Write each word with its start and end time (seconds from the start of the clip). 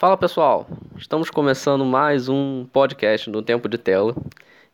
Fala 0.00 0.16
pessoal, 0.16 0.66
estamos 0.96 1.28
começando 1.28 1.84
mais 1.84 2.28
um 2.28 2.64
podcast 2.72 3.28
no 3.28 3.42
Tempo 3.42 3.68
de 3.68 3.76
Tela. 3.76 4.14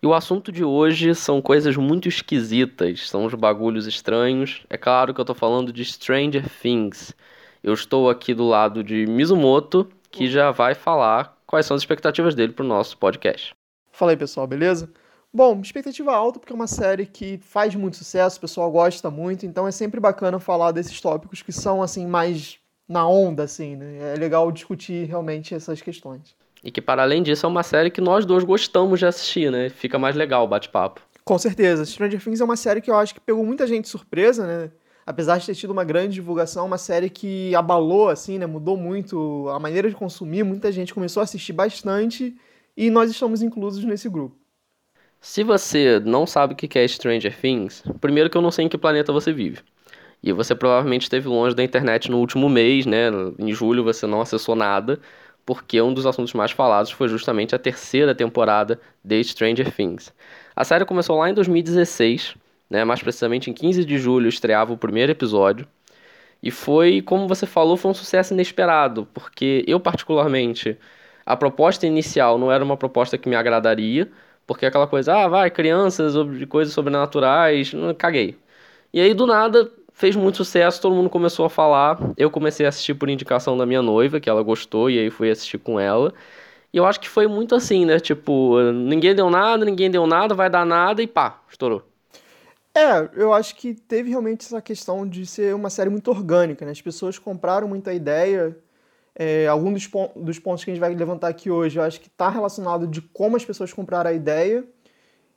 E 0.03 0.07
o 0.07 0.13
assunto 0.13 0.53
de 0.53 0.63
hoje 0.63 1.15
são 1.15 1.41
coisas 1.41 1.79
muito 1.79 2.09
esquisitas, 2.09 3.09
são 3.09 3.25
os 3.25 3.33
bagulhos 3.33 3.87
estranhos. 3.87 4.67
É 4.69 4.77
claro 4.77 5.15
que 5.15 5.21
eu 5.21 5.23
estou 5.23 5.35
falando 5.35 5.73
de 5.73 5.83
Stranger 5.83 6.47
Things. 6.61 7.15
Eu 7.63 7.73
estou 7.73 8.11
aqui 8.11 8.35
do 8.35 8.47
lado 8.47 8.85
de 8.85 9.07
Mizumoto, 9.07 9.89
que 10.11 10.29
já 10.29 10.51
vai 10.51 10.75
falar 10.75 11.39
quais 11.47 11.65
são 11.65 11.75
as 11.75 11.81
expectativas 11.81 12.35
dele 12.35 12.53
para 12.53 12.65
o 12.65 12.69
nosso 12.69 12.99
podcast. 12.99 13.55
Fala 13.91 14.13
aí 14.13 14.17
pessoal, 14.19 14.47
beleza? 14.47 14.93
Bom, 15.37 15.61
expectativa 15.61 16.15
alta 16.15 16.39
porque 16.39 16.53
é 16.53 16.55
uma 16.55 16.69
série 16.69 17.07
que 17.07 17.39
faz 17.39 17.75
muito 17.75 17.97
sucesso, 17.97 18.39
o 18.39 18.41
pessoal 18.41 18.71
gosta 18.71 19.11
muito, 19.11 19.45
então 19.45 19.67
é 19.67 19.73
sempre 19.73 19.99
bacana 19.99 20.39
falar 20.39 20.71
desses 20.71 21.01
tópicos 21.01 21.43
que 21.43 21.51
são 21.51 21.83
assim 21.83 22.07
mais 22.07 22.57
na 22.89 23.05
onda, 23.09 23.43
assim, 23.43 23.75
né? 23.75 24.15
É 24.15 24.17
legal 24.17 24.53
discutir 24.53 25.09
realmente 25.09 25.53
essas 25.53 25.83
questões. 25.83 26.37
E 26.63 26.71
que, 26.71 26.81
para 26.81 27.03
além 27.03 27.21
disso, 27.21 27.47
é 27.47 27.49
uma 27.49 27.65
série 27.65 27.91
que 27.91 28.01
nós 28.01 28.25
dois 28.25 28.45
gostamos 28.45 29.01
de 29.01 29.07
assistir, 29.07 29.51
né? 29.51 29.71
Fica 29.71 29.99
mais 29.99 30.15
legal 30.15 30.45
o 30.45 30.49
bate-papo. 30.49 31.01
Com 31.25 31.37
certeza. 31.37 31.85
Stranger 31.85 32.23
Things 32.23 32.41
é 32.41 32.45
uma 32.45 32.57
série 32.57 32.81
que 32.81 32.91
eu 32.91 32.97
acho 32.97 33.13
que 33.13 33.21
pegou 33.21 33.45
muita 33.45 33.67
gente 33.67 33.85
de 33.85 33.91
surpresa, 33.91 34.47
né? 34.47 34.71
Apesar 35.05 35.39
de 35.39 35.47
ter 35.47 35.55
tido 35.57 35.71
uma 35.71 35.83
grande 35.83 36.15
divulgação, 36.15 36.63
é 36.63 36.67
uma 36.67 36.79
série 36.79 37.11
que 37.11 37.53
abalou, 37.57 38.09
assim, 38.09 38.39
né? 38.39 38.47
Mudou 38.47 38.77
muito 38.77 39.49
a 39.49 39.59
maneira 39.59 39.89
de 39.89 39.97
consumir. 39.97 40.45
Muita 40.45 40.71
gente 40.71 40.95
começou 40.95 41.23
a 41.23 41.25
assistir 41.25 41.53
bastante 41.53 42.37
e 42.77 42.89
nós 42.89 43.11
estamos 43.11 43.43
inclusos 43.43 43.85
nesse 43.85 44.09
grupo. 44.09 44.44
Se 45.27 45.43
você 45.43 45.99
não 46.01 46.27
sabe 46.27 46.53
o 46.53 46.57
que 46.57 46.79
é 46.79 46.87
Stranger 46.87 47.35
Things, 47.35 47.83
primeiro 47.99 48.29
que 48.29 48.37
eu 48.37 48.43
não 48.43 48.51
sei 48.51 48.67
em 48.67 48.69
que 48.69 48.77
planeta 48.77 49.11
você 49.11 49.33
vive. 49.33 49.61
E 50.23 50.31
você 50.33 50.55
provavelmente 50.55 51.05
esteve 51.05 51.27
longe 51.29 51.57
da 51.57 51.65
internet 51.65 52.11
no 52.11 52.19
último 52.19 52.47
mês, 52.47 52.85
né? 52.85 53.09
Em 53.39 53.51
julho 53.51 53.83
você 53.83 54.07
não 54.07 54.21
acessou 54.21 54.55
nada, 54.55 55.01
porque 55.47 55.81
um 55.81 55.95
dos 55.95 56.05
assuntos 56.05 56.35
mais 56.35 56.51
falados 56.51 56.91
foi 56.91 57.09
justamente 57.09 57.55
a 57.55 57.59
terceira 57.59 58.15
temporada 58.15 58.79
de 59.03 59.25
Stranger 59.25 59.73
Things. 59.75 60.13
A 60.55 60.63
série 60.63 60.85
começou 60.85 61.19
lá 61.19 61.31
em 61.31 61.35
2016, 61.35 62.35
né? 62.69 62.85
Mais 62.85 63.01
precisamente 63.01 63.49
em 63.49 63.55
15 63.55 63.83
de 63.83 63.97
julho 63.97 64.29
estreava 64.29 64.75
o 64.75 64.77
primeiro 64.77 65.11
episódio. 65.11 65.67
E 66.43 66.51
foi, 66.51 67.01
como 67.01 67.27
você 67.27 67.47
falou, 67.47 67.79
foi 67.79 67.91
um 67.93 67.95
sucesso 67.95 68.35
inesperado, 68.35 69.09
porque 69.15 69.65
eu 69.67 69.81
particularmente 69.81 70.77
a 71.25 71.35
proposta 71.35 71.87
inicial 71.87 72.37
não 72.37 72.53
era 72.53 72.63
uma 72.63 72.77
proposta 72.77 73.17
que 73.17 73.27
me 73.27 73.37
agradaria, 73.37 74.11
porque 74.47 74.67
aquela 74.67 74.87
coisa, 74.87 75.15
ah, 75.25 75.29
vai, 75.29 75.51
crianças, 75.51 76.15
coisas 76.49 76.75
sobrenaturais, 76.75 77.73
caguei. 77.99 78.37
E 78.93 79.01
aí 79.01 79.15
do 79.15 79.27
nada 79.27 79.71
fez 79.93 80.17
muito 80.17 80.39
sucesso, 80.39 80.81
todo 80.81 80.95
mundo 80.95 81.11
começou 81.11 81.47
a 81.47 81.51
falar. 81.51 81.99
Eu 82.17 82.31
comecei 82.31 82.67
a 82.67 82.69
assistir 82.69 82.95
por 82.95 83.09
indicação 83.09 83.57
da 83.57 83.67
minha 83.67 83.83
noiva, 83.83 84.21
que 84.21 84.29
ela 84.29 84.43
gostou, 84.43 84.91
e 84.91 84.99
aí 84.99 85.11
fui 85.11 85.31
assistir 85.31 85.59
com 85.59 85.79
ela. 85.81 86.13
E 86.73 86.77
eu 86.77 86.85
acho 86.87 87.01
que 87.01 87.09
foi 87.09 87.27
muito 87.29 87.55
assim, 87.55 87.85
né? 87.87 88.01
Tipo, 88.01 88.61
ninguém 88.73 89.15
deu 89.15 89.31
nada, 89.31 89.65
ninguém 89.65 89.91
deu 89.91 90.07
nada, 90.07 90.35
vai 90.35 90.51
dar 90.51 90.67
nada 90.67 91.03
e 91.03 91.07
pá, 91.07 91.41
estourou. 91.49 91.83
É, 92.77 93.09
eu 93.15 93.33
acho 93.33 93.55
que 93.55 93.73
teve 93.75 94.11
realmente 94.11 94.45
essa 94.47 94.61
questão 94.61 95.07
de 95.09 95.25
ser 95.27 95.55
uma 95.55 95.71
série 95.71 95.89
muito 95.91 96.11
orgânica, 96.11 96.65
né? 96.65 96.73
As 96.73 96.83
pessoas 96.83 97.19
compraram 97.19 97.69
muita 97.69 97.93
ideia. 97.95 98.57
É, 99.17 99.47
algum 99.47 99.73
dos, 99.73 99.89
dos 100.17 100.39
pontos 100.39 100.65
que 100.65 100.71
a 100.71 100.75
gente 100.75 100.81
vai 100.81 100.95
levantar 100.95 101.29
aqui 101.29 101.51
hoje, 101.51 101.79
eu 101.79 101.83
acho 101.83 102.01
que 102.01 102.09
está 102.09 102.29
relacionado 102.29 102.87
de 102.87 103.01
como 103.01 103.37
as 103.37 103.45
pessoas 103.45 103.73
compraram 103.73 104.11
a 104.11 104.13
ideia. 104.13 104.65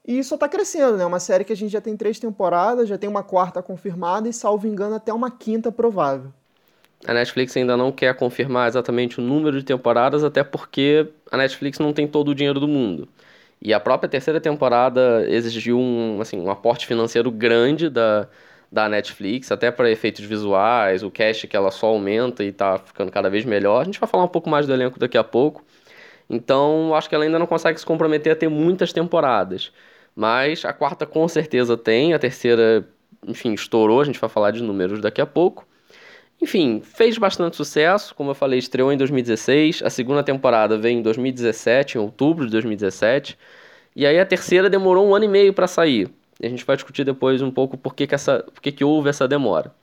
E 0.06 0.24
só 0.24 0.36
está 0.36 0.48
crescendo, 0.48 0.98
né? 0.98 1.06
Uma 1.06 1.20
série 1.20 1.44
que 1.44 1.52
a 1.52 1.56
gente 1.56 1.72
já 1.72 1.82
tem 1.82 1.96
três 1.98 2.18
temporadas, 2.18 2.88
já 2.88 2.98
tem 2.98 3.10
uma 3.10 3.24
quarta 3.24 3.62
confirmada 3.62 4.30
e, 4.30 4.34
salvo 4.34 4.66
engano, 4.66 4.96
até 4.96 5.14
uma 5.14 5.30
quinta 5.30 5.72
provável. 5.72 6.32
A 7.06 7.14
Netflix 7.14 7.56
ainda 7.56 7.78
não 7.78 7.92
quer 7.92 8.16
confirmar 8.16 8.68
exatamente 8.70 9.20
o 9.20 9.24
número 9.24 9.60
de 9.60 9.66
temporadas, 9.66 10.24
até 10.24 10.44
porque 10.44 11.08
a 11.30 11.38
Netflix 11.38 11.78
não 11.78 11.94
tem 11.94 12.08
todo 12.08 12.30
o 12.30 12.36
dinheiro 12.36 12.60
do 12.60 12.68
mundo. 12.68 13.08
E 13.62 13.74
a 13.74 13.80
própria 13.80 14.10
terceira 14.10 14.40
temporada 14.40 15.26
exigiu 15.28 15.78
um, 15.78 16.22
assim, 16.22 16.40
um 16.40 16.50
aporte 16.50 16.88
financeiro 16.88 17.30
grande 17.30 17.90
da, 17.90 18.28
da 18.72 18.90
Netflix, 18.90 19.52
até 19.52 19.72
para 19.72 19.90
efeitos 19.90 20.26
visuais, 20.26 21.04
o 21.04 21.10
cast 21.10 21.48
que 21.48 21.56
ela 21.56 21.72
só 21.72 21.88
aumenta 21.88 22.44
e 22.44 22.48
está 22.48 22.78
ficando 22.78 23.12
cada 23.12 23.30
vez 23.30 23.46
melhor. 23.46 23.82
A 23.82 23.86
gente 23.86 24.00
vai 24.00 24.10
falar 24.10 24.24
um 24.24 24.30
pouco 24.30 24.50
mais 24.50 24.68
do 24.68 24.74
elenco 24.74 25.00
daqui 25.00 25.18
a 25.18 25.24
pouco. 25.24 25.64
Então, 26.30 26.94
acho 26.94 27.08
que 27.08 27.16
ela 27.16 27.24
ainda 27.24 27.40
não 27.40 27.48
consegue 27.48 27.80
se 27.80 27.86
comprometer 27.86 28.34
a 28.34 28.36
ter 28.36 28.50
muitas 28.50 28.92
temporadas. 28.92 29.72
Mas 30.16 30.66
a 30.66 30.74
quarta 30.74 31.06
com 31.06 31.28
certeza 31.28 31.78
tem, 31.78 32.14
a 32.14 32.20
terceira, 32.20 32.88
enfim, 33.26 33.54
estourou, 33.54 34.02
a 34.02 34.04
gente 34.04 34.20
vai 34.20 34.30
falar 34.30 34.52
de 34.52 34.62
números 34.62 35.00
daqui 35.00 35.22
a 35.22 35.26
pouco. 35.26 35.66
Enfim, 36.42 36.82
fez 36.84 37.18
bastante 37.18 37.56
sucesso, 37.56 38.14
como 38.14 38.32
eu 38.32 38.36
falei, 38.36 38.60
estreou 38.60 38.92
em 38.92 38.98
2016, 38.98 39.82
a 39.84 39.90
segunda 39.90 40.24
temporada 40.24 40.78
veio 40.78 41.00
em 41.00 41.02
2017, 41.02 41.98
em 41.98 42.02
outubro 42.02 42.46
de 42.46 42.52
2017, 42.52 43.38
e 43.96 44.06
aí 44.06 44.20
a 44.20 44.26
terceira 44.26 44.70
demorou 44.70 45.08
um 45.08 45.16
ano 45.16 45.26
e 45.26 45.28
meio 45.28 45.54
para 45.54 45.68
sair. 45.68 46.10
E 46.40 46.46
a 46.46 46.50
gente 46.50 46.66
vai 46.66 46.76
discutir 46.76 47.04
depois 47.04 47.42
um 47.42 47.52
pouco 47.52 47.78
por 47.78 47.96
que, 47.96 48.06
que, 48.08 48.16
essa, 48.16 48.44
por 48.54 48.62
que, 48.62 48.72
que 48.72 48.84
houve 48.84 49.10
essa 49.10 49.28
demora. 49.28 49.74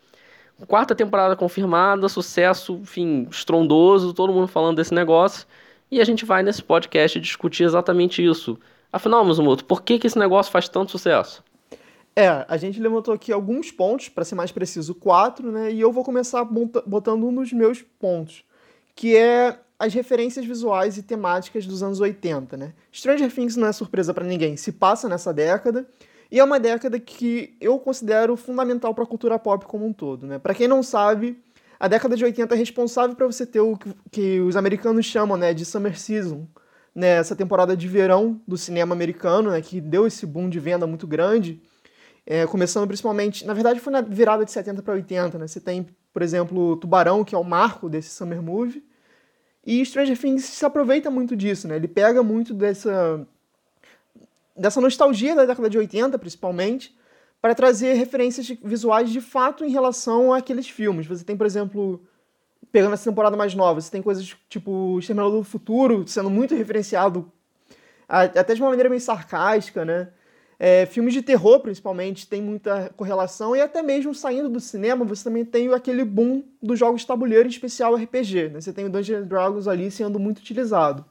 Quarta 0.69 0.95
temporada 0.95 1.35
confirmada, 1.35 2.09
sucesso, 2.09 2.75
enfim, 2.77 3.27
estrondoso, 3.31 4.15
todo 4.15 4.33
mundo 4.33 4.47
falando 4.47 4.77
desse 4.77 4.95
negócio, 4.95 5.47
e 5.91 6.01
a 6.01 6.05
gente 6.05 6.25
vai 6.25 6.43
nesse 6.43 6.63
podcast 6.63 7.19
discutir 7.19 7.65
exatamente 7.65 8.25
isso. 8.25 8.59
Afinal, 8.93 9.25
Mizumoto, 9.25 9.65
por 9.65 9.83
que, 9.83 9.99
que 9.99 10.07
esse 10.07 10.19
negócio 10.19 10.53
faz 10.53 10.69
tanto 10.69 10.93
sucesso? 10.93 11.43
É, 12.17 12.45
a 12.47 12.57
gente 12.57 12.81
levantou 12.81 13.13
aqui 13.13 13.33
alguns 13.33 13.73
pontos, 13.73 14.09
para 14.09 14.25
ser 14.25 14.37
mais 14.37 14.53
preciso, 14.53 14.95
quatro, 14.95 15.51
né? 15.51 15.73
E 15.73 15.81
eu 15.81 15.91
vou 15.91 16.05
começar 16.05 16.45
botando 16.45 17.27
um 17.27 17.35
dos 17.35 17.53
meus 17.53 17.83
pontos, 17.83 18.45
que 18.95 19.17
é 19.17 19.59
as 19.77 19.93
referências 19.93 20.47
visuais 20.47 20.97
e 20.97 21.03
temáticas 21.03 21.67
dos 21.67 21.83
anos 21.83 21.99
80, 21.99 22.57
né? 22.57 22.73
Stranger 22.93 23.33
Things 23.33 23.57
não 23.57 23.67
é 23.67 23.73
surpresa 23.73 24.15
para 24.15 24.25
ninguém, 24.25 24.57
se 24.57 24.71
passa 24.71 25.09
nessa 25.09 25.35
década, 25.35 25.89
e 26.35 26.41
é 26.41 26.43
uma 26.43 26.59
década 26.59 26.99
que 26.99 27.57
eu 27.61 27.79
considero 27.79 28.37
fundamental 28.37 28.93
para 28.93 29.05
a 29.05 29.07
cultura 29.07 29.39
pop 29.39 29.65
como 29.67 29.87
um 29.87 29.93
todo, 29.93 30.27
né? 30.27 30.37
Para 30.37 30.53
quem 30.53 30.67
não 30.67 30.83
sabe, 30.83 31.41
a 31.79 31.87
década 31.87 32.17
de 32.17 32.25
80 32.25 32.53
é 32.53 32.59
responsável 32.59 33.15
para 33.15 33.25
você 33.25 33.47
ter 33.47 33.61
o 33.61 33.79
que 34.11 34.41
os 34.41 34.57
americanos 34.57 35.07
chamam, 35.07 35.37
né, 35.37 35.55
de 35.55 35.65
summer 35.65 35.97
season, 35.97 36.45
nessa 36.93 37.37
temporada 37.37 37.77
de 37.77 37.87
verão 37.87 38.41
do 38.49 38.59
cinema 38.59 38.97
americano, 38.97 39.53
né, 39.53 39.63
que 39.63 39.81
deu 39.81 40.09
esse 40.09 40.27
boom 40.27 40.49
de 40.49 40.59
venda 40.59 40.89
muito 40.89 41.07
grande, 41.07 41.63
é, 42.27 42.45
começando 42.49 42.89
principalmente, 42.89 43.47
na 43.47 43.55
verdade 43.55 43.79
foi 43.79 43.93
na 43.93 44.01
virada 44.01 44.45
de 44.45 44.51
70 44.51 44.83
para 44.83 44.95
80, 44.95 45.39
né, 45.39 45.47
você 45.47 45.61
tem, 45.61 45.87
por 46.13 46.21
exemplo, 46.21 46.77
Tubarão, 46.79 47.23
que 47.23 47.37
é 47.37 47.39
o 47.39 47.45
marco 47.45 47.89
desse 47.89 48.11
summer 48.11 48.43
movie, 48.43 48.85
e 49.65 49.87
Stranger 49.87 50.19
Things 50.19 50.47
se 50.47 50.67
aproveita 50.67 51.13
muito 51.13 51.37
disso, 51.37 51.69
né, 51.69 51.77
ele 51.77 51.87
pega 51.87 52.25
muito 52.25 52.53
dessa, 52.53 53.25
dessa 54.57 54.81
nostalgia 54.81 55.35
da 55.35 55.45
década 55.45 55.69
de 55.69 55.79
80, 55.79 56.19
principalmente, 56.19 56.97
para 57.41 57.55
trazer 57.55 57.95
referências 57.95 58.49
visuais 58.63 59.11
de 59.11 59.21
fato 59.21 59.65
em 59.65 59.71
relação 59.71 60.33
àqueles 60.33 60.69
filmes. 60.69 61.07
Você 61.07 61.25
tem, 61.25 61.37
por 61.37 61.47
exemplo, 61.47 62.03
pegando 62.73 62.95
essa 62.95 63.11
temporada 63.11 63.37
mais 63.37 63.55
nova, 63.55 63.81
você 63.81 63.91
tem 63.91 64.03
coisas 64.03 64.35
tipo 64.49 64.99
Exterminador 64.99 65.39
do 65.39 65.45
Futuro 65.45 66.07
sendo 66.09 66.31
muito 66.31 66.55
referenciado, 66.55 67.31
até 68.09 68.55
de 68.55 68.61
uma 68.63 68.71
maneira 68.71 68.89
meio 68.89 69.01
sarcástica, 69.01 69.85
né? 69.85 70.09
É, 70.59 70.87
filmes 70.87 71.13
de 71.13 71.21
terror, 71.21 71.61
principalmente, 71.61 72.27
tem 72.27 72.41
muita 72.41 72.91
correlação, 72.97 73.55
e 73.55 73.61
até 73.61 73.83
mesmo 73.83 74.15
saindo 74.15 74.49
do 74.49 74.61
cinema, 74.61 75.05
você 75.05 75.25
também 75.25 75.45
tem 75.45 75.73
aquele 75.75 76.05
boom 76.05 76.45
dos 76.63 76.79
jogos 76.79 77.01
de 77.03 77.07
tabuleiro, 77.07 77.47
em 77.47 77.51
especial 77.51 77.95
RPG. 77.95 78.51
Né? 78.51 78.61
Você 78.61 78.73
tem 78.73 78.87
o 78.87 78.91
Dungeons 78.91 79.27
Dragons 79.27 79.69
ali 79.69 79.91
sendo 79.91 80.19
muito 80.19 80.39
utilizado. 80.39 81.05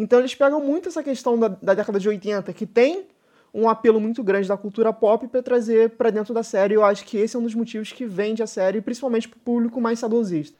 Então 0.00 0.18
eles 0.18 0.34
pegam 0.34 0.60
muito 0.64 0.88
essa 0.88 1.02
questão 1.02 1.38
da, 1.38 1.48
da 1.48 1.74
década 1.74 2.00
de 2.00 2.08
80, 2.08 2.50
que 2.54 2.64
tem 2.64 3.04
um 3.52 3.68
apelo 3.68 4.00
muito 4.00 4.22
grande 4.22 4.48
da 4.48 4.56
cultura 4.56 4.94
pop 4.94 5.28
para 5.28 5.42
trazer 5.42 5.90
para 5.90 6.08
dentro 6.08 6.32
da 6.32 6.42
série. 6.42 6.72
Eu 6.72 6.82
acho 6.82 7.04
que 7.04 7.18
esse 7.18 7.36
é 7.36 7.38
um 7.38 7.42
dos 7.42 7.54
motivos 7.54 7.92
que 7.92 8.06
vende 8.06 8.42
a 8.42 8.46
série, 8.46 8.80
principalmente 8.80 9.28
para 9.28 9.36
o 9.36 9.40
público 9.40 9.78
mais 9.78 9.98
saudosista. 9.98 10.56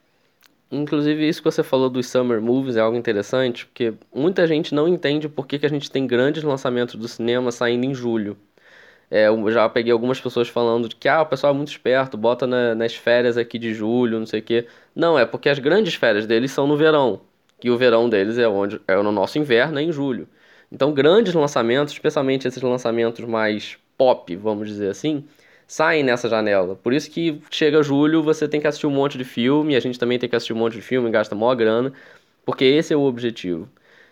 Inclusive, 0.69 1.27
isso 1.27 1.41
que 1.41 1.51
você 1.51 1.63
falou 1.63 1.89
dos 1.89 2.07
Summer 2.07 2.39
Movies 2.39 2.77
é 2.77 2.81
algo 2.81 2.95
interessante, 2.95 3.65
porque 3.65 3.93
muita 4.13 4.45
gente 4.45 4.75
não 4.75 4.87
entende 4.87 5.27
por 5.27 5.47
que, 5.47 5.57
que 5.57 5.65
a 5.65 5.69
gente 5.69 5.89
tem 5.89 6.05
grandes 6.05 6.43
lançamentos 6.43 6.95
do 6.95 7.07
cinema 7.07 7.51
saindo 7.51 7.85
em 7.85 7.95
julho. 7.95 8.37
É, 9.09 9.27
eu 9.27 9.51
já 9.51 9.67
peguei 9.67 9.91
algumas 9.91 10.21
pessoas 10.21 10.47
falando 10.47 10.87
que 10.87 11.09
ah, 11.09 11.23
o 11.23 11.25
pessoal 11.25 11.53
é 11.53 11.57
muito 11.57 11.71
esperto, 11.71 12.15
bota 12.15 12.45
na, 12.47 12.75
nas 12.75 12.95
férias 12.95 13.37
aqui 13.37 13.57
de 13.59 13.73
julho, 13.73 14.19
não 14.19 14.25
sei 14.25 14.39
o 14.39 14.43
quê. 14.43 14.67
Não, 14.95 15.17
é 15.19 15.25
porque 15.25 15.49
as 15.49 15.59
grandes 15.59 15.95
férias 15.95 16.25
deles 16.27 16.51
são 16.51 16.67
no 16.67 16.77
verão, 16.77 17.19
que 17.61 17.69
o 17.69 17.77
verão 17.77 18.09
deles 18.09 18.37
é 18.37 18.47
onde 18.47 18.81
é 18.87 18.95
no 19.01 19.11
nosso 19.11 19.37
inverno, 19.39 19.79
é 19.79 19.83
em 19.83 19.91
julho. 19.91 20.27
Então, 20.71 20.93
grandes 20.93 21.33
lançamentos, 21.33 21.93
especialmente 21.93 22.47
esses 22.47 22.61
lançamentos 22.61 23.23
mais 23.25 23.77
pop, 23.97 24.35
vamos 24.35 24.67
dizer 24.67 24.89
assim, 24.89 25.23
saem 25.67 26.03
nessa 26.03 26.27
janela. 26.27 26.75
Por 26.75 26.93
isso 26.93 27.09
que 27.11 27.41
chega 27.51 27.83
julho, 27.83 28.23
você 28.23 28.47
tem 28.47 28.59
que 28.59 28.67
assistir 28.67 28.87
um 28.87 28.91
monte 28.91 29.17
de 29.17 29.23
filme, 29.23 29.75
a 29.75 29.79
gente 29.79 29.99
também 29.99 30.17
tem 30.19 30.29
que 30.29 30.35
assistir 30.35 30.53
um 30.53 30.57
monte 30.57 30.73
de 30.73 30.81
filme, 30.81 31.09
gasta 31.11 31.35
maior 31.35 31.55
grana, 31.55 31.93
porque 32.45 32.65
esse 32.65 32.93
é 32.93 32.97
o 32.97 33.01
objetivo. 33.03 33.69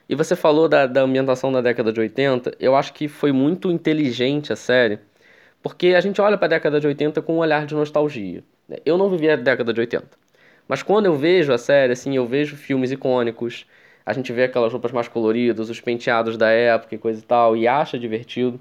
E 0.07 0.15
você 0.15 0.35
falou 0.35 0.67
da, 0.69 0.85
da 0.87 1.01
ambientação 1.01 1.51
da 1.51 1.61
década 1.61 1.93
de 1.93 1.99
80, 1.99 2.55
eu 2.59 2.75
acho 2.75 2.93
que 2.93 3.07
foi 3.07 3.31
muito 3.31 3.71
inteligente 3.71 4.51
a 4.53 4.55
série, 4.55 4.99
Porque 5.63 5.89
a 5.95 6.01
gente 6.01 6.21
olha 6.21 6.37
para 6.37 6.47
a 6.47 6.49
década 6.49 6.79
de 6.79 6.87
80 6.87 7.21
com 7.23 7.35
um 7.35 7.39
olhar 7.39 7.65
de 7.65 7.75
nostalgia. 7.75 8.43
Eu 8.85 8.97
não 8.97 9.09
vivi 9.09 9.29
a 9.29 9.35
década 9.37 9.73
de 9.73 9.81
80. 9.81 10.07
Mas 10.69 10.83
quando 10.83 11.07
eu 11.07 11.17
vejo 11.17 11.51
a 11.53 11.57
série, 11.57 11.93
assim, 11.93 12.15
eu 12.15 12.27
vejo 12.27 12.55
filmes 12.55 12.91
icônicos, 12.91 13.65
a 14.05 14.13
gente 14.13 14.31
vê 14.33 14.43
aquelas 14.45 14.71
roupas 14.71 14.91
mais 14.91 15.07
coloridas, 15.07 15.69
os 15.69 15.81
penteados 15.81 16.37
da 16.37 16.49
época 16.49 16.95
e 16.95 16.97
coisa 16.99 17.19
e 17.19 17.23
tal, 17.23 17.57
e 17.57 17.67
acha 17.67 17.99
divertido. 17.99 18.59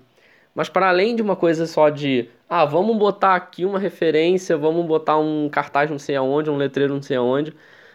Mas 0.54 0.68
para 0.70 0.88
além 0.88 1.14
de 1.14 1.22
uma 1.22 1.36
coisa 1.36 1.66
só 1.66 1.90
de, 1.90 2.28
ah, 2.48 2.64
vamos 2.64 2.96
botar 2.96 3.36
aqui 3.36 3.64
uma 3.66 3.78
referência, 3.78 4.56
vamos 4.56 4.86
botar 4.86 5.18
um 5.18 5.48
cartaz 5.50 5.90
não 5.90 5.98
sei 5.98 6.16
aonde, 6.16 6.50
um 6.50 6.56
letreiro 6.56 6.94
não 6.94 7.02
sei 7.02 7.16
aonde, 7.18 7.54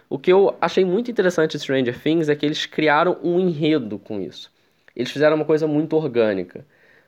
o 0.09 0.19
que 0.19 0.31
eu 0.31 0.55
achei 0.61 0.85
muito 0.85 1.09
interessante 1.09 1.53
de 1.53 1.59
Stranger 1.59 1.99
Things 1.99 2.29
é 2.29 2.35
que 2.35 2.45
eles 2.45 2.65
criaram 2.67 3.17
um 3.23 3.39
enredo 3.39 3.97
com 3.97 4.21
isso. 4.21 4.51
Eles 4.95 5.11
fizeram 5.11 5.35
uma 5.35 5.45
coisa 5.45 5.67
muito 5.67 5.95
orgânica. 5.95 6.65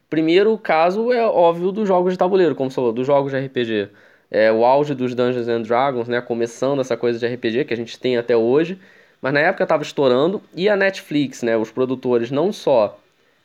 Primeiro 0.09 0.57
caso 0.57 1.11
é 1.11 1.23
óbvio 1.25 1.71
dos 1.71 1.87
jogos 1.87 2.13
de 2.13 2.19
tabuleiro, 2.19 2.55
como 2.55 2.71
você 2.71 2.75
falou, 2.75 2.91
dos 2.93 3.05
jogos 3.05 3.31
de 3.31 3.37
RPG. 3.37 3.89
É 4.29 4.51
o 4.51 4.65
auge 4.65 4.93
dos 4.93 5.13
Dungeons 5.13 5.47
and 5.47 5.61
Dragons, 5.61 6.07
né, 6.07 6.19
começando 6.21 6.81
essa 6.81 6.97
coisa 6.97 7.19
de 7.19 7.27
RPG 7.27 7.65
que 7.65 7.73
a 7.73 7.77
gente 7.77 7.99
tem 7.99 8.17
até 8.17 8.35
hoje, 8.35 8.79
mas 9.21 9.33
na 9.33 9.39
época 9.39 9.63
estava 9.63 9.83
estourando 9.83 10.41
e 10.53 10.67
a 10.67 10.75
Netflix, 10.75 11.43
né, 11.43 11.55
os 11.57 11.71
produtores 11.71 12.31
não 12.31 12.51
só 12.51 12.99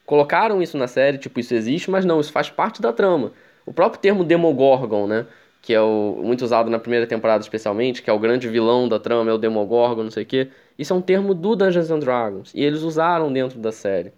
colocaram 0.07 0.61
isso 0.61 0.77
na 0.77 0.89
série, 0.89 1.19
tipo, 1.19 1.39
isso 1.39 1.55
existe, 1.55 1.91
mas 1.91 2.05
não, 2.05 2.21
isso 2.21 2.33
faz 2.33 2.51
parte 2.51 2.83
da 2.83 2.93
trama. 2.93 3.33
O 3.65 3.73
próprio 3.73 4.01
termo 4.01 4.25
Demogorgon, 4.25 5.07
né, 5.07 5.27
que 5.63 5.73
é 5.75 5.81
o, 5.81 6.21
muito 6.25 6.43
usado 6.43 6.71
na 6.71 6.79
primeira 6.79 7.07
temporada 7.07 7.43
especialmente, 7.43 8.03
que 8.03 8.11
é 8.11 8.13
o 8.13 8.19
grande 8.19 8.49
vilão 8.49 8.89
da 8.89 8.99
trama, 8.99 9.31
é 9.31 9.35
o 9.35 9.39
Demogorgon, 9.39 10.03
não 10.05 10.11
sei 10.11 10.25
o 10.25 10.27
quê. 10.27 10.49
Isso 10.79 10.93
é 10.93 10.97
um 10.97 11.01
termo 11.01 11.35
do 11.35 11.55
Dungeons 11.55 11.91
and 11.91 11.99
Dragons, 12.01 12.53
e 12.55 12.65
eles 12.65 12.83
usaram 12.83 13.33
dentro 13.33 13.59
da 13.59 13.71
série. 13.71 14.13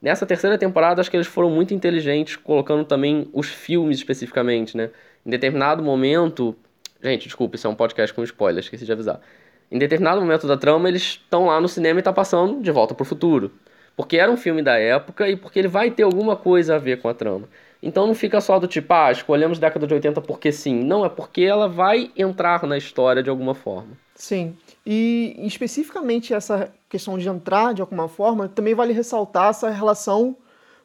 Nessa 0.00 0.26
terceira 0.26 0.58
temporada, 0.58 1.00
acho 1.00 1.10
que 1.10 1.16
eles 1.16 1.26
foram 1.26 1.48
muito 1.50 1.72
inteligentes, 1.72 2.36
colocando 2.36 2.84
também 2.84 3.26
os 3.32 3.48
filmes 3.48 3.96
especificamente, 3.96 4.76
né? 4.76 4.90
Em 5.24 5.30
determinado 5.30 5.82
momento... 5.82 6.54
Gente, 7.02 7.24
desculpa, 7.24 7.56
isso 7.56 7.66
é 7.66 7.70
um 7.70 7.74
podcast 7.74 8.14
com 8.14 8.22
spoilers, 8.22 8.66
esqueci 8.66 8.84
de 8.84 8.92
avisar. 8.92 9.20
Em 9.70 9.78
determinado 9.78 10.20
momento 10.20 10.46
da 10.46 10.56
trama, 10.56 10.88
eles 10.88 11.02
estão 11.02 11.46
lá 11.46 11.60
no 11.60 11.68
cinema 11.68 12.00
e 12.00 12.02
tá 12.02 12.12
passando 12.12 12.62
De 12.62 12.70
Volta 12.70 12.94
pro 12.94 13.04
Futuro. 13.04 13.50
Porque 13.96 14.16
era 14.16 14.30
um 14.30 14.36
filme 14.36 14.62
da 14.62 14.78
época 14.78 15.28
e 15.28 15.36
porque 15.36 15.58
ele 15.58 15.68
vai 15.68 15.90
ter 15.90 16.02
alguma 16.02 16.36
coisa 16.36 16.76
a 16.76 16.78
ver 16.78 17.00
com 17.00 17.08
a 17.08 17.14
trama. 17.14 17.48
Então 17.82 18.06
não 18.06 18.14
fica 18.14 18.40
só 18.40 18.58
do 18.58 18.66
tipo, 18.66 18.92
ah, 18.94 19.12
escolhemos 19.12 19.58
década 19.58 19.86
de 19.86 19.94
80 19.94 20.20
porque 20.22 20.50
sim. 20.50 20.82
Não, 20.82 21.04
é 21.04 21.08
porque 21.08 21.42
ela 21.42 21.68
vai 21.68 22.10
entrar 22.16 22.66
na 22.66 22.78
história 22.78 23.22
de 23.22 23.28
alguma 23.28 23.54
forma. 23.54 23.90
Sim. 24.14 24.56
E 24.86 25.36
especificamente 25.40 26.32
essa 26.32 26.72
questão 26.88 27.18
de 27.18 27.28
entrar 27.28 27.74
de 27.74 27.82
alguma 27.82 28.08
forma, 28.08 28.48
também 28.48 28.74
vale 28.74 28.92
ressaltar 28.92 29.50
essa 29.50 29.70
relação, 29.70 30.36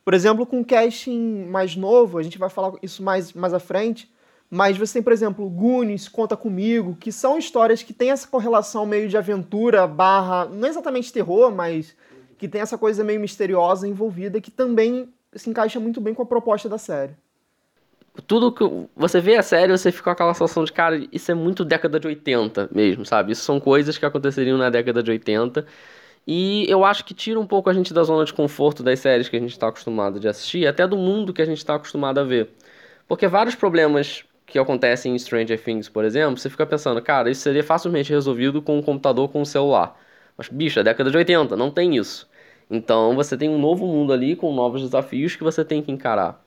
por 0.04 0.14
exemplo, 0.14 0.46
com 0.46 0.60
o 0.60 0.66
casting 0.66 1.46
mais 1.46 1.76
novo, 1.76 2.18
a 2.18 2.24
gente 2.24 2.38
vai 2.38 2.50
falar 2.50 2.74
isso 2.82 3.02
mais, 3.02 3.32
mais 3.34 3.54
à 3.54 3.60
frente, 3.60 4.10
mas 4.50 4.78
você 4.78 4.94
tem, 4.94 5.04
por 5.04 5.14
exemplo, 5.14 5.48
Goonies, 5.48 6.08
Conta 6.08 6.36
Comigo, 6.36 6.98
que 7.00 7.12
são 7.12 7.38
histórias 7.38 7.84
que 7.84 7.94
têm 7.94 8.10
essa 8.10 8.28
correlação 8.28 8.86
meio 8.86 9.08
de 9.08 9.16
aventura 9.16 9.86
barra, 9.86 10.46
não 10.46 10.68
exatamente 10.68 11.14
terror, 11.14 11.52
mas 11.52 11.96
que 12.38 12.48
tem 12.48 12.62
essa 12.62 12.78
coisa 12.78 13.04
meio 13.04 13.20
misteriosa 13.20 13.88
envolvida, 13.88 14.42
que 14.42 14.50
também 14.50 15.10
se 15.36 15.50
encaixa 15.50 15.80
muito 15.80 16.02
bem 16.02 16.16
com 16.16 16.24
a 16.24 16.26
proposta 16.26 16.68
da 16.68 16.80
série. 16.80 17.14
Tudo 18.26 18.52
que 18.52 18.64
você 18.96 19.22
vê 19.22 19.38
a 19.38 19.44
série, 19.44 19.72
você 19.72 19.92
fica 19.92 20.06
com 20.06 20.10
aquela 20.10 20.34
sensação 20.34 20.64
de, 20.64 20.74
cara, 20.74 21.00
isso 21.12 21.32
é 21.32 21.36
muito 21.36 21.64
década 21.64 22.00
de 22.00 22.08
80 22.08 22.70
mesmo, 22.74 23.06
sabe? 23.06 23.34
Isso 23.34 23.44
são 23.44 23.60
coisas 23.60 23.98
que 23.98 24.06
aconteceriam 24.06 24.58
na 24.58 24.70
década 24.70 25.04
de 25.04 25.12
80. 25.12 25.66
E 26.26 26.66
eu 26.70 26.84
acho 26.84 27.06
que 27.06 27.14
tira 27.14 27.40
um 27.40 27.46
pouco 27.46 27.70
a 27.70 27.74
gente 27.74 27.94
da 27.94 28.04
zona 28.04 28.26
de 28.26 28.34
conforto 28.34 28.82
das 28.82 29.00
séries 29.00 29.30
que 29.30 29.38
a 29.38 29.40
gente 29.40 29.52
está 29.52 29.68
acostumado 29.68 30.20
de 30.20 30.28
assistir, 30.28 30.66
até 30.66 30.88
do 30.88 30.98
mundo 30.98 31.34
que 31.34 31.42
a 31.42 31.46
gente 31.46 31.60
está 31.60 31.76
acostumado 31.76 32.20
a 32.20 32.24
ver. 32.24 32.50
Porque 33.08 33.28
vários 33.28 33.56
problemas 33.56 34.24
que 34.50 34.60
acontecem 34.60 35.14
em 35.16 35.20
Stranger 35.20 35.62
Things, 35.64 35.90
por 35.90 36.04
exemplo, 36.06 36.38
você 36.38 36.50
fica 36.50 36.66
pensando, 36.66 37.02
cara, 37.02 37.30
isso 37.30 37.42
seria 37.42 37.64
facilmente 37.64 38.12
resolvido 38.12 38.62
com 38.62 38.78
um 38.78 38.82
computador 38.82 39.30
com 39.30 39.42
um 39.42 39.46
celular. 39.46 40.00
Mas, 40.38 40.50
bicho, 40.50 40.80
é 40.80 40.84
década 40.84 41.12
de 41.12 41.18
80, 41.18 41.56
não 41.56 41.72
tem 41.72 41.96
isso. 41.98 42.30
Então 42.70 43.16
você 43.16 43.38
tem 43.38 43.50
um 43.50 43.58
novo 43.60 43.88
mundo 43.88 44.14
ali 44.14 44.36
com 44.36 44.54
novos 44.54 44.82
desafios 44.82 45.36
que 45.36 45.44
você 45.44 45.66
tem 45.66 45.82
que 45.82 45.92
encarar. 45.92 46.44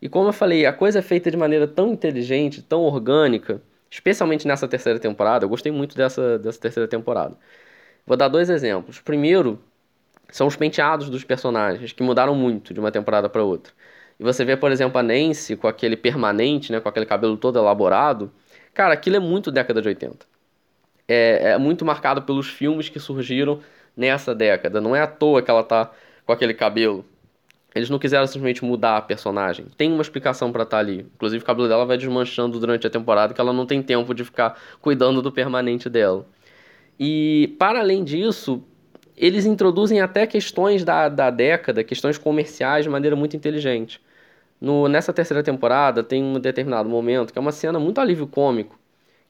E 0.00 0.08
como 0.08 0.28
eu 0.28 0.32
falei, 0.32 0.66
a 0.66 0.72
coisa 0.72 0.98
é 1.00 1.02
feita 1.02 1.30
de 1.30 1.36
maneira 1.36 1.66
tão 1.66 1.92
inteligente, 1.92 2.62
tão 2.62 2.82
orgânica, 2.82 3.62
especialmente 3.90 4.46
nessa 4.46 4.68
terceira 4.68 4.98
temporada. 4.98 5.44
Eu 5.44 5.48
gostei 5.48 5.72
muito 5.72 5.96
dessa, 5.96 6.38
dessa 6.38 6.60
terceira 6.60 6.88
temporada. 6.88 7.36
Vou 8.06 8.16
dar 8.16 8.28
dois 8.28 8.50
exemplos. 8.50 9.00
Primeiro, 9.00 9.60
são 10.30 10.46
os 10.46 10.56
penteados 10.56 11.10
dos 11.10 11.24
personagens, 11.24 11.92
que 11.92 12.02
mudaram 12.02 12.34
muito 12.34 12.74
de 12.74 12.80
uma 12.80 12.92
temporada 12.92 13.28
para 13.28 13.42
outra. 13.44 13.72
E 14.18 14.24
você 14.24 14.44
vê, 14.44 14.56
por 14.56 14.72
exemplo, 14.72 14.98
a 14.98 15.02
Nancy 15.02 15.56
com 15.56 15.68
aquele 15.68 15.96
permanente, 15.96 16.72
né, 16.72 16.80
com 16.80 16.88
aquele 16.88 17.06
cabelo 17.06 17.36
todo 17.36 17.58
elaborado. 17.58 18.30
Cara, 18.72 18.94
aquilo 18.94 19.16
é 19.16 19.20
muito 19.20 19.50
década 19.50 19.80
de 19.82 19.88
80. 19.88 20.26
É, 21.08 21.52
é 21.52 21.58
muito 21.58 21.84
marcado 21.84 22.22
pelos 22.22 22.48
filmes 22.48 22.88
que 22.88 22.98
surgiram 22.98 23.60
nessa 23.96 24.34
década. 24.34 24.80
Não 24.80 24.96
é 24.96 25.00
à 25.00 25.06
toa 25.06 25.42
que 25.42 25.50
ela 25.50 25.62
tá 25.62 25.90
com 26.24 26.32
aquele 26.32 26.54
cabelo. 26.54 27.04
Eles 27.74 27.90
não 27.90 27.98
quiseram 27.98 28.26
simplesmente 28.26 28.64
mudar 28.64 28.96
a 28.96 29.02
personagem. 29.02 29.66
Tem 29.76 29.92
uma 29.92 30.00
explicação 30.00 30.50
para 30.50 30.62
estar 30.62 30.78
tá 30.78 30.80
ali. 30.80 31.06
Inclusive, 31.14 31.42
o 31.42 31.46
cabelo 31.46 31.68
dela 31.68 31.84
vai 31.84 31.98
desmanchando 31.98 32.58
durante 32.58 32.86
a 32.86 32.90
temporada, 32.90 33.34
que 33.34 33.40
ela 33.40 33.52
não 33.52 33.66
tem 33.66 33.82
tempo 33.82 34.14
de 34.14 34.24
ficar 34.24 34.58
cuidando 34.80 35.20
do 35.20 35.30
permanente 35.30 35.90
dela. 35.90 36.26
E, 36.98 37.54
para 37.58 37.80
além 37.80 38.02
disso, 38.02 38.62
eles 39.14 39.44
introduzem 39.44 40.00
até 40.00 40.26
questões 40.26 40.84
da, 40.84 41.10
da 41.10 41.30
década, 41.30 41.84
questões 41.84 42.16
comerciais, 42.16 42.84
de 42.84 42.90
maneira 42.90 43.14
muito 43.14 43.36
inteligente. 43.36 44.00
No, 44.60 44.88
nessa 44.88 45.12
terceira 45.12 45.42
temporada, 45.42 46.02
tem 46.02 46.22
um 46.22 46.40
determinado 46.40 46.88
momento 46.88 47.32
que 47.32 47.38
é 47.38 47.40
uma 47.40 47.52
cena 47.52 47.78
muito 47.78 48.00
alívio 48.00 48.26
cômico, 48.26 48.78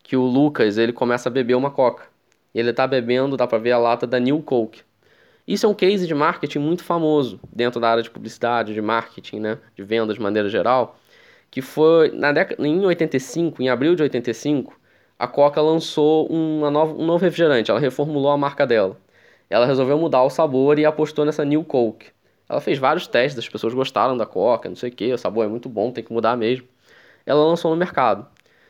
que 0.02 0.16
o 0.16 0.22
Lucas 0.22 0.78
ele 0.78 0.92
começa 0.92 1.28
a 1.28 1.32
beber 1.32 1.54
uma 1.54 1.70
coca 1.70 2.04
ele 2.58 2.70
está 2.70 2.86
bebendo, 2.86 3.36
dá 3.36 3.46
para 3.46 3.58
ver 3.58 3.72
a 3.72 3.78
lata 3.78 4.06
da 4.06 4.18
New 4.18 4.42
Coke. 4.42 4.80
Isso 5.46 5.66
é 5.66 5.68
um 5.68 5.74
case 5.74 6.06
de 6.06 6.14
marketing 6.14 6.58
muito 6.58 6.82
famoso 6.82 7.38
dentro 7.52 7.78
da 7.80 7.90
área 7.90 8.02
de 8.02 8.10
publicidade, 8.10 8.74
de 8.74 8.80
marketing, 8.80 9.40
né, 9.40 9.58
de 9.76 9.82
vendas 9.84 10.16
de 10.16 10.22
maneira 10.22 10.48
geral, 10.48 10.96
que 11.50 11.62
foi 11.62 12.10
na 12.10 12.32
década 12.32 12.66
em 12.66 12.84
85, 12.84 13.62
em 13.62 13.68
abril 13.68 13.94
de 13.94 14.02
85, 14.02 14.78
a 15.18 15.26
Coca 15.28 15.60
lançou 15.60 16.26
uma 16.26 16.70
nova, 16.70 16.94
um 16.94 17.06
novo 17.06 17.24
refrigerante, 17.24 17.70
ela 17.70 17.80
reformulou 17.80 18.30
a 18.30 18.36
marca 18.36 18.66
dela. 18.66 18.98
Ela 19.48 19.66
resolveu 19.66 19.98
mudar 19.98 20.22
o 20.24 20.30
sabor 20.30 20.78
e 20.78 20.84
apostou 20.84 21.24
nessa 21.24 21.44
New 21.44 21.62
Coke. 21.64 22.08
Ela 22.48 22.60
fez 22.60 22.78
vários 22.78 23.06
testes, 23.06 23.38
as 23.38 23.48
pessoas 23.48 23.74
gostaram 23.74 24.16
da 24.16 24.24
Coca, 24.24 24.68
não 24.68 24.76
sei 24.76 24.90
o 24.90 24.92
que, 24.92 25.12
o 25.12 25.18
sabor 25.18 25.44
é 25.44 25.48
muito 25.48 25.68
bom, 25.68 25.90
tem 25.90 26.04
que 26.04 26.12
mudar 26.12 26.36
mesmo. 26.36 26.66
Ela 27.24 27.44
lançou 27.44 27.70
no 27.70 27.76
mercado. 27.76 28.26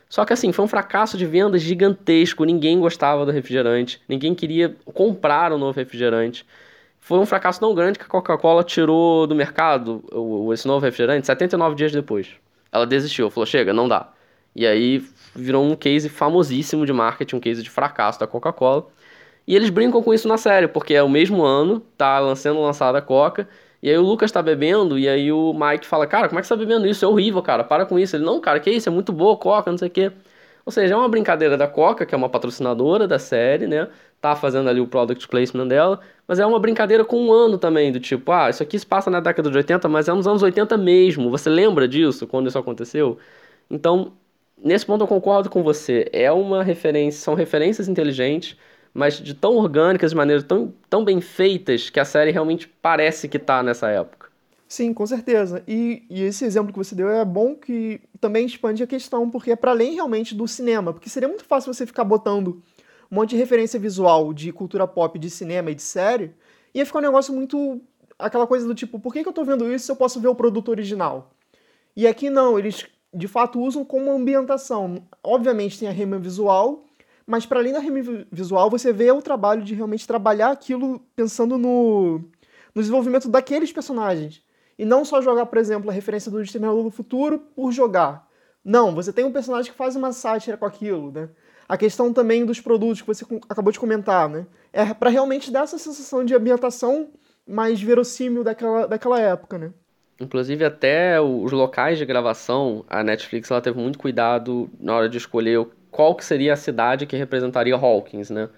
Só 0.09 0.25
que 0.25 0.33
assim, 0.33 0.53
foi 0.53 0.65
um 0.65 0.69
fracasso 0.69 1.19
de 1.19 1.27
vendas 1.27 1.61
gigantesco, 1.63 2.45
ninguém 2.45 2.79
gostava 2.79 3.27
do 3.27 3.33
refrigerante, 3.33 4.01
ninguém 4.09 4.35
queria 4.35 4.75
comprar 4.95 5.53
o 5.53 5.57
um 5.57 5.59
novo 5.59 5.79
refrigerante. 5.79 6.47
Foi 7.01 7.19
um 7.19 7.27
fracasso 7.27 7.61
tão 7.61 7.75
grande 7.75 7.99
que 7.99 8.05
a 8.05 8.09
Coca-Cola 8.09 8.65
tirou 8.65 9.27
do 9.27 9.35
mercado 9.35 10.03
esse 10.53 10.67
novo 10.67 10.85
refrigerante 10.85 11.27
79 11.27 11.75
dias 11.77 11.93
depois. 11.93 12.29
Ela 12.73 12.87
desistiu, 12.87 13.31
falou: 13.31 13.47
chega, 13.47 13.73
não 13.73 13.89
dá. 13.89 14.13
E 14.55 14.67
aí 14.67 15.05
virou 15.35 15.65
um 15.65 15.77
case 15.77 16.09
famosíssimo 16.09 16.87
de 16.87 16.93
marketing, 16.93 17.37
um 17.37 17.41
case 17.41 17.63
de 17.63 17.71
fracasso 17.71 18.19
da 18.19 18.27
Coca-Cola. 18.27 18.87
E 19.47 19.55
eles 19.55 19.71
brincam 19.71 20.03
com 20.03 20.13
isso 20.13 20.27
na 20.27 20.37
série, 20.37 20.67
porque 20.67 20.95
é 20.95 21.03
o 21.03 21.09
mesmo 21.09 21.45
ano, 21.45 21.81
tá 21.97 22.35
sendo 22.35 22.61
lançada 22.61 22.99
a 22.99 23.03
Coca, 23.03 23.49
e 23.83 23.91
aí 23.91 23.97
o 23.99 24.03
Lucas 24.03 24.33
tá 24.33 24.43
bebendo, 24.43 24.99
e 24.99 25.09
aí 25.09 25.31
o 25.33 25.53
Mike 25.53 25.87
fala, 25.87 26.07
cara, 26.07 26.29
como 26.29 26.39
é 26.39 26.43
que 26.43 26.49
você 26.49 26.55
tá 26.55 26.59
bebendo 26.59 26.87
isso? 26.87 27.05
É 27.05 27.09
horrível, 27.09 27.43
cara, 27.43 27.63
para 27.65 27.87
com 27.87 27.99
isso. 27.99 28.17
Ele, 28.17 28.25
não, 28.25 28.41
cara, 28.41 28.61
que 28.61 28.71
isso? 28.71 28.89
É 28.89 28.93
muito 28.93 29.13
boa 29.13 29.37
Coca, 29.37 29.71
não 29.71 29.79
sei 29.79 29.89
o 29.89 29.91
quê. 29.91 30.13
Ou 30.65 30.73
seja, 30.73 30.95
é 30.95 30.97
uma 30.97 31.09
brincadeira 31.09 31.57
da 31.57 31.69
Coca, 31.69 32.05
que 32.05 32.15
é 32.15 32.19
uma 32.19 32.29
patrocinadora 32.29 33.07
da 33.07 33.19
série, 33.19 33.67
né? 33.69 33.89
Tá 34.21 34.35
fazendo 34.35 34.69
ali 34.69 34.81
o 34.81 34.87
product 34.89 35.29
placement 35.29 35.69
dela, 35.69 36.01
mas 36.27 36.41
é 36.41 36.47
uma 36.47 36.59
brincadeira 36.59 37.05
com 37.05 37.17
um 37.27 37.33
ano 37.33 37.57
também, 37.59 37.93
do 37.93 38.01
tipo, 38.01 38.33
ah, 38.33 38.51
isso 38.51 38.63
aqui 38.63 38.79
se 38.79 38.85
passa 38.87 39.09
na 39.11 39.21
década 39.21 39.49
de 39.51 39.57
80, 39.57 39.89
mas 39.89 40.09
é 40.09 40.13
nos 40.13 40.27
anos 40.27 40.43
80 40.43 40.77
mesmo. 40.77 41.31
Você 41.31 41.49
lembra 41.49 41.87
disso, 41.87 42.27
quando 42.27 42.49
isso 42.49 42.59
aconteceu? 42.59 43.19
Então, 43.71 44.13
nesse 44.59 44.85
ponto 44.87 45.03
eu 45.05 45.09
concordo 45.09 45.51
com 45.51 45.63
você. 45.63 46.09
É 46.13 46.31
uma 46.33 46.63
referência, 46.65 47.21
são 47.21 47.35
referências 47.35 47.89
inteligentes, 47.89 48.57
mas 48.97 49.19
de 49.19 49.35
tão 49.35 49.57
orgânicas, 49.57 50.13
de 50.13 50.17
maneira 50.17 50.43
tão, 50.43 50.73
tão 50.89 51.05
bem 51.05 51.21
feitas, 51.21 51.91
que 51.91 52.01
a 52.01 52.05
série 52.05 52.31
realmente 52.31 52.67
parece 52.67 53.29
que 53.29 53.37
está 53.37 53.63
nessa 53.63 53.91
época. 53.91 54.29
Sim, 54.67 54.95
com 54.95 55.07
certeza. 55.07 55.63
E, 55.69 56.03
e, 56.09 56.23
esse 56.23 56.45
exemplo 56.45 56.73
que 56.73 56.79
você 56.79 56.95
deu 56.95 57.11
é 57.11 57.25
bom 57.25 57.55
que 57.55 58.01
também 58.19 58.47
expande 58.47 58.83
a 58.83 58.87
questão, 58.87 59.31
porque 59.31 59.53
é 59.53 59.57
para 59.57 59.71
além 59.71 59.95
realmente 59.95 60.35
do 60.35 60.49
cinema. 60.49 60.95
Porque 60.95 61.11
seria 61.11 61.29
muito 61.29 61.45
fácil 61.45 61.73
você 61.73 61.87
ficar 61.87 62.05
botando 62.05 62.63
um 63.11 63.17
monte 63.17 63.31
de 63.31 63.37
referência 63.37 63.79
visual 63.79 64.33
de 64.33 64.51
cultura 64.51 64.89
pop, 64.89 65.19
de 65.19 65.29
cinema 65.29 65.71
e 65.71 65.75
de 65.75 65.83
série, 65.83 66.35
ia 66.75 66.87
ficar 66.87 66.99
um 66.99 67.03
negócio 67.03 67.35
muito. 67.35 67.81
aquela 68.19 68.47
coisa 68.47 68.67
do 68.67 68.75
tipo, 68.75 68.99
por 68.99 69.13
que, 69.13 69.23
que 69.23 69.29
eu 69.29 69.33
tô 69.33 69.45
vendo 69.45 69.71
isso 69.73 69.85
se 69.85 69.93
eu 69.93 69.97
posso 69.97 70.19
ver 70.19 70.29
o 70.29 70.35
produto 70.35 70.71
original? 70.71 71.31
E 71.95 72.07
aqui 72.07 72.31
não, 72.31 72.59
eles 72.59 72.87
de 73.13 73.29
fato 73.29 73.61
usam 73.61 73.85
como 73.85 74.11
ambientação. 74.11 75.07
Obviamente 75.23 75.79
tem 75.79 75.87
a 75.87 75.93
rima 75.93 76.19
visual, 76.19 76.86
mas 77.27 77.45
para 77.45 77.59
além 77.59 77.73
da 77.73 77.81
rima 77.81 78.25
visual, 78.31 78.71
você 78.71 78.93
vê 78.93 79.11
o 79.11 79.21
trabalho 79.21 79.63
de 79.63 79.75
realmente 79.75 80.07
trabalhar 80.07 80.51
aquilo 80.51 81.01
pensando 81.17 81.59
no, 81.59 82.21
no 82.75 82.81
desenvolvimento 82.81 83.29
daqueles 83.29 83.73
personagens. 83.73 84.43
E 84.79 84.85
não 84.85 85.05
só 85.05 85.21
jogar, 85.21 85.47
por 85.47 85.59
exemplo, 85.59 85.91
a 85.91 85.93
referência 85.93 86.31
do 86.31 86.41
Exterminador 86.41 86.85
do 86.85 86.91
Futuro 86.91 87.39
por 87.39 87.73
jogar. 87.73 88.29
Não, 88.65 88.95
você 88.95 89.13
tem 89.13 89.25
um 89.25 89.33
personagem 89.33 89.73
que 89.73 89.77
faz 89.77 89.97
uma 89.97 90.13
sátira 90.13 90.57
com 90.57 90.67
aquilo, 90.67 91.11
né? 91.11 91.29
A 91.69 91.77
questão 91.77 92.13
também 92.13 92.45
dos 92.45 92.61
produtos 92.61 93.01
que 93.01 93.07
você 93.07 93.25
acabou 93.49 93.73
de 93.73 93.81
comentar, 93.81 94.29
né? 94.29 94.47
É 94.73 94.95
para 94.95 95.11
realmente 95.11 95.51
dar 95.51 95.65
essa 95.65 95.79
sensação 95.79 96.25
de 96.25 96.35
ambientação 96.35 97.09
mais 97.47 97.81
verossímil 97.81 98.45
daquela, 98.45 98.87
daquela 98.87 99.21
época, 99.21 99.59
né? 99.59 99.73
Inclusive 100.21 100.65
até 100.65 101.21
os 101.21 101.53
locais 101.53 101.99
de 101.99 102.07
gravação, 102.07 102.85
a 102.89 103.03
Netflix 103.03 103.51
ela 103.51 103.61
teve 103.61 103.79
muito 103.79 103.99
cuidado 103.99 104.71
na 104.79 104.95
hora 104.95 105.09
de 105.09 105.19
escolher 105.19 105.67
qual 105.97 106.15
que 106.15 106.25
seria 106.25 106.53
a 106.53 106.57
cidade 106.57 107.07
que 107.07 107.17
representaria 107.17 107.75
Hawkins, 107.75 108.29
né? 108.31 108.51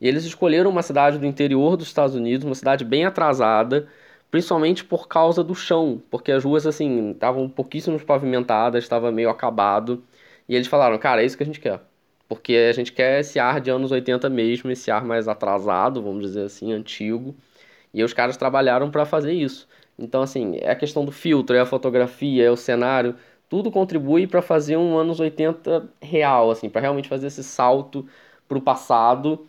E 0.00 0.06
eles 0.08 0.24
escolheram 0.24 0.70
uma 0.70 0.82
cidade 0.82 1.18
do 1.18 1.26
interior 1.26 1.76
dos 1.76 1.88
Estados 1.88 2.14
Unidos, 2.14 2.46
uma 2.46 2.54
cidade 2.54 2.84
bem 2.84 3.04
atrasada, 3.04 3.88
principalmente 4.30 4.84
por 4.84 5.08
causa 5.08 5.42
do 5.42 5.54
chão, 5.54 6.00
porque 6.10 6.30
as 6.32 6.44
ruas 6.44 6.66
assim 6.66 7.10
estavam 7.10 7.48
pouquíssimo 7.48 7.98
pavimentadas, 8.00 8.84
estava 8.84 9.10
meio 9.10 9.28
acabado. 9.28 10.04
E 10.48 10.54
eles 10.54 10.68
falaram, 10.68 10.96
cara, 10.98 11.22
é 11.22 11.26
isso 11.26 11.36
que 11.36 11.42
a 11.42 11.46
gente 11.46 11.60
quer. 11.60 11.80
Porque 12.28 12.54
a 12.70 12.72
gente 12.72 12.92
quer 12.92 13.20
esse 13.20 13.38
ar 13.40 13.60
de 13.60 13.70
anos 13.70 13.90
80 13.92 14.28
mesmo, 14.30 14.70
esse 14.70 14.90
ar 14.90 15.04
mais 15.04 15.26
atrasado, 15.28 16.02
vamos 16.02 16.22
dizer 16.22 16.44
assim, 16.44 16.72
antigo. 16.72 17.34
E 17.92 18.04
os 18.04 18.12
caras 18.12 18.36
trabalharam 18.36 18.90
para 18.90 19.04
fazer 19.04 19.32
isso. 19.32 19.68
Então, 19.98 20.22
assim, 20.22 20.58
é 20.60 20.70
a 20.70 20.76
questão 20.76 21.04
do 21.04 21.12
filtro, 21.12 21.56
é 21.56 21.60
a 21.60 21.66
fotografia, 21.66 22.44
é 22.44 22.50
o 22.50 22.56
cenário, 22.56 23.16
tudo 23.54 23.70
contribui 23.70 24.26
para 24.26 24.42
fazer 24.42 24.76
um 24.76 24.98
anos 24.98 25.20
80 25.20 25.88
real, 26.02 26.50
assim, 26.50 26.68
para 26.68 26.80
realmente 26.80 27.08
fazer 27.08 27.28
esse 27.28 27.44
salto 27.44 28.04
para 28.48 28.58
o 28.58 28.60
passado. 28.60 29.46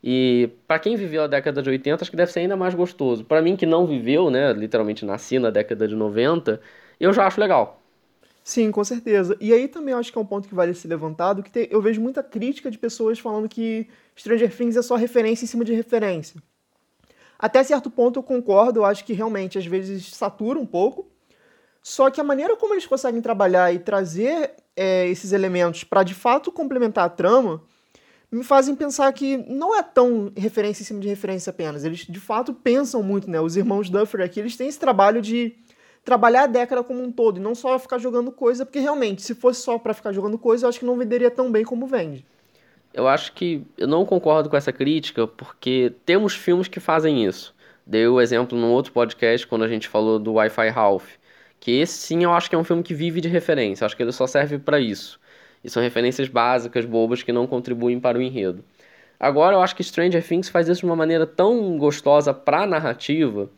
E 0.00 0.50
para 0.68 0.78
quem 0.78 0.94
viveu 0.94 1.24
a 1.24 1.26
década 1.26 1.60
de 1.60 1.68
80, 1.68 2.04
acho 2.04 2.08
que 2.12 2.16
deve 2.16 2.30
ser 2.30 2.38
ainda 2.38 2.56
mais 2.56 2.72
gostoso. 2.72 3.24
Para 3.24 3.42
mim 3.42 3.56
que 3.56 3.66
não 3.66 3.84
viveu, 3.84 4.30
né, 4.30 4.52
literalmente 4.52 5.04
nasci 5.04 5.40
na 5.40 5.50
década 5.50 5.88
de 5.88 5.96
90, 5.96 6.60
eu 7.00 7.12
já 7.12 7.26
acho 7.26 7.40
legal. 7.40 7.82
Sim, 8.44 8.70
com 8.70 8.84
certeza. 8.84 9.36
E 9.40 9.52
aí 9.52 9.66
também 9.66 9.92
acho 9.92 10.12
que 10.12 10.18
é 10.18 10.20
um 10.20 10.26
ponto 10.26 10.46
que 10.48 10.54
vale 10.54 10.72
ser 10.72 10.86
levantado, 10.86 11.42
que 11.42 11.50
te, 11.50 11.66
eu 11.68 11.82
vejo 11.82 12.00
muita 12.00 12.22
crítica 12.22 12.70
de 12.70 12.78
pessoas 12.78 13.18
falando 13.18 13.48
que 13.48 13.88
Stranger 14.16 14.56
Things 14.56 14.76
é 14.76 14.82
só 14.82 14.94
referência 14.94 15.44
em 15.44 15.48
cima 15.48 15.64
de 15.64 15.74
referência. 15.74 16.40
Até 17.36 17.64
certo 17.64 17.90
ponto 17.90 18.20
eu 18.20 18.22
concordo, 18.22 18.78
eu 18.78 18.84
acho 18.84 19.04
que 19.04 19.14
realmente 19.14 19.58
às 19.58 19.66
vezes 19.66 20.14
satura 20.14 20.60
um 20.60 20.66
pouco, 20.66 21.10
só 21.82 22.10
que 22.10 22.20
a 22.20 22.24
maneira 22.24 22.56
como 22.56 22.74
eles 22.74 22.86
conseguem 22.86 23.20
trabalhar 23.20 23.72
e 23.72 23.78
trazer 23.78 24.52
é, 24.76 25.08
esses 25.08 25.32
elementos 25.32 25.84
para 25.84 26.02
de 26.02 26.14
fato 26.14 26.52
complementar 26.52 27.04
a 27.04 27.08
trama 27.08 27.62
me 28.30 28.44
fazem 28.44 28.74
pensar 28.74 29.10
que 29.12 29.38
não 29.38 29.74
é 29.74 29.82
tão 29.82 30.30
referência 30.36 30.82
em 30.82 30.86
cima 30.86 31.00
de 31.00 31.08
referência 31.08 31.50
apenas. 31.50 31.84
Eles 31.84 32.00
de 32.00 32.20
fato 32.20 32.52
pensam 32.52 33.02
muito, 33.02 33.30
né? 33.30 33.40
Os 33.40 33.56
irmãos 33.56 33.88
Duffer 33.88 34.20
aqui, 34.20 34.38
eles 34.38 34.56
têm 34.56 34.68
esse 34.68 34.78
trabalho 34.78 35.22
de 35.22 35.54
trabalhar 36.04 36.44
a 36.44 36.46
década 36.46 36.84
como 36.84 37.02
um 37.02 37.10
todo 37.10 37.38
e 37.38 37.40
não 37.40 37.54
só 37.54 37.78
ficar 37.78 37.98
jogando 37.98 38.30
coisa, 38.30 38.64
porque 38.64 38.78
realmente, 38.78 39.22
se 39.22 39.34
fosse 39.34 39.62
só 39.62 39.78
para 39.78 39.94
ficar 39.94 40.12
jogando 40.12 40.38
coisa, 40.38 40.64
eu 40.64 40.68
acho 40.68 40.78
que 40.78 40.84
não 40.84 40.96
venderia 40.96 41.30
tão 41.30 41.50
bem 41.50 41.64
como 41.64 41.86
vende. 41.86 42.24
Eu 42.92 43.06
acho 43.06 43.32
que 43.32 43.64
eu 43.76 43.86
não 43.86 44.04
concordo 44.04 44.48
com 44.48 44.56
essa 44.56 44.72
crítica, 44.72 45.26
porque 45.26 45.94
temos 46.04 46.34
filmes 46.34 46.68
que 46.68 46.80
fazem 46.80 47.24
isso. 47.24 47.54
Dei 47.86 48.06
o 48.06 48.20
exemplo 48.20 48.58
num 48.58 48.70
outro 48.72 48.92
podcast 48.92 49.46
quando 49.46 49.64
a 49.64 49.68
gente 49.68 49.88
falou 49.88 50.18
do 50.18 50.34
Wi-Fi 50.34 50.68
Ralph 50.68 51.17
que 51.60 51.80
esse 51.80 51.94
sim 51.94 52.22
eu 52.24 52.32
acho 52.32 52.48
que 52.48 52.56
é 52.56 52.58
um 52.58 52.64
filme 52.64 52.82
que 52.82 52.94
vive 52.94 53.20
de 53.20 53.28
referência, 53.28 53.84
eu 53.84 53.86
acho 53.86 53.96
que 53.96 54.02
ele 54.02 54.12
só 54.12 54.26
serve 54.26 54.58
para 54.58 54.80
isso. 54.80 55.20
E 55.62 55.70
são 55.70 55.82
referências 55.82 56.28
básicas, 56.28 56.84
bobas, 56.84 57.22
que 57.22 57.32
não 57.32 57.46
contribuem 57.46 57.98
para 58.00 58.18
o 58.18 58.22
enredo. 58.22 58.64
Agora 59.18 59.56
eu 59.56 59.60
acho 59.60 59.74
que 59.74 59.82
Stranger 59.82 60.24
Things 60.26 60.48
faz 60.48 60.68
isso 60.68 60.80
de 60.80 60.86
uma 60.86 60.96
maneira 60.96 61.26
tão 61.26 61.76
gostosa 61.76 62.32
para 62.32 62.62
a 62.62 62.66
narrativa. 62.66 63.50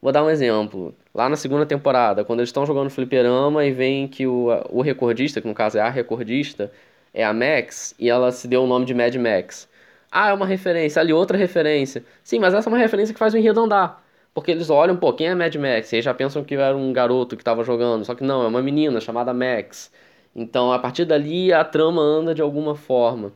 Vou 0.00 0.12
dar 0.12 0.22
um 0.22 0.30
exemplo. 0.30 0.94
Lá 1.14 1.28
na 1.28 1.36
segunda 1.36 1.64
temporada, 1.64 2.24
quando 2.24 2.40
eles 2.40 2.50
estão 2.50 2.66
jogando 2.66 2.90
fliperama 2.90 3.64
e 3.64 3.72
veem 3.72 4.06
que 4.06 4.26
o, 4.26 4.48
o 4.70 4.82
recordista, 4.82 5.40
que 5.40 5.48
no 5.48 5.54
caso 5.54 5.78
é 5.78 5.80
a 5.80 5.88
recordista, 5.88 6.70
é 7.14 7.24
a 7.24 7.32
Max, 7.32 7.94
e 7.98 8.10
ela 8.10 8.30
se 8.30 8.46
deu 8.46 8.62
o 8.64 8.66
nome 8.66 8.84
de 8.84 8.94
Mad 8.94 9.14
Max. 9.16 9.68
Ah, 10.10 10.30
é 10.30 10.32
uma 10.34 10.46
referência, 10.46 11.00
ali 11.00 11.12
outra 11.12 11.36
referência. 11.36 12.04
Sim, 12.22 12.38
mas 12.38 12.54
essa 12.54 12.68
é 12.68 12.70
uma 12.72 12.78
referência 12.78 13.12
que 13.14 13.18
faz 13.18 13.34
o 13.34 13.38
enredo 13.38 13.60
andar. 13.60 14.05
Porque 14.36 14.50
eles 14.50 14.68
olham, 14.68 14.94
pô, 14.98 15.14
quem 15.14 15.28
é 15.28 15.34
Mad 15.34 15.54
Max? 15.56 15.92
E 15.92 15.96
aí 15.96 16.02
já 16.02 16.12
pensam 16.12 16.44
que 16.44 16.54
era 16.54 16.76
um 16.76 16.92
garoto 16.92 17.36
que 17.36 17.40
estava 17.42 17.64
jogando. 17.64 18.04
Só 18.04 18.14
que 18.14 18.22
não, 18.22 18.42
é 18.42 18.48
uma 18.48 18.60
menina 18.62 19.00
chamada 19.00 19.32
Max. 19.32 19.90
Então, 20.34 20.70
a 20.70 20.78
partir 20.78 21.06
dali, 21.06 21.54
a 21.54 21.64
trama 21.64 22.02
anda 22.02 22.34
de 22.34 22.42
alguma 22.42 22.74
forma. 22.74 23.32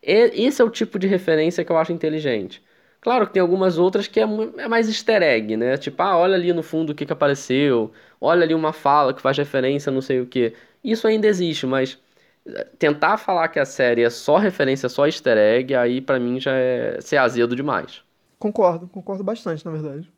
E, 0.00 0.30
esse 0.46 0.62
é 0.62 0.64
o 0.64 0.70
tipo 0.70 0.96
de 0.96 1.08
referência 1.08 1.64
que 1.64 1.72
eu 1.72 1.76
acho 1.76 1.92
inteligente. 1.92 2.62
Claro 3.00 3.26
que 3.26 3.32
tem 3.32 3.42
algumas 3.42 3.78
outras 3.78 4.06
que 4.06 4.20
é, 4.20 4.22
é 4.22 4.68
mais 4.68 4.86
easter 4.88 5.22
egg, 5.22 5.56
né? 5.56 5.76
Tipo, 5.76 6.00
ah, 6.04 6.16
olha 6.16 6.34
ali 6.36 6.52
no 6.52 6.62
fundo 6.62 6.90
o 6.90 6.94
que, 6.94 7.04
que 7.04 7.12
apareceu. 7.12 7.92
Olha 8.20 8.44
ali 8.44 8.54
uma 8.54 8.72
fala 8.72 9.12
que 9.12 9.20
faz 9.20 9.36
referência 9.36 9.90
não 9.90 10.00
sei 10.00 10.20
o 10.20 10.26
que. 10.26 10.54
Isso 10.84 11.08
ainda 11.08 11.26
existe, 11.26 11.66
mas 11.66 11.98
eh, 12.46 12.64
tentar 12.78 13.18
falar 13.18 13.48
que 13.48 13.58
a 13.58 13.64
série 13.64 14.02
é 14.04 14.10
só 14.10 14.36
referência, 14.38 14.88
só 14.88 15.06
easter 15.06 15.36
egg, 15.36 15.74
aí 15.74 16.00
para 16.00 16.20
mim 16.20 16.38
já 16.40 16.52
é 16.54 17.00
ser 17.00 17.16
azedo 17.16 17.56
demais. 17.56 18.04
Concordo, 18.38 18.88
concordo 18.88 19.24
bastante, 19.24 19.64
na 19.64 19.72
verdade. 19.72 20.13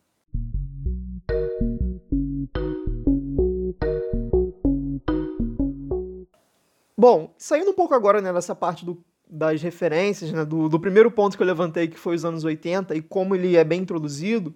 Bom, 6.97 7.35
saindo 7.37 7.71
um 7.71 7.75
pouco 7.75 7.95
agora 7.95 8.23
né, 8.23 8.33
dessa 8.33 8.55
parte 8.55 8.85
do, 8.85 9.05
das 9.29 9.61
referências, 9.61 10.33
né, 10.33 10.45
do, 10.45 10.69
do 10.69 10.81
primeiro 10.81 11.11
ponto 11.11 11.37
que 11.37 11.43
eu 11.43 11.47
levantei, 11.47 11.89
que 11.89 11.99
foi 11.99 12.15
os 12.15 12.25
anos 12.25 12.43
80 12.43 12.95
e 12.95 13.03
como 13.03 13.35
ele 13.35 13.57
é 13.57 13.65
bem 13.65 13.83
introduzido, 13.83 14.55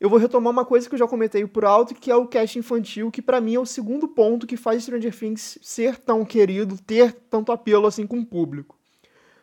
eu 0.00 0.08
vou 0.08 0.18
retomar 0.18 0.50
uma 0.50 0.64
coisa 0.64 0.88
que 0.88 0.94
eu 0.94 0.98
já 0.98 1.06
comentei 1.06 1.46
por 1.46 1.64
alto, 1.64 1.94
que 1.94 2.10
é 2.10 2.16
o 2.16 2.26
cast 2.26 2.58
infantil, 2.58 3.10
que 3.10 3.20
para 3.20 3.40
mim 3.40 3.56
é 3.56 3.60
o 3.60 3.66
segundo 3.66 4.08
ponto 4.08 4.46
que 4.46 4.56
faz 4.56 4.84
Stranger 4.84 5.14
Things 5.14 5.58
ser 5.60 5.98
tão 5.98 6.24
querido, 6.24 6.78
ter 6.78 7.12
tanto 7.28 7.52
apelo 7.52 7.86
assim 7.86 8.06
com 8.06 8.18
o 8.18 8.24
público. 8.24 8.78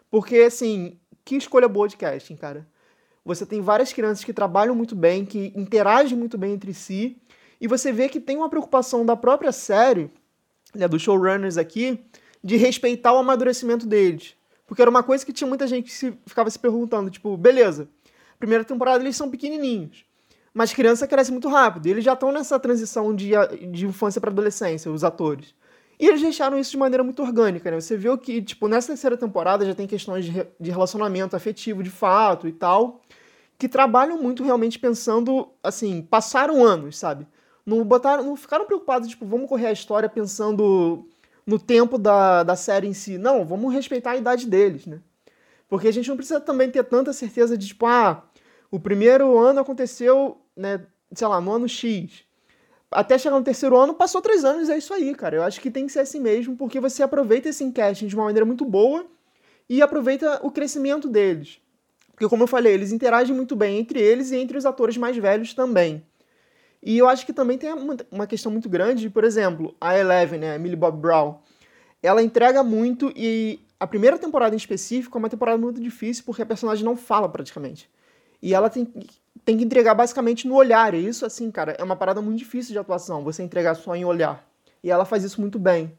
Porque, 0.10 0.38
assim, 0.38 0.98
que 1.24 1.36
escolha 1.36 1.68
boa 1.68 1.88
de 1.88 1.96
casting, 1.96 2.36
cara. 2.36 2.68
Você 3.24 3.46
tem 3.46 3.62
várias 3.62 3.94
crianças 3.94 4.24
que 4.24 4.34
trabalham 4.34 4.74
muito 4.74 4.96
bem, 4.96 5.26
que 5.26 5.52
interagem 5.56 6.18
muito 6.18 6.38
bem 6.38 6.54
entre 6.54 6.74
si, 6.74 7.22
e 7.60 7.68
você 7.68 7.92
vê 7.92 8.08
que 8.10 8.20
tem 8.20 8.38
uma 8.38 8.50
preocupação 8.50 9.06
da 9.06 9.16
própria 9.16 9.52
série, 9.52 10.10
né, 10.74 10.88
dos 10.88 11.02
showrunners 11.02 11.58
aqui, 11.58 12.00
de 12.44 12.56
respeitar 12.56 13.14
o 13.14 13.18
amadurecimento 13.18 13.86
deles. 13.86 14.36
Porque 14.66 14.82
era 14.82 14.92
uma 14.92 15.04
coisa 15.04 15.26
que 15.26 15.34
tinha 15.34 15.48
muita 15.48 15.66
gente 15.66 15.86
que 15.86 15.94
se, 15.94 16.14
ficava 16.26 16.50
se 16.50 16.60
perguntando, 16.60 17.10
tipo, 17.10 17.38
beleza, 17.38 17.90
primeira 18.38 18.64
temporada 18.64 19.04
eles 19.04 19.16
são 19.16 19.30
pequenininhos, 19.30 20.06
mas 20.54 20.74
criança 20.74 21.08
cresce 21.08 21.32
muito 21.32 21.48
rápido, 21.48 21.88
eles 21.88 22.04
já 22.04 22.14
estão 22.14 22.32
nessa 22.32 22.60
transição 22.60 23.16
de, 23.16 23.32
de 23.72 23.86
infância 23.86 24.20
para 24.20 24.30
adolescência, 24.30 24.92
os 24.92 25.04
atores. 25.04 25.56
E 26.00 26.06
eles 26.06 26.22
deixaram 26.22 26.60
isso 26.60 26.72
de 26.72 26.78
maneira 26.78 27.04
muito 27.04 27.24
orgânica, 27.24 27.72
né? 27.72 27.80
Você 27.80 27.98
viu 27.98 28.18
que, 28.18 28.42
tipo, 28.42 28.68
nessa 28.68 28.90
terceira 28.90 29.18
temporada 29.18 29.66
já 29.66 29.74
tem 29.74 29.88
questões 29.88 30.26
de, 30.26 30.46
de 30.60 30.70
relacionamento 30.70 31.36
afetivo 31.36 31.82
de 31.82 31.90
fato 31.90 32.48
e 32.48 32.52
tal, 32.52 33.02
que 33.58 33.68
trabalham 33.68 34.22
muito 34.22 34.44
realmente 34.44 34.78
pensando, 34.78 35.50
assim, 35.64 36.04
passaram 36.04 36.64
anos, 36.64 36.98
sabe? 36.98 37.26
Não 37.66 37.84
botaram, 37.84 38.24
não 38.24 38.36
ficaram 38.36 38.66
preocupados, 38.66 39.10
tipo, 39.10 39.26
vamos 39.26 39.50
correr 39.50 39.68
a 39.68 39.72
história 39.72 40.08
pensando 40.08 41.08
no 41.48 41.58
tempo 41.58 41.98
da, 41.98 42.44
da 42.44 42.58
série 42.58 42.88
em 42.88 42.94
si. 42.94 43.18
Não, 43.18 43.46
vamos 43.46 43.74
respeitar 43.74 44.12
a 44.12 44.18
idade 44.18 44.46
deles, 44.46 44.86
né? 44.86 45.00
Porque 45.70 45.88
a 45.88 45.94
gente 45.94 46.10
não 46.10 46.18
precisa 46.18 46.42
também 46.42 46.70
ter 46.70 46.84
tanta 46.84 47.14
certeza 47.14 47.58
de, 47.58 47.68
tipo, 47.68 47.86
ah, 47.86 48.26
o 48.70 48.80
primeiro 48.80 49.38
ano 49.38 49.62
aconteceu, 49.62 50.42
né, 50.56 50.86
sei 51.14 51.28
lá, 51.28 51.40
no 51.40 51.52
ano 51.54 51.68
X. 51.68 52.26
Até 52.92 53.18
chegar 53.18 53.38
no 53.38 53.44
terceiro 53.44 53.78
ano, 53.78 53.94
passou 53.94 54.22
três 54.22 54.44
anos, 54.44 54.70
é 54.70 54.78
isso 54.78 54.94
aí, 54.94 55.16
cara. 55.16 55.38
Eu 55.38 55.44
acho 55.44 55.60
que 55.62 55.72
tem 55.72 55.86
que 55.86 55.94
ser 55.94 56.02
assim 56.02 56.20
mesmo, 56.20 56.56
porque 56.58 56.80
você 56.80 57.02
aproveita 57.02 57.50
esse 57.50 57.64
encasting 57.64 58.08
de 58.08 58.16
uma 58.16 58.26
maneira 58.26 58.46
muito 58.46 58.66
boa 58.66 59.06
e 59.70 59.82
aproveita 59.82 60.40
o 60.44 60.52
crescimento 60.52 61.08
deles. 61.08 61.60
Porque, 62.12 62.28
como 62.28 62.44
eu 62.44 62.48
falei, 62.48 62.74
eles 62.74 62.92
interagem 62.92 63.36
muito 63.36 63.56
bem 63.56 63.78
entre 63.78 64.02
eles 64.02 64.32
e 64.32 64.38
entre 64.38 64.58
os 64.58 64.66
atores 64.66 64.98
mais 64.98 65.16
velhos 65.16 65.54
também. 65.54 66.04
E 66.82 66.98
eu 66.98 67.08
acho 67.08 67.26
que 67.26 67.34
também 67.34 67.58
tem 67.58 67.72
uma 68.12 68.28
questão 68.28 68.52
muito 68.52 68.70
grande, 68.70 69.10
por 69.10 69.24
exemplo, 69.24 69.76
a 69.82 69.98
Eleven, 69.98 70.40
né, 70.40 70.58
Millie 70.58 70.76
Bob 70.76 71.00
Brown, 71.00 71.36
ela 72.02 72.22
entrega 72.22 72.64
muito 72.64 73.12
e 73.16 73.60
a 73.80 73.88
primeira 73.88 74.18
temporada 74.18 74.56
em 74.56 74.58
específico 74.58 75.18
é 75.18 75.20
uma 75.20 75.30
temporada 75.30 75.58
muito 75.58 75.82
difícil 75.82 76.24
porque 76.26 76.42
a 76.42 76.46
personagem 76.46 76.86
não 76.86 76.96
fala 76.96 77.28
praticamente. 77.28 77.90
E 78.42 78.54
ela 78.54 78.70
tem, 78.70 78.86
tem 79.44 79.58
que 79.58 79.64
entregar 79.64 79.96
basicamente 79.96 80.48
no 80.48 80.56
olhar, 80.56 80.94
e 80.94 81.08
isso, 81.08 81.26
assim, 81.26 81.50
cara, 81.50 81.76
é 81.78 81.84
uma 81.84 81.96
parada 81.96 82.22
muito 82.22 82.38
difícil 82.38 82.72
de 82.72 82.80
atuação, 82.80 83.24
você 83.24 83.42
entregar 83.42 83.76
só 83.76 83.96
em 83.96 84.06
olhar. 84.06 84.48
E 84.84 84.92
ela 84.92 85.06
faz 85.06 85.24
isso 85.24 85.42
muito 85.42 85.58
bem. 85.58 85.92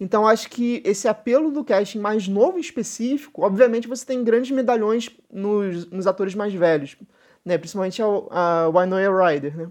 Então 0.00 0.26
acho 0.26 0.48
que 0.48 0.82
esse 0.84 1.06
apelo 1.06 1.50
do 1.50 1.62
casting 1.62 2.00
mais 2.00 2.26
novo 2.26 2.58
e 2.58 2.60
específico, 2.60 3.42
obviamente 3.44 3.86
você 3.86 4.04
tem 4.04 4.24
grandes 4.24 4.50
medalhões 4.50 5.10
nos, 5.30 5.88
nos 5.90 6.06
atores 6.06 6.34
mais 6.34 6.52
velhos, 6.52 6.96
né? 7.44 7.56
principalmente 7.56 8.02
a, 8.02 8.06
a 8.06 8.68
Winona 8.68 9.24
Ryder, 9.24 9.56
né? 9.56 9.68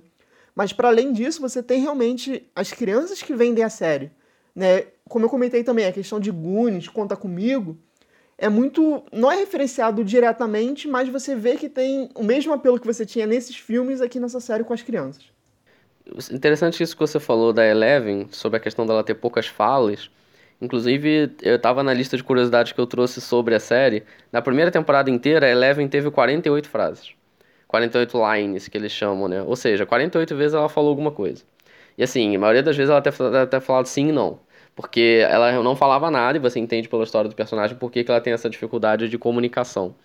Mas 0.56 0.74
para 0.74 0.90
além 0.90 1.14
disso, 1.14 1.42
você 1.42 1.64
tem 1.64 1.82
realmente 1.82 2.48
as 2.56 2.72
crianças 2.72 3.22
que 3.22 3.34
vendem 3.34 3.64
a 3.64 3.70
série. 3.70 4.12
Né? 4.56 4.86
Como 5.08 5.26
eu 5.26 5.30
comentei 5.30 5.64
também, 5.64 5.86
a 5.86 5.92
questão 5.92 6.20
de 6.20 6.32
Goonies, 6.32 6.88
Conta 6.88 7.16
Comigo, 7.16 7.78
é 8.38 8.50
muito. 8.50 9.04
não 9.12 9.32
é 9.32 9.36
referenciado 9.36 10.04
diretamente, 10.04 10.88
mas 10.88 11.08
você 11.08 11.36
vê 11.36 11.56
que 11.56 11.70
tem 11.70 12.10
o 12.16 12.24
mesmo 12.24 12.52
apelo 12.52 12.80
que 12.80 12.88
você 12.88 13.06
tinha 13.06 13.28
nesses 13.28 13.56
filmes 13.56 14.02
aqui 14.02 14.20
nessa 14.20 14.40
série 14.40 14.64
com 14.64 14.74
as 14.74 14.82
crianças. 14.82 15.24
interessante 16.32 16.82
isso 16.82 16.96
que 16.96 17.02
você 17.02 17.20
falou 17.20 17.54
da 17.54 17.66
Eleven, 17.66 18.28
sobre 18.32 18.58
a 18.58 18.60
questão 18.60 18.86
dela 18.86 19.04
ter 19.04 19.14
poucas 19.14 19.48
falas. 19.48 20.10
Inclusive, 20.60 21.36
eu 21.42 21.60
tava 21.60 21.82
na 21.84 21.94
lista 21.94 22.18
de 22.18 22.24
curiosidades 22.24 22.72
que 22.72 22.80
eu 22.80 22.86
trouxe 22.86 23.22
sobre 23.22 23.56
a 23.56 23.60
série. 23.60 24.04
Na 24.32 24.42
primeira 24.42 24.70
temporada 24.72 25.10
inteira, 25.10 25.46
a 25.46 25.50
Eleven 25.50 25.88
teve 25.88 26.10
48 26.12 26.70
frases. 26.70 27.21
48 27.72 28.18
lines, 28.18 28.68
que 28.68 28.78
eles 28.78 28.92
chamam, 28.92 29.30
né? 29.30 29.42
Ou 29.44 29.56
seja, 29.56 29.86
48 29.86 30.36
vezes 30.36 30.54
ela 30.54 30.68
falou 30.68 30.90
alguma 30.90 31.12
coisa. 31.12 31.44
E 31.98 32.04
assim, 32.04 32.36
a 32.36 32.40
maioria 32.40 32.62
das 32.62 32.76
vezes 32.76 32.90
ela 32.90 33.00
até, 33.00 33.12
até 33.42 33.60
falado 33.62 33.86
sim 33.86 34.10
e 34.10 34.12
não. 34.12 34.40
Porque 34.76 35.26
ela 35.30 35.64
não 35.64 35.76
falava 35.76 36.12
nada 36.12 36.38
e 36.38 36.42
você 36.42 36.60
entende 36.60 36.90
pela 36.90 37.04
história 37.04 37.30
do 37.30 37.36
personagem 37.36 37.78
por 37.78 37.90
que 37.90 38.06
ela 38.08 38.20
tem 38.20 38.34
essa 38.34 38.50
dificuldade 38.50 39.08
de 39.08 39.18
comunicação. 39.18 39.96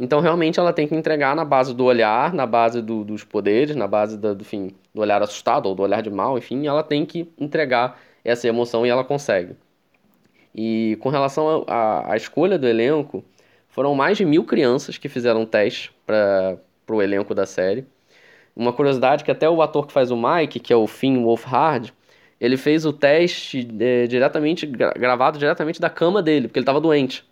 Então, 0.00 0.20
realmente, 0.20 0.58
ela 0.58 0.72
tem 0.72 0.88
que 0.88 0.94
entregar 0.94 1.36
na 1.36 1.44
base 1.44 1.74
do 1.74 1.84
olhar, 1.84 2.32
na 2.32 2.46
base 2.46 2.80
do, 2.80 3.04
dos 3.04 3.24
poderes, 3.24 3.76
na 3.76 3.86
base 3.86 4.16
do, 4.16 4.34
do, 4.34 4.44
fim, 4.44 4.70
do 4.94 5.02
olhar 5.02 5.22
assustado 5.22 5.66
ou 5.66 5.74
do 5.74 5.82
olhar 5.82 6.02
de 6.02 6.10
mal, 6.10 6.38
enfim, 6.38 6.66
ela 6.66 6.82
tem 6.82 7.04
que 7.04 7.30
entregar 7.38 8.00
essa 8.24 8.48
emoção 8.48 8.86
e 8.86 8.88
ela 8.88 9.04
consegue. 9.04 9.54
E 10.54 10.96
com 11.00 11.10
relação 11.10 11.64
à 11.68 12.16
escolha 12.16 12.58
do 12.58 12.66
elenco, 12.66 13.22
foram 13.68 13.94
mais 13.94 14.16
de 14.16 14.24
mil 14.24 14.44
crianças 14.44 14.98
que 14.98 15.08
fizeram 15.08 15.44
teste 15.46 15.92
para 16.06 16.58
o 16.94 17.02
elenco 17.02 17.34
da 17.34 17.46
série. 17.46 17.86
Uma 18.54 18.72
curiosidade 18.72 19.24
que 19.24 19.30
até 19.30 19.48
o 19.48 19.62
ator 19.62 19.86
que 19.86 19.92
faz 19.92 20.10
o 20.10 20.16
Mike, 20.16 20.60
que 20.60 20.72
é 20.72 20.76
o 20.76 20.86
Finn 20.86 21.22
Wolfhard, 21.22 21.92
ele 22.40 22.56
fez 22.56 22.84
o 22.84 22.92
teste 22.92 23.68
é, 23.80 24.06
diretamente 24.06 24.66
gravado 24.66 25.38
diretamente 25.38 25.80
da 25.80 25.88
cama 25.88 26.22
dele, 26.22 26.48
porque 26.48 26.58
ele 26.58 26.64
estava 26.64 26.80
doente. 26.80 27.24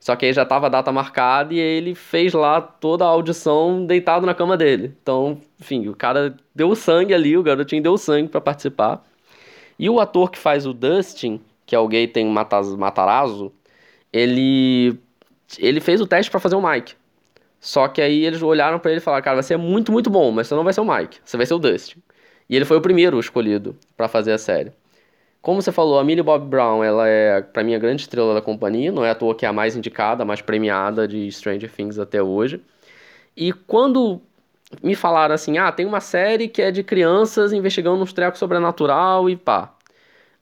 Só 0.00 0.16
que 0.16 0.26
aí 0.26 0.32
já 0.32 0.42
estava 0.42 0.66
a 0.66 0.68
data 0.68 0.92
marcada 0.92 1.54
e 1.54 1.58
ele 1.58 1.94
fez 1.94 2.32
lá 2.34 2.60
toda 2.60 3.04
a 3.04 3.08
audição 3.08 3.86
deitado 3.86 4.26
na 4.26 4.34
cama 4.34 4.56
dele. 4.56 4.94
Então, 5.02 5.40
enfim, 5.60 5.88
o 5.88 5.94
cara 5.94 6.36
deu 6.54 6.74
sangue 6.74 7.14
ali, 7.14 7.36
o 7.36 7.42
garotinho 7.42 7.82
deu 7.82 7.96
sangue 7.96 8.28
para 8.28 8.40
participar. 8.40 9.02
E 9.78 9.88
o 9.88 10.00
ator 10.00 10.30
que 10.30 10.38
faz 10.38 10.66
o 10.66 10.74
Dustin, 10.74 11.40
que 11.66 11.74
é 11.74 11.78
o 11.78 11.88
Gaten 11.88 12.26
Matarazzo, 12.78 13.52
ele 14.12 14.98
ele 15.58 15.80
fez 15.80 16.00
o 16.00 16.06
teste 16.06 16.30
para 16.30 16.40
fazer 16.40 16.56
o 16.56 16.66
Mike. 16.66 16.94
Só 17.64 17.88
que 17.88 18.02
aí 18.02 18.26
eles 18.26 18.42
olharam 18.42 18.78
para 18.78 18.90
ele 18.90 19.00
e 19.00 19.02
falaram: 19.02 19.24
"Cara, 19.24 19.42
você 19.42 19.54
é 19.54 19.56
muito, 19.56 19.90
muito 19.90 20.10
bom, 20.10 20.30
mas 20.30 20.48
você 20.48 20.54
não 20.54 20.64
vai 20.64 20.72
ser 20.74 20.82
o 20.82 20.84
Mike, 20.84 21.18
você 21.24 21.36
vai 21.36 21.46
ser 21.46 21.54
o 21.54 21.58
Dustin". 21.58 22.02
E 22.48 22.54
ele 22.54 22.66
foi 22.66 22.76
o 22.76 22.80
primeiro 22.80 23.18
escolhido 23.18 23.74
para 23.96 24.06
fazer 24.06 24.32
a 24.32 24.38
série. 24.38 24.70
Como 25.40 25.62
você 25.62 25.72
falou, 25.72 25.98
a 25.98 26.04
Millie 26.04 26.22
Bob 26.22 26.46
Brown, 26.46 26.84
ela 26.84 27.08
é, 27.08 27.40
para 27.42 27.64
mim, 27.64 27.74
a 27.74 27.78
grande 27.78 28.02
estrela 28.02 28.34
da 28.34 28.42
companhia, 28.42 28.92
não 28.92 29.04
é 29.04 29.10
à 29.10 29.14
toa 29.14 29.34
que 29.34 29.46
é 29.46 29.48
a 29.48 29.52
mais 29.52 29.76
indicada, 29.76 30.22
a 30.22 30.26
mais 30.26 30.42
premiada 30.42 31.08
de 31.08 31.30
Stranger 31.32 31.70
Things 31.70 31.98
até 31.98 32.22
hoje. 32.22 32.60
E 33.36 33.52
quando 33.52 34.20
me 34.82 34.94
falaram 34.94 35.34
assim, 35.34 35.58
ah, 35.58 35.72
tem 35.72 35.86
uma 35.86 36.00
série 36.00 36.48
que 36.48 36.62
é 36.62 36.70
de 36.70 36.82
crianças 36.82 37.52
investigando 37.52 38.02
uns 38.02 38.12
trecos 38.12 38.38
sobrenatural 38.38 39.28
e 39.30 39.36
pá. 39.36 39.74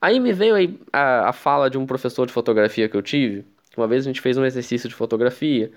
Aí 0.00 0.18
me 0.20 0.32
veio 0.32 0.54
aí 0.54 0.78
a, 0.92 1.28
a 1.30 1.32
fala 1.32 1.70
de 1.70 1.78
um 1.78 1.86
professor 1.86 2.26
de 2.26 2.32
fotografia 2.32 2.88
que 2.88 2.96
eu 2.96 3.02
tive, 3.02 3.44
que 3.70 3.78
uma 3.78 3.86
vez 3.88 4.04
a 4.04 4.08
gente 4.08 4.20
fez 4.20 4.36
um 4.38 4.44
exercício 4.44 4.88
de 4.88 4.94
fotografia, 4.94 5.70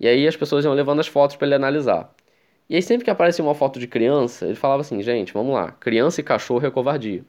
e 0.00 0.06
aí 0.08 0.26
as 0.26 0.36
pessoas 0.36 0.64
iam 0.64 0.74
levando 0.74 1.00
as 1.00 1.06
fotos 1.06 1.36
para 1.36 1.46
ele 1.46 1.54
analisar. 1.54 2.12
E 2.68 2.76
aí 2.76 2.82
sempre 2.82 3.04
que 3.04 3.10
aparecia 3.10 3.44
uma 3.44 3.54
foto 3.54 3.78
de 3.80 3.86
criança, 3.86 4.46
ele 4.46 4.54
falava 4.54 4.82
assim, 4.82 5.02
gente, 5.02 5.32
vamos 5.32 5.54
lá, 5.54 5.72
criança 5.72 6.20
e 6.20 6.24
cachorro 6.24 6.66
é 6.66 6.70
covardia. 6.70 7.24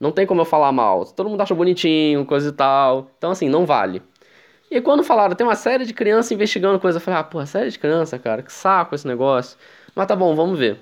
Não 0.00 0.12
tem 0.12 0.26
como 0.26 0.40
eu 0.42 0.44
falar 0.44 0.72
mal, 0.72 1.04
todo 1.06 1.28
mundo 1.28 1.40
acha 1.40 1.54
bonitinho, 1.54 2.24
coisa 2.24 2.50
e 2.50 2.52
tal. 2.52 3.10
Então 3.18 3.30
assim, 3.32 3.48
não 3.48 3.66
vale. 3.66 4.02
E 4.70 4.80
quando 4.80 5.02
falaram, 5.02 5.34
tem 5.34 5.46
uma 5.46 5.56
série 5.56 5.84
de 5.86 5.94
crianças 5.94 6.30
investigando 6.32 6.78
coisa, 6.78 6.98
eu 6.98 7.02
falei, 7.02 7.20
ah, 7.20 7.24
pô, 7.24 7.44
série 7.46 7.70
de 7.70 7.78
criança, 7.78 8.18
cara, 8.18 8.42
que 8.42 8.52
saco 8.52 8.94
esse 8.94 9.06
negócio. 9.06 9.58
Mas 9.94 10.06
tá 10.06 10.14
bom, 10.16 10.34
vamos 10.36 10.58
ver. 10.58 10.78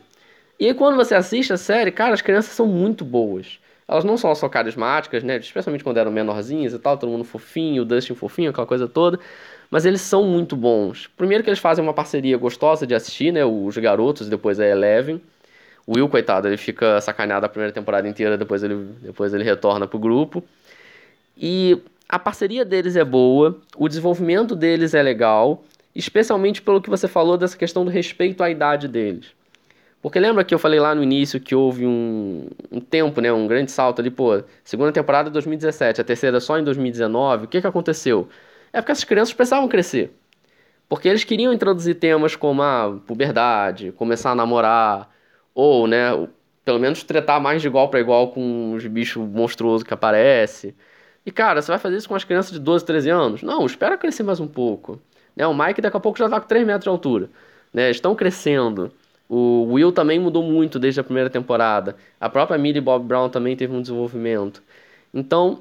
E 0.59 0.67
aí 0.67 0.75
quando 0.75 0.97
você 0.97 1.15
assiste 1.15 1.53
a 1.53 1.57
série, 1.57 1.93
cara, 1.93 2.15
as 2.15 2.23
crianças 2.23 2.53
são 2.53 2.67
muito 2.67 3.05
boas. 3.05 3.61
Elas 3.89 4.05
não 4.05 4.17
são 4.17 4.35
só 4.35 4.49
carismáticas, 4.49 5.23
né? 5.23 5.37
Especialmente 5.37 5.85
quando 5.85 5.99
eram 5.99 6.11
menorzinhas 6.11 6.73
e 6.73 6.79
tal, 6.79 6.99
todo 6.99 7.11
mundo 7.11 7.25
fofinho, 7.25 7.83
o 7.83 7.85
Dustin 7.85 8.15
fofinho, 8.15 8.51
aquela 8.51 8.67
coisa 8.67 8.89
toda. 8.89 9.19
Mas 9.71 9.85
eles 9.85 10.01
são 10.01 10.25
muito 10.25 10.57
bons. 10.57 11.09
Primeiro 11.17 11.45
que 11.45 11.51
eles 11.51 11.59
fazem 11.59 11.85
uma 11.85 11.95
parceria 11.95 12.37
gostosa 12.37 12.87
de 12.87 12.95
assistir, 12.95 13.33
né? 13.33 13.45
Os 13.45 13.77
garotos, 13.79 14.29
depois 14.29 14.59
a 14.59 14.67
Eleven. 14.67 15.21
O 15.87 15.95
Will, 15.97 16.09
coitado, 16.09 16.49
ele 16.49 16.57
fica 16.57 17.01
sacaneado 17.01 17.47
a 17.47 17.49
primeira 17.49 17.73
temporada 17.73 18.09
inteira, 18.09 18.37
depois 18.37 18.63
ele, 18.65 18.75
depois 19.03 19.33
ele 19.33 19.45
retorna 19.45 19.87
pro 19.87 20.01
grupo. 20.01 20.43
E 21.37 21.81
a 22.09 22.19
parceria 22.19 22.65
deles 22.65 22.97
é 22.97 23.05
boa, 23.05 23.57
o 23.77 23.89
desenvolvimento 23.89 24.57
deles 24.57 24.95
é 24.95 25.03
legal, 25.03 25.63
especialmente 25.95 26.61
pelo 26.61 26.81
que 26.81 26.91
você 26.91 27.07
falou 27.07 27.37
dessa 27.37 27.57
questão 27.57 27.85
do 27.85 27.91
respeito 27.91 28.43
à 28.43 28.51
idade 28.51 28.89
deles. 28.89 29.27
Porque 30.07 30.21
lembra 30.21 30.45
que 30.45 30.55
eu 30.55 30.59
falei 30.61 30.79
lá 30.79 30.95
no 30.95 31.03
início 31.03 31.41
que 31.41 31.53
houve 31.53 31.85
um, 31.85 32.47
um 32.71 32.81
tempo, 32.81 33.21
né, 33.21 33.33
um 33.33 33.49
grande 33.49 33.73
salto 33.73 33.99
ali, 33.99 34.09
pô, 34.09 34.41
segunda 34.63 34.93
temporada 34.93 35.29
2017, 35.29 36.01
a 36.01 36.05
terceira 36.05 36.39
só 36.39 36.57
em 36.57 36.63
2019, 36.63 37.47
o 37.47 37.49
que, 37.49 37.61
que 37.61 37.67
aconteceu? 37.67 38.29
É 38.73 38.81
porque 38.81 38.93
essas 38.93 39.03
crianças 39.03 39.35
precisavam 39.35 39.67
crescer. 39.67 40.17
Porque 40.89 41.09
eles 41.09 41.25
queriam 41.25 41.53
introduzir 41.53 41.97
temas 41.97 42.37
como 42.37 42.63
a 42.63 43.01
puberdade, 43.05 43.91
começar 43.91 44.31
a 44.31 44.35
namorar, 44.37 45.11
ou, 45.53 45.89
né, 45.89 46.11
pelo 46.65 46.79
menos 46.79 47.03
tretar 47.03 47.41
mais 47.41 47.61
de 47.61 47.67
igual 47.67 47.89
para 47.89 47.99
igual 47.99 48.31
com 48.31 48.75
os 48.75 48.87
bichos 48.87 49.29
monstruosos 49.29 49.83
que 49.83 49.93
aparecem. 49.93 50.73
E, 51.27 51.33
cara, 51.33 51.61
você 51.61 51.73
vai 51.73 51.81
fazer 51.81 51.97
isso 51.97 52.09
com 52.09 52.15
as 52.15 52.23
crianças 52.23 52.53
de 52.53 52.61
12, 52.61 52.85
13 52.85 53.11
anos? 53.11 53.43
Não, 53.43 53.67
espera 53.67 53.99
crescer 53.99 54.23
mais 54.23 54.39
um 54.39 54.47
pouco. 54.47 55.01
Né, 55.35 55.45
o 55.49 55.53
Mike 55.53 55.81
daqui 55.81 55.97
a 55.97 56.01
pouco 56.01 56.17
já 56.17 56.29
tá 56.29 56.41
com 56.41 56.47
3 56.47 56.65
metros 56.65 56.85
de 56.85 56.91
altura. 56.91 57.29
Né, 57.75 57.91
estão 57.91 58.15
crescendo. 58.15 58.93
O 59.29 59.65
Will 59.73 59.93
também 59.93 60.19
mudou 60.19 60.43
muito 60.43 60.79
desde 60.79 61.01
a 61.01 61.05
primeira 61.05 61.29
temporada. 61.29 61.97
A 62.21 62.29
própria 62.29 62.59
Millie 62.59 62.81
Bob 62.81 63.05
Brown 63.05 63.29
também 63.29 63.57
teve 63.57 63.75
um 63.75 63.81
desenvolvimento. 63.81 64.63
Então, 65.13 65.61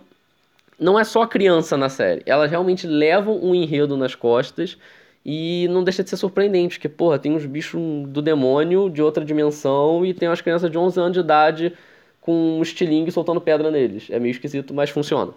não 0.80 1.00
é 1.00 1.04
só 1.04 1.26
criança 1.26 1.78
na 1.78 1.90
série. 1.90 2.22
Elas 2.26 2.52
realmente 2.52 2.86
levam 2.86 3.40
um 3.42 3.56
enredo 3.56 3.98
nas 3.98 4.14
costas 4.14 4.78
e 5.26 5.68
não 5.72 5.84
deixa 5.84 6.04
de 6.04 6.10
ser 6.10 6.18
surpreendente, 6.18 6.78
porque, 6.78 6.90
porra, 6.90 7.18
tem 7.18 7.32
uns 7.34 7.46
bichos 7.46 7.82
do 8.10 8.22
demônio 8.22 8.90
de 8.90 9.02
outra 9.02 9.26
dimensão 9.26 10.06
e 10.06 10.14
tem 10.14 10.30
umas 10.30 10.42
crianças 10.42 10.70
de 10.70 10.78
11 10.78 11.00
anos 11.00 11.14
de 11.14 11.20
idade 11.20 11.74
com 12.22 12.60
um 12.60 12.62
estilingue 12.62 13.12
soltando 13.12 13.42
pedra 13.42 13.72
neles. 13.72 14.08
É 14.10 14.20
meio 14.20 14.32
esquisito, 14.32 14.74
mas 14.74 14.90
funciona. 14.90 15.34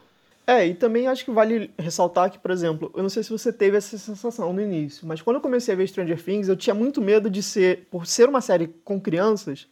É, 0.48 0.66
e 0.66 0.74
também 0.74 1.06
acho 1.06 1.26
que 1.26 1.30
vale 1.30 1.70
ressaltar 1.78 2.30
que, 2.30 2.38
por 2.38 2.50
exemplo, 2.50 2.90
eu 2.96 3.02
não 3.02 3.10
sei 3.10 3.22
se 3.22 3.28
você 3.28 3.52
teve 3.52 3.76
essa 3.76 3.98
sensação 3.98 4.50
no 4.50 4.62
início, 4.62 5.06
mas 5.06 5.20
quando 5.20 5.36
eu 5.36 5.42
comecei 5.42 5.74
a 5.74 5.76
ver 5.76 5.86
Stranger 5.86 6.24
Things, 6.24 6.48
eu 6.48 6.56
tinha 6.56 6.72
muito 6.72 7.02
medo 7.02 7.28
de 7.28 7.42
ser, 7.42 7.86
por 7.90 8.06
ser 8.06 8.30
uma 8.30 8.40
série 8.40 8.68
com 8.82 8.98
crianças, 8.98 9.68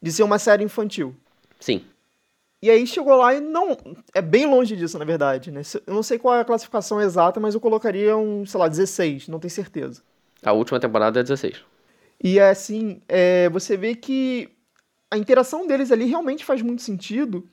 de 0.00 0.10
ser 0.10 0.22
uma 0.22 0.38
série 0.38 0.64
infantil. 0.64 1.14
Sim. 1.60 1.84
E 2.62 2.70
aí 2.70 2.86
chegou 2.86 3.14
lá 3.14 3.34
e 3.34 3.40
não. 3.40 3.76
É 4.14 4.22
bem 4.22 4.46
longe 4.46 4.74
disso, 4.74 4.98
na 4.98 5.04
verdade, 5.04 5.50
né? 5.50 5.60
Eu 5.86 5.92
não 5.92 6.02
sei 6.02 6.18
qual 6.18 6.34
é 6.34 6.40
a 6.40 6.46
classificação 6.46 6.98
exata, 6.98 7.38
mas 7.38 7.52
eu 7.54 7.60
colocaria 7.60 8.16
um, 8.16 8.46
sei 8.46 8.58
lá, 8.58 8.68
16, 8.68 9.28
não 9.28 9.38
tenho 9.38 9.50
certeza. 9.50 10.02
A 10.42 10.52
última 10.52 10.80
temporada 10.80 11.20
é 11.20 11.22
16. 11.22 11.62
E 12.24 12.38
é 12.38 12.48
assim, 12.48 13.02
é, 13.06 13.50
você 13.50 13.76
vê 13.76 13.94
que 13.94 14.48
a 15.10 15.18
interação 15.18 15.66
deles 15.66 15.92
ali 15.92 16.06
realmente 16.06 16.42
faz 16.42 16.62
muito 16.62 16.80
sentido. 16.80 17.46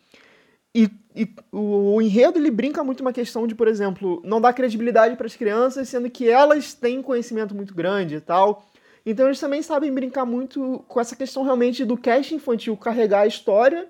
E, 0.76 0.90
e 1.16 1.30
o, 1.52 1.96
o, 1.96 2.02
enredo 2.02 2.40
ele 2.40 2.50
brinca 2.50 2.84
muito 2.84 3.02
uma 3.02 3.14
questão 3.14 3.46
de, 3.46 3.54
por 3.54 3.68
exemplo, 3.68 4.22
não 4.26 4.42
dar 4.42 4.54
credibilidade 4.54 5.16
para 5.16 5.28
as 5.28 5.36
crianças, 5.36 5.88
sendo 5.88 6.10
que 6.10 6.28
elas 6.28 6.74
têm 6.74 7.02
conhecimento 7.02 7.54
muito 7.54 7.74
grande 7.76 8.16
e 8.16 8.22
tal. 8.22 8.66
Então 9.06 9.28
eles 9.28 9.40
também 9.40 9.62
sabem 9.62 9.94
brincar 9.94 10.26
muito 10.26 10.84
com 10.88 11.00
essa 11.00 11.16
questão 11.16 11.44
realmente 11.44 11.86
do 11.86 11.98
cast 11.98 12.34
infantil 12.34 12.76
carregar 12.78 13.22
a 13.22 13.28
história, 13.28 13.88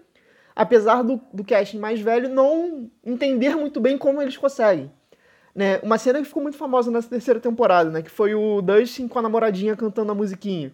apesar 0.56 1.04
do, 1.04 1.22
do 1.32 1.44
casting 1.44 1.80
mais 1.80 2.02
velho 2.02 2.28
não 2.28 2.90
entender 3.06 3.56
muito 3.56 3.80
bem 3.80 3.98
como 3.98 4.22
eles 4.22 4.36
conseguem. 4.36 4.92
Né? 5.56 5.80
Uma 5.84 6.00
cena 6.00 6.20
que 6.20 6.26
ficou 6.26 6.42
muito 6.42 6.58
famosa 6.58 6.90
nessa 6.90 7.08
terceira 7.08 7.40
temporada, 7.40 7.90
né? 7.92 8.02
que 8.02 8.10
foi 8.10 8.34
o 8.34 8.62
Dustin 8.62 9.08
com 9.08 9.20
a 9.20 9.22
namoradinha 9.22 9.76
cantando 9.76 10.12
a 10.12 10.16
musiquinha. 10.16 10.74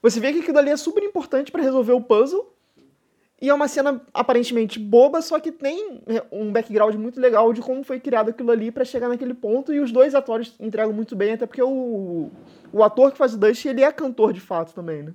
Você 0.00 0.20
vê 0.20 0.32
que 0.32 0.38
aquilo 0.38 0.58
ali 0.58 0.70
é 0.70 0.76
super 0.76 1.02
importante 1.02 1.50
para 1.50 1.62
resolver 1.62 1.92
o 1.92 2.00
puzzle, 2.00 2.55
e 3.40 3.50
é 3.50 3.54
uma 3.54 3.68
cena 3.68 4.00
aparentemente 4.14 4.78
boba, 4.78 5.20
só 5.20 5.38
que 5.38 5.52
tem 5.52 6.00
né, 6.06 6.22
um 6.32 6.50
background 6.50 6.94
muito 6.94 7.20
legal 7.20 7.52
de 7.52 7.60
como 7.60 7.84
foi 7.84 8.00
criado 8.00 8.30
aquilo 8.30 8.50
ali 8.50 8.70
para 8.70 8.84
chegar 8.84 9.08
naquele 9.08 9.34
ponto. 9.34 9.74
E 9.74 9.80
os 9.80 9.92
dois 9.92 10.14
atores 10.14 10.54
entregam 10.58 10.92
muito 10.92 11.14
bem, 11.14 11.34
até 11.34 11.46
porque 11.46 11.62
o, 11.62 12.30
o 12.72 12.82
ator 12.82 13.12
que 13.12 13.18
faz 13.18 13.34
o 13.34 13.38
Dust, 13.38 13.66
ele 13.66 13.82
é 13.82 13.92
cantor 13.92 14.32
de 14.32 14.40
fato 14.40 14.74
também, 14.74 15.02
né? 15.02 15.12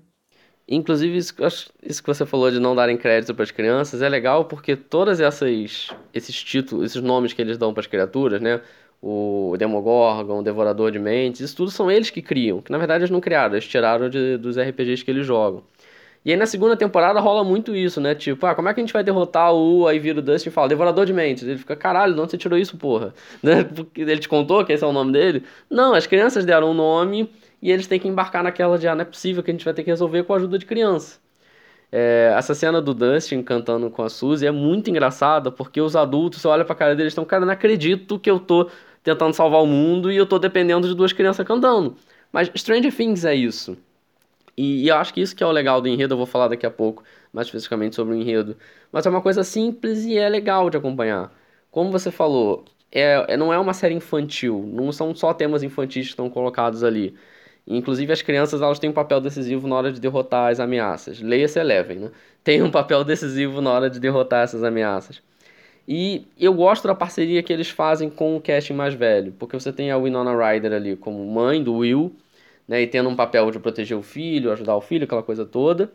Inclusive, 0.67 1.17
isso, 1.17 1.33
isso 1.81 2.01
que 2.01 2.07
você 2.07 2.25
falou 2.25 2.51
de 2.51 2.59
não 2.59 2.75
darem 2.75 2.95
crédito 2.95 3.33
para 3.33 3.43
as 3.43 3.51
crianças 3.51 4.01
é 4.03 4.07
legal 4.07 4.45
porque 4.45 4.75
todas 4.75 5.19
essas 5.19 5.49
esses 6.13 6.43
títulos, 6.43 6.85
esses 6.85 7.01
nomes 7.01 7.33
que 7.33 7.41
eles 7.41 7.57
dão 7.57 7.73
para 7.73 7.81
as 7.81 7.87
criaturas, 7.87 8.39
né? 8.39 8.61
O 9.01 9.55
Demogorgon, 9.57 10.39
o 10.39 10.43
Devorador 10.43 10.91
de 10.91 10.99
Mentes, 10.99 11.41
isso 11.41 11.55
tudo 11.55 11.71
são 11.71 11.89
eles 11.89 12.11
que 12.11 12.21
criam, 12.21 12.61
que 12.61 12.71
na 12.71 12.77
verdade 12.77 13.01
eles 13.01 13.09
não 13.09 13.19
criaram, 13.19 13.55
eles 13.55 13.67
tiraram 13.67 14.07
de, 14.07 14.37
dos 14.37 14.57
RPGs 14.59 15.03
que 15.03 15.09
eles 15.09 15.25
jogam. 15.25 15.63
E 16.23 16.31
aí 16.31 16.37
na 16.37 16.45
segunda 16.45 16.77
temporada 16.77 17.19
rola 17.19 17.43
muito 17.43 17.75
isso, 17.75 17.99
né? 17.99 18.13
Tipo, 18.13 18.45
ah, 18.45 18.53
como 18.53 18.69
é 18.69 18.73
que 18.73 18.79
a 18.79 18.83
gente 18.83 18.93
vai 18.93 19.03
derrotar 19.03 19.53
o. 19.53 19.87
Aí 19.87 19.97
vira 19.99 20.19
o 20.19 20.21
Dustin 20.21 20.49
e 20.49 20.51
fala, 20.51 20.67
Devorador 20.67 21.05
de 21.05 21.13
Mentes. 21.13 21.43
Ele 21.43 21.57
fica, 21.57 21.75
caralho, 21.75 22.13
de 22.13 22.19
onde 22.19 22.31
você 22.31 22.37
tirou 22.37 22.57
isso, 22.59 22.77
porra? 22.77 23.13
Né? 23.41 23.63
Porque 23.63 24.01
ele 24.01 24.19
te 24.19 24.29
contou 24.29 24.63
que 24.63 24.71
esse 24.73 24.83
é 24.83 24.87
o 24.87 24.93
nome 24.93 25.11
dele? 25.11 25.43
Não, 25.69 25.93
as 25.93 26.05
crianças 26.05 26.45
deram 26.45 26.71
um 26.71 26.73
nome 26.73 27.29
e 27.61 27.71
eles 27.71 27.87
têm 27.87 27.99
que 27.99 28.07
embarcar 28.07 28.43
naquela 28.43 28.77
de, 28.77 28.87
ah, 28.87 28.95
não 28.95 29.01
é 29.01 29.05
possível 29.05 29.41
que 29.43 29.49
a 29.51 29.53
gente 29.53 29.65
vai 29.65 29.73
ter 29.73 29.83
que 29.83 29.89
resolver 29.89 30.23
com 30.23 30.33
a 30.33 30.37
ajuda 30.37 30.57
de 30.59 30.65
criança. 30.65 31.19
É, 31.91 32.33
essa 32.37 32.55
cena 32.55 32.81
do 32.81 32.93
Dustin 32.93 33.43
cantando 33.43 33.89
com 33.89 34.01
a 34.03 34.09
Suzy 34.09 34.45
é 34.47 34.51
muito 34.51 34.89
engraçada, 34.89 35.51
porque 35.51 35.81
os 35.81 35.95
adultos, 35.95 36.41
você 36.41 36.47
olha 36.47 36.63
pra 36.63 36.73
cara 36.75 36.95
deles 36.95 37.11
e 37.11 37.13
estão, 37.13 37.25
cara, 37.25 37.45
não 37.45 37.53
acredito 37.53 38.17
que 38.17 38.29
eu 38.31 38.39
tô 38.39 38.69
tentando 39.03 39.33
salvar 39.33 39.61
o 39.61 39.67
mundo 39.67 40.11
e 40.11 40.15
eu 40.15 40.25
tô 40.25 40.39
dependendo 40.39 40.87
de 40.87 40.95
duas 40.95 41.11
crianças 41.11 41.45
cantando. 41.45 41.95
Mas 42.31 42.49
Stranger 42.55 42.95
Things 42.95 43.25
é 43.25 43.35
isso. 43.35 43.77
E, 44.57 44.83
e, 44.85 44.87
eu 44.89 44.95
acho 44.95 45.13
que 45.13 45.21
isso 45.21 45.35
que 45.35 45.43
é 45.43 45.47
o 45.47 45.51
legal 45.51 45.81
do 45.81 45.87
enredo, 45.87 46.13
eu 46.13 46.17
vou 46.17 46.25
falar 46.25 46.47
daqui 46.47 46.65
a 46.65 46.71
pouco, 46.71 47.03
mais 47.33 47.47
especificamente 47.47 47.95
sobre 47.95 48.13
o 48.13 48.17
enredo. 48.17 48.57
Mas 48.91 49.05
é 49.05 49.09
uma 49.09 49.21
coisa 49.21 49.43
simples 49.43 50.05
e 50.05 50.17
é 50.17 50.27
legal 50.29 50.69
de 50.69 50.77
acompanhar. 50.77 51.31
Como 51.71 51.91
você 51.91 52.11
falou, 52.11 52.65
é, 52.91 53.33
é 53.33 53.37
não 53.37 53.53
é 53.53 53.59
uma 53.59 53.73
série 53.73 53.95
infantil, 53.95 54.69
não 54.73 54.91
são 54.91 55.15
só 55.15 55.33
temas 55.33 55.63
infantis 55.63 56.05
que 56.05 56.11
estão 56.11 56.29
colocados 56.29 56.83
ali. 56.83 57.15
Inclusive, 57.67 58.11
as 58.11 58.21
crianças 58.21 58.61
elas 58.61 58.79
têm 58.79 58.89
um 58.89 58.93
papel 58.93 59.21
decisivo 59.21 59.67
na 59.67 59.75
hora 59.75 59.91
de 59.91 59.99
derrotar 59.99 60.51
as 60.51 60.59
ameaças. 60.59 61.21
Leia-se 61.21 61.59
Eleven, 61.59 61.99
né? 61.99 62.11
Tem 62.43 62.61
um 62.61 62.71
papel 62.71 63.03
decisivo 63.03 63.61
na 63.61 63.71
hora 63.71 63.89
de 63.89 63.99
derrotar 63.99 64.43
essas 64.43 64.63
ameaças. 64.63 65.21
E 65.87 66.25
eu 66.39 66.53
gosto 66.53 66.87
da 66.87 66.95
parceria 66.95 67.43
que 67.43 67.51
eles 67.51 67.69
fazem 67.69 68.09
com 68.09 68.35
o 68.35 68.41
casting 68.41 68.73
mais 68.73 68.93
velho, 68.93 69.33
porque 69.37 69.59
você 69.59 69.73
tem 69.73 69.91
a 69.91 69.97
Winona 69.97 70.31
Ryder 70.35 70.73
ali 70.73 70.95
como 70.95 71.25
mãe 71.25 71.63
do 71.63 71.75
Will, 71.75 72.15
né, 72.71 72.81
e 72.81 72.87
tendo 72.87 73.09
um 73.09 73.15
papel 73.17 73.51
de 73.51 73.59
proteger 73.59 73.97
o 73.97 74.01
filho, 74.01 74.49
ajudar 74.49 74.77
o 74.77 74.79
filho, 74.81 75.03
aquela 75.03 75.21
coisa 75.21 75.45
toda. 75.45 75.91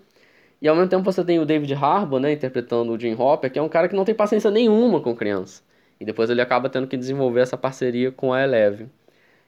E 0.60 0.68
ao 0.68 0.76
mesmo 0.76 0.90
tempo 0.90 1.04
você 1.04 1.24
tem 1.24 1.38
o 1.38 1.46
David 1.46 1.72
Harbour, 1.72 2.20
né, 2.20 2.32
interpretando 2.32 2.92
o 2.92 3.00
Jim 3.00 3.14
Hopper, 3.18 3.50
que 3.50 3.58
é 3.58 3.62
um 3.62 3.68
cara 3.68 3.88
que 3.88 3.96
não 3.96 4.04
tem 4.04 4.14
paciência 4.14 4.50
nenhuma 4.50 5.00
com 5.00 5.16
criança. 5.16 5.62
E 5.98 6.04
depois 6.04 6.28
ele 6.28 6.42
acaba 6.42 6.68
tendo 6.68 6.86
que 6.86 6.94
desenvolver 6.94 7.40
essa 7.40 7.56
parceria 7.56 8.12
com 8.12 8.30
a 8.30 8.42
Eleven. 8.42 8.90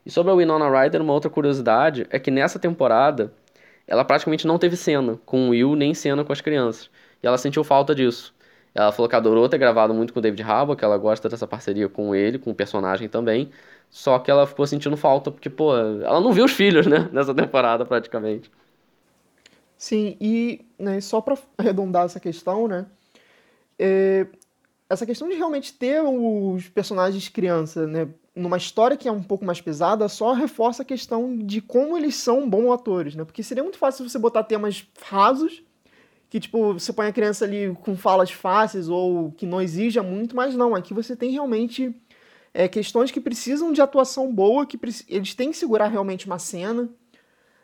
E 0.06 0.10
sobre 0.10 0.32
a 0.32 0.34
Winona 0.34 0.70
Ryder, 0.70 1.02
uma 1.02 1.12
outra 1.12 1.28
curiosidade 1.28 2.06
é 2.08 2.18
que 2.18 2.30
nessa 2.30 2.58
temporada 2.58 3.30
ela 3.86 4.06
praticamente 4.06 4.46
não 4.46 4.56
teve 4.58 4.74
cena 4.74 5.18
com 5.26 5.48
o 5.48 5.50
Will, 5.50 5.76
nem 5.76 5.92
cena 5.92 6.24
com 6.24 6.32
as 6.32 6.40
crianças. 6.40 6.88
E 7.22 7.26
ela 7.26 7.36
sentiu 7.36 7.62
falta 7.62 7.94
disso. 7.94 8.34
Ela 8.74 8.90
falou 8.90 9.06
que 9.06 9.16
adorou 9.16 9.46
ter 9.50 9.58
gravado 9.58 9.92
muito 9.92 10.14
com 10.14 10.18
o 10.18 10.22
David 10.22 10.42
Harbour, 10.42 10.76
que 10.76 10.84
ela 10.84 10.96
gosta 10.96 11.28
dessa 11.28 11.46
parceria 11.46 11.90
com 11.90 12.14
ele, 12.14 12.38
com 12.38 12.52
o 12.52 12.54
personagem 12.54 13.06
também. 13.06 13.50
Só 13.90 14.18
que 14.18 14.30
ela 14.30 14.46
ficou 14.46 14.66
sentindo 14.66 14.96
falta, 14.96 15.30
porque, 15.30 15.48
pô, 15.48 15.76
ela 15.76 16.20
não 16.20 16.32
viu 16.32 16.44
os 16.44 16.52
filhos, 16.52 16.86
né? 16.86 17.08
Nessa 17.12 17.34
temporada, 17.34 17.84
praticamente. 17.84 18.50
Sim, 19.76 20.16
e 20.20 20.66
né, 20.78 21.00
só 21.00 21.20
para 21.20 21.38
arredondar 21.56 22.04
essa 22.04 22.20
questão, 22.20 22.66
né? 22.66 22.86
É, 23.78 24.26
essa 24.90 25.06
questão 25.06 25.28
de 25.28 25.34
realmente 25.34 25.72
ter 25.72 26.02
os 26.02 26.68
personagens 26.68 27.28
criança, 27.28 27.86
né? 27.86 28.08
Numa 28.34 28.56
história 28.56 28.96
que 28.96 29.08
é 29.08 29.12
um 29.12 29.22
pouco 29.22 29.44
mais 29.44 29.60
pesada, 29.60 30.08
só 30.08 30.32
reforça 30.32 30.82
a 30.82 30.84
questão 30.84 31.36
de 31.36 31.60
como 31.60 31.96
eles 31.96 32.14
são 32.14 32.48
bons 32.48 32.72
atores, 32.72 33.14
né? 33.14 33.24
Porque 33.24 33.42
seria 33.42 33.62
muito 33.62 33.78
fácil 33.78 34.08
você 34.08 34.18
botar 34.18 34.44
temas 34.44 34.86
rasos, 35.02 35.62
que, 36.30 36.38
tipo, 36.38 36.74
você 36.74 36.92
põe 36.92 37.06
a 37.06 37.12
criança 37.12 37.44
ali 37.44 37.74
com 37.82 37.96
falas 37.96 38.30
fáceis 38.30 38.88
ou 38.88 39.32
que 39.32 39.46
não 39.46 39.60
exija 39.62 40.02
muito, 40.02 40.36
mas 40.36 40.54
não, 40.54 40.74
aqui 40.74 40.92
você 40.92 41.16
tem 41.16 41.30
realmente 41.30 41.94
é, 42.58 42.66
questões 42.66 43.12
que 43.12 43.20
precisam 43.20 43.70
de 43.72 43.80
atuação 43.80 44.34
boa, 44.34 44.66
que 44.66 44.76
eles 45.08 45.32
têm 45.32 45.52
que 45.52 45.56
segurar 45.56 45.86
realmente 45.86 46.26
uma 46.26 46.40
cena, 46.40 46.88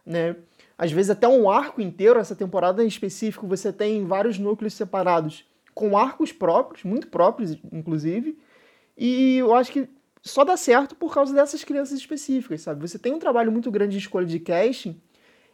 né? 0.07 0.37
Às 0.78 0.92
vezes 0.92 1.11
até 1.11 1.26
um 1.26 1.50
arco 1.50 1.80
inteiro, 1.80 2.20
essa 2.20 2.37
temporada 2.37 2.85
em 2.85 2.87
específico, 2.87 3.44
você 3.44 3.72
tem 3.72 4.07
vários 4.07 4.38
núcleos 4.38 4.72
separados 4.72 5.44
com 5.74 5.98
arcos 5.98 6.30
próprios, 6.30 6.85
muito 6.85 7.09
próprios, 7.09 7.59
inclusive, 7.72 8.38
e 8.96 9.38
eu 9.38 9.52
acho 9.52 9.72
que 9.72 9.88
só 10.22 10.44
dá 10.44 10.57
certo 10.57 10.94
por 10.94 11.12
causa 11.12 11.35
dessas 11.35 11.64
crianças 11.64 11.98
específicas, 11.98 12.61
sabe? 12.61 12.80
Você 12.88 12.96
tem 12.96 13.12
um 13.12 13.18
trabalho 13.18 13.50
muito 13.50 13.72
grande 13.72 13.94
de 13.94 13.98
escolha 13.98 14.26
de 14.26 14.38
casting, 14.38 14.96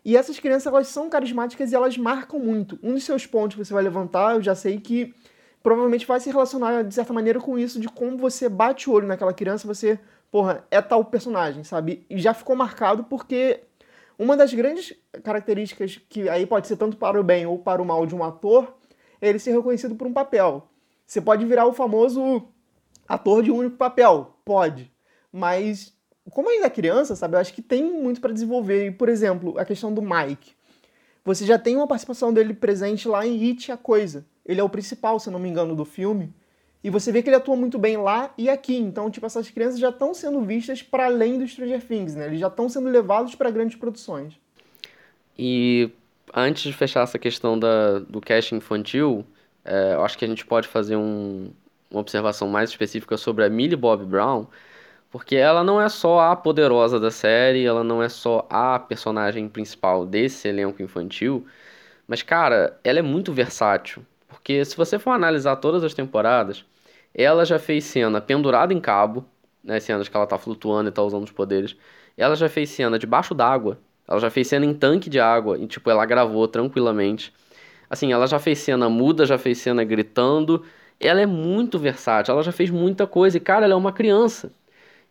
e 0.05 0.18
essas 0.18 0.38
crianças, 0.38 0.66
elas 0.66 0.88
são 0.88 1.09
carismáticas 1.09 1.72
e 1.72 1.74
elas 1.74 1.96
marcam 1.96 2.38
muito. 2.38 2.79
Um 2.83 2.92
dos 2.92 3.05
seus 3.05 3.24
pontos 3.24 3.57
que 3.57 3.64
você 3.64 3.72
vai 3.72 3.83
levantar, 3.83 4.35
eu 4.35 4.42
já 4.42 4.55
sei 4.55 4.79
que 4.79 5.14
provavelmente 5.62 6.07
vai 6.07 6.20
se 6.20 6.31
relacionar 6.31 6.83
de 6.83 6.94
certa 6.94 7.12
maneira 7.12 7.40
com 7.40 7.59
isso, 7.59 7.81
de 7.81 7.88
como 7.88 8.16
você 8.16 8.49
bate 8.49 8.88
o 8.88 8.92
olho 8.92 9.07
naquela 9.07 9.33
criança, 9.33 9.66
você, 9.66 9.99
porra, 10.31 10.64
é 10.70 10.81
tal 10.81 11.05
personagem, 11.05 11.64
sabe? 11.64 12.05
E 12.09 12.18
já 12.18 12.33
ficou 12.33 12.57
marcado 12.57 13.05
porque 13.05 13.61
uma 14.18 14.37
das 14.37 14.53
grandes 14.53 14.94
características 15.23 16.01
que 16.09 16.29
aí 16.29 16.46
pode 16.46 16.66
ser 16.66 16.77
tanto 16.77 16.96
para 16.96 17.20
o 17.20 17.25
bem 17.25 17.46
ou 17.46 17.59
para 17.59 17.83
o 17.83 17.85
mal 17.85 18.07
de 18.07 18.14
um 18.14 18.25
ator 18.25 18.75
é 19.20 19.29
ele 19.29 19.38
ser 19.38 19.53
reconhecido 19.53 19.94
por 19.94 20.07
um 20.07 20.12
papel. 20.12 20.68
Você 21.07 21.20
pode 21.20 21.44
virar 21.44 21.66
o 21.66 21.73
famoso 21.73 22.49
ator 23.09 23.42
de 23.42 23.51
um 23.51 23.57
único 23.57 23.77
papel, 23.77 24.37
pode, 24.44 24.90
mas 25.33 25.92
como 26.31 26.49
ainda 26.49 26.66
é 26.66 26.70
criança, 26.70 27.16
sabe, 27.16 27.35
eu 27.35 27.40
acho 27.40 27.53
que 27.53 27.62
tem 27.62 27.83
muito 27.85 28.20
para 28.20 28.33
desenvolver. 28.33 28.87
E, 28.87 28.90
por 28.90 29.09
exemplo, 29.09 29.59
a 29.59 29.64
questão 29.64 29.92
do 29.92 30.01
Mike. 30.01 30.53
Você 31.25 31.44
já 31.44 31.59
tem 31.59 31.77
uma 31.77 31.87
participação 31.87 32.33
dele 32.33 32.55
presente 32.55 33.07
lá 33.07 33.27
em 33.27 33.51
It 33.51 33.70
a 33.70 33.77
Coisa. 33.77 34.25
Ele 34.50 34.60
é 34.60 34.64
o 34.64 34.68
principal, 34.68 35.20
se 35.20 35.30
não 35.30 35.38
me 35.38 35.48
engano, 35.48 35.76
do 35.76 35.84
filme. 35.84 36.34
E 36.82 36.90
você 36.90 37.12
vê 37.12 37.22
que 37.22 37.28
ele 37.28 37.36
atua 37.36 37.54
muito 37.54 37.78
bem 37.78 37.96
lá 37.96 38.34
e 38.36 38.48
aqui. 38.48 38.76
Então, 38.76 39.08
tipo, 39.08 39.24
essas 39.24 39.48
crianças 39.48 39.78
já 39.78 39.90
estão 39.90 40.12
sendo 40.12 40.40
vistas 40.40 40.82
para 40.82 41.04
além 41.04 41.38
do 41.38 41.46
Stranger 41.46 41.80
Things, 41.86 42.16
né? 42.16 42.26
Eles 42.26 42.40
já 42.40 42.48
estão 42.48 42.68
sendo 42.68 42.88
levados 42.88 43.36
para 43.36 43.48
grandes 43.50 43.76
produções. 43.76 44.34
E 45.38 45.90
antes 46.34 46.64
de 46.64 46.72
fechar 46.72 47.02
essa 47.02 47.18
questão 47.18 47.56
da, 47.56 48.00
do 48.00 48.20
casting 48.20 48.56
infantil, 48.56 49.24
é, 49.64 49.94
eu 49.94 50.04
acho 50.04 50.18
que 50.18 50.24
a 50.24 50.28
gente 50.28 50.44
pode 50.44 50.66
fazer 50.66 50.96
um, 50.96 51.52
uma 51.88 52.00
observação 52.00 52.48
mais 52.48 52.70
específica 52.70 53.16
sobre 53.16 53.44
a 53.44 53.48
Millie 53.48 53.76
Bob 53.76 54.04
Brown, 54.04 54.46
porque 55.10 55.36
ela 55.36 55.62
não 55.62 55.80
é 55.80 55.88
só 55.88 56.20
a 56.20 56.36
poderosa 56.36 56.98
da 56.98 57.10
série, 57.10 57.64
ela 57.64 57.84
não 57.84 58.02
é 58.02 58.08
só 58.08 58.46
a 58.50 58.78
personagem 58.80 59.48
principal 59.48 60.06
desse 60.06 60.48
elenco 60.48 60.82
infantil, 60.82 61.46
mas, 62.08 62.22
cara, 62.22 62.78
ela 62.82 62.98
é 62.98 63.02
muito 63.02 63.32
versátil. 63.32 64.04
Porque 64.31 64.64
se 64.64 64.77
você 64.77 64.99
for 64.99 65.11
analisar 65.11 65.57
todas 65.57 65.85
as 65.85 65.93
temporadas, 65.93 66.64
ela 67.14 67.45
já 67.45 67.59
fez 67.59 67.85
cena 67.85 68.21
pendurada 68.21 68.73
em 68.73 68.81
cabo, 68.81 69.25
né, 69.62 69.79
cenas 69.81 70.09
que 70.09 70.16
ela 70.16 70.27
tá 70.27 70.38
flutuando 70.38 70.88
e 70.88 70.93
tá 70.93 71.03
usando 71.03 71.25
os 71.25 71.33
poderes. 71.33 71.77
Ela 72.16 72.35
já 72.37 72.49
fez 72.49 72.71
cena 72.71 72.99
debaixo 72.99 73.35
d'água. 73.35 73.79
Ela 74.09 74.21
já 74.21 74.31
fez 74.31 74.49
cena 74.49 74.64
em 74.64 74.75
tanque 74.75 75.11
de 75.11 75.21
água 75.21 75.59
e 75.59 75.66
tipo 75.66 75.90
ela 75.90 76.05
gravou 76.07 76.49
tranquilamente. 76.49 77.33
Assim, 77.88 78.12
ela 78.12 78.27
já 78.27 78.38
fez 78.38 78.59
cena 78.61 78.88
muda, 78.88 79.27
já 79.27 79.37
fez 79.37 79.59
cena 79.59 79.85
gritando. 79.85 80.64
Ela 80.99 81.21
é 81.21 81.27
muito 81.27 81.79
versátil, 81.79 82.33
ela 82.33 82.43
já 82.43 82.53
fez 82.53 82.71
muita 82.71 83.07
coisa 83.07 83.37
e 83.37 83.40
cara, 83.40 83.64
ela 83.64 83.75
é 83.75 83.77
uma 83.77 83.93
criança. 83.93 84.53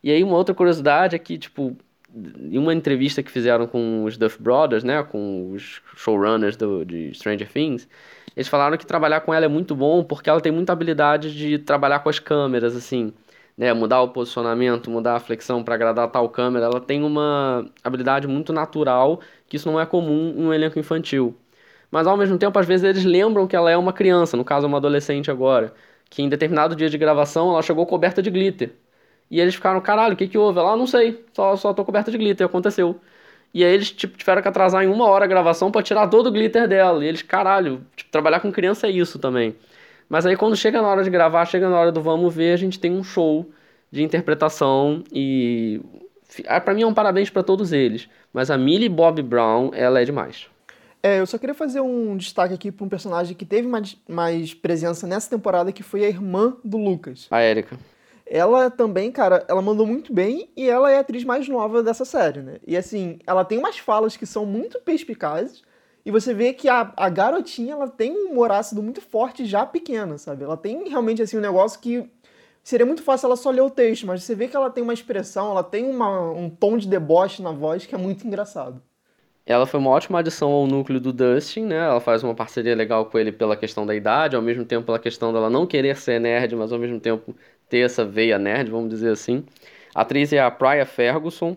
E 0.02 0.10
aí 0.10 0.22
uma 0.24 0.36
outra 0.36 0.54
curiosidade 0.54 1.14
é 1.14 1.18
que 1.18 1.38
tipo 1.38 1.76
em 2.14 2.58
uma 2.58 2.74
entrevista 2.74 3.22
que 3.22 3.30
fizeram 3.30 3.66
com 3.66 4.04
os 4.04 4.16
Duff 4.16 4.42
Brothers, 4.42 4.82
né, 4.82 5.02
com 5.02 5.52
os 5.52 5.80
showrunners 5.96 6.56
do, 6.56 6.84
de 6.84 7.14
Stranger 7.14 7.48
Things, 7.48 7.88
eles 8.36 8.48
falaram 8.48 8.76
que 8.76 8.86
trabalhar 8.86 9.20
com 9.20 9.34
ela 9.34 9.44
é 9.44 9.48
muito 9.48 9.74
bom 9.74 10.04
porque 10.04 10.30
ela 10.30 10.40
tem 10.40 10.52
muita 10.52 10.72
habilidade 10.72 11.34
de 11.36 11.58
trabalhar 11.58 12.00
com 12.00 12.08
as 12.08 12.18
câmeras, 12.18 12.76
assim, 12.76 13.12
né? 13.56 13.72
Mudar 13.72 14.02
o 14.02 14.08
posicionamento, 14.08 14.90
mudar 14.90 15.16
a 15.16 15.20
flexão 15.20 15.62
para 15.64 15.74
agradar 15.74 16.10
tal 16.10 16.28
câmera. 16.28 16.66
Ela 16.66 16.80
tem 16.80 17.02
uma 17.02 17.66
habilidade 17.84 18.26
muito 18.26 18.52
natural 18.52 19.20
que 19.48 19.56
isso 19.56 19.70
não 19.70 19.80
é 19.80 19.86
comum 19.86 20.34
em 20.36 20.44
um 20.46 20.54
elenco 20.54 20.78
infantil. 20.78 21.36
Mas 21.90 22.06
ao 22.06 22.16
mesmo 22.16 22.38
tempo, 22.38 22.58
às 22.58 22.66
vezes 22.66 22.84
eles 22.84 23.04
lembram 23.04 23.46
que 23.46 23.56
ela 23.56 23.70
é 23.70 23.76
uma 23.76 23.92
criança, 23.92 24.36
no 24.36 24.44
caso, 24.44 24.66
uma 24.66 24.78
adolescente 24.78 25.30
agora, 25.30 25.74
que 26.08 26.22
em 26.22 26.28
determinado 26.28 26.76
dia 26.76 26.88
de 26.88 26.96
gravação 26.98 27.50
ela 27.50 27.62
chegou 27.62 27.86
coberta 27.86 28.22
de 28.22 28.30
glitter. 28.30 28.72
E 29.30 29.40
eles 29.40 29.54
ficaram, 29.54 29.80
caralho, 29.80 30.14
o 30.14 30.16
que 30.16 30.28
que 30.28 30.38
houve? 30.38 30.58
Ela, 30.58 30.72
ah, 30.72 30.76
não 30.76 30.86
sei, 30.86 31.24
só, 31.32 31.56
só 31.56 31.72
tô 31.72 31.84
coberta 31.84 32.10
de 32.10 32.18
glitter, 32.18 32.46
aconteceu. 32.46 33.00
E 33.52 33.64
aí 33.64 33.72
eles 33.72 33.90
tipo, 33.90 34.16
tiveram 34.16 34.40
que 34.40 34.48
atrasar 34.48 34.84
em 34.84 34.86
uma 34.88 35.06
hora 35.06 35.24
a 35.24 35.28
gravação 35.28 35.70
para 35.70 35.82
tirar 35.82 36.06
todo 36.08 36.28
o 36.28 36.32
glitter 36.32 36.68
dela. 36.68 37.04
E 37.04 37.08
eles, 37.08 37.22
caralho, 37.22 37.84
tipo, 37.96 38.10
trabalhar 38.10 38.40
com 38.40 38.52
criança 38.52 38.86
é 38.86 38.90
isso 38.90 39.18
também. 39.18 39.56
Mas 40.08 40.26
aí 40.26 40.36
quando 40.36 40.56
chega 40.56 40.80
na 40.80 40.88
hora 40.88 41.02
de 41.02 41.10
gravar, 41.10 41.44
chega 41.46 41.68
na 41.68 41.78
hora 41.78 41.92
do 41.92 42.00
vamos 42.00 42.34
ver, 42.34 42.52
a 42.52 42.56
gente 42.56 42.78
tem 42.78 42.92
um 42.92 43.02
show 43.02 43.50
de 43.90 44.02
interpretação 44.02 45.02
e 45.12 45.80
ah, 46.46 46.60
para 46.60 46.74
mim 46.74 46.82
é 46.82 46.86
um 46.86 46.94
parabéns 46.94 47.30
para 47.30 47.42
todos 47.42 47.72
eles. 47.72 48.08
Mas 48.32 48.50
a 48.50 48.58
Millie 48.58 48.88
Bob 48.88 49.20
Brown, 49.22 49.70
ela 49.74 50.00
é 50.00 50.04
demais. 50.04 50.46
É, 51.02 51.18
eu 51.18 51.26
só 51.26 51.38
queria 51.38 51.54
fazer 51.54 51.80
um 51.80 52.16
destaque 52.16 52.54
aqui 52.54 52.70
para 52.70 52.84
um 52.84 52.88
personagem 52.88 53.34
que 53.34 53.44
teve 53.44 53.66
mais, 53.66 53.96
mais 54.08 54.52
presença 54.52 55.06
nessa 55.06 55.30
temporada, 55.30 55.72
que 55.72 55.82
foi 55.82 56.04
a 56.04 56.08
irmã 56.08 56.56
do 56.62 56.76
Lucas. 56.76 57.26
A 57.30 57.42
Erika 57.42 57.76
ela 58.30 58.70
também, 58.70 59.10
cara, 59.10 59.44
ela 59.48 59.60
mandou 59.60 59.84
muito 59.84 60.14
bem 60.14 60.48
e 60.56 60.70
ela 60.70 60.88
é 60.90 60.98
a 60.98 61.00
atriz 61.00 61.24
mais 61.24 61.48
nova 61.48 61.82
dessa 61.82 62.04
série, 62.04 62.40
né? 62.40 62.58
E 62.64 62.76
assim, 62.76 63.18
ela 63.26 63.44
tem 63.44 63.58
umas 63.58 63.78
falas 63.78 64.16
que 64.16 64.24
são 64.24 64.46
muito 64.46 64.80
perspicazes 64.82 65.62
e 66.04 66.12
você 66.12 66.32
vê 66.32 66.52
que 66.52 66.68
a, 66.68 66.92
a 66.96 67.08
garotinha, 67.08 67.72
ela 67.74 67.88
tem 67.88 68.12
um 68.12 68.30
humor 68.30 68.52
ácido 68.52 68.82
muito 68.82 69.00
forte 69.00 69.44
já 69.46 69.66
pequena, 69.66 70.16
sabe? 70.16 70.44
Ela 70.44 70.56
tem 70.56 70.88
realmente, 70.88 71.20
assim, 71.20 71.38
um 71.38 71.40
negócio 71.40 71.80
que 71.80 72.08
seria 72.62 72.86
muito 72.86 73.02
fácil 73.02 73.26
ela 73.26 73.36
só 73.36 73.50
ler 73.50 73.62
o 73.62 73.70
texto, 73.70 74.06
mas 74.06 74.22
você 74.22 74.34
vê 74.34 74.46
que 74.46 74.56
ela 74.56 74.70
tem 74.70 74.82
uma 74.84 74.94
expressão, 74.94 75.50
ela 75.50 75.64
tem 75.64 75.84
uma, 75.84 76.30
um 76.30 76.48
tom 76.48 76.78
de 76.78 76.86
deboche 76.86 77.42
na 77.42 77.50
voz 77.52 77.84
que 77.84 77.96
é 77.96 77.98
muito 77.98 78.24
engraçado. 78.26 78.80
Ela 79.44 79.66
foi 79.66 79.80
uma 79.80 79.90
ótima 79.90 80.20
adição 80.20 80.52
ao 80.52 80.66
núcleo 80.66 81.00
do 81.00 81.12
Dustin, 81.12 81.62
né? 81.64 81.78
Ela 81.78 82.00
faz 82.00 82.22
uma 82.22 82.34
parceria 82.34 82.74
legal 82.76 83.06
com 83.06 83.18
ele 83.18 83.32
pela 83.32 83.56
questão 83.56 83.84
da 83.84 83.94
idade, 83.94 84.36
ao 84.36 84.42
mesmo 84.42 84.64
tempo 84.64 84.86
pela 84.86 84.98
questão 84.98 85.32
dela 85.32 85.50
não 85.50 85.66
querer 85.66 85.96
ser 85.96 86.20
nerd, 86.20 86.54
mas 86.54 86.72
ao 86.72 86.78
mesmo 86.78 87.00
tempo 87.00 87.34
ter 87.70 87.78
essa 87.80 88.04
veia 88.04 88.38
nerd, 88.38 88.70
vamos 88.70 88.90
dizer 88.90 89.12
assim. 89.12 89.44
A 89.94 90.02
atriz 90.02 90.32
é 90.32 90.40
a 90.40 90.50
Prya 90.50 90.84
Ferguson. 90.86 91.56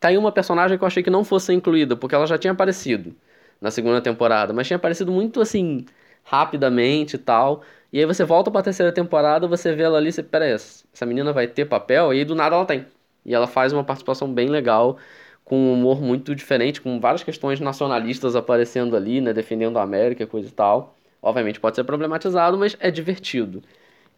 Tá 0.00 0.08
aí 0.08 0.18
uma 0.18 0.32
personagem 0.32 0.78
que 0.78 0.84
eu 0.84 0.88
achei 0.88 1.02
que 1.02 1.10
não 1.10 1.24
fosse 1.24 1.52
incluída, 1.52 1.96
porque 1.96 2.14
ela 2.14 2.26
já 2.26 2.38
tinha 2.38 2.52
aparecido. 2.52 3.14
na 3.60 3.70
segunda 3.70 4.00
temporada, 4.00 4.52
mas 4.52 4.66
tinha 4.66 4.76
aparecido 4.76 5.12
muito 5.12 5.40
assim, 5.40 5.84
rapidamente 6.24 7.16
e 7.16 7.18
tal. 7.18 7.62
E 7.92 7.98
aí 7.98 8.06
você 8.06 8.24
volta 8.24 8.50
pra 8.50 8.62
terceira 8.62 8.92
temporada, 8.92 9.46
você 9.48 9.74
vê 9.74 9.82
ela 9.84 9.98
ali, 9.98 10.12
você, 10.12 10.22
pera 10.22 10.44
aí, 10.46 10.52
essa 10.52 11.06
menina 11.06 11.32
vai 11.32 11.46
ter 11.48 11.66
papel? 11.66 12.14
E 12.14 12.18
aí 12.20 12.24
do 12.24 12.34
nada 12.34 12.56
ela 12.56 12.64
tem. 12.64 12.86
E 13.24 13.34
ela 13.34 13.46
faz 13.46 13.72
uma 13.72 13.84
participação 13.84 14.32
bem 14.32 14.48
legal, 14.48 14.98
com 15.44 15.56
um 15.56 15.72
humor 15.74 16.00
muito 16.00 16.34
diferente, 16.34 16.80
com 16.80 17.00
várias 17.00 17.22
questões 17.22 17.60
nacionalistas 17.60 18.36
aparecendo 18.36 18.96
ali, 18.96 19.20
né, 19.20 19.32
defendendo 19.32 19.78
a 19.78 19.82
América, 19.82 20.26
coisa 20.26 20.48
e 20.48 20.52
tal. 20.52 20.96
Obviamente 21.22 21.60
pode 21.60 21.76
ser 21.76 21.84
problematizado, 21.84 22.56
mas 22.56 22.76
é 22.80 22.90
divertido. 22.90 23.62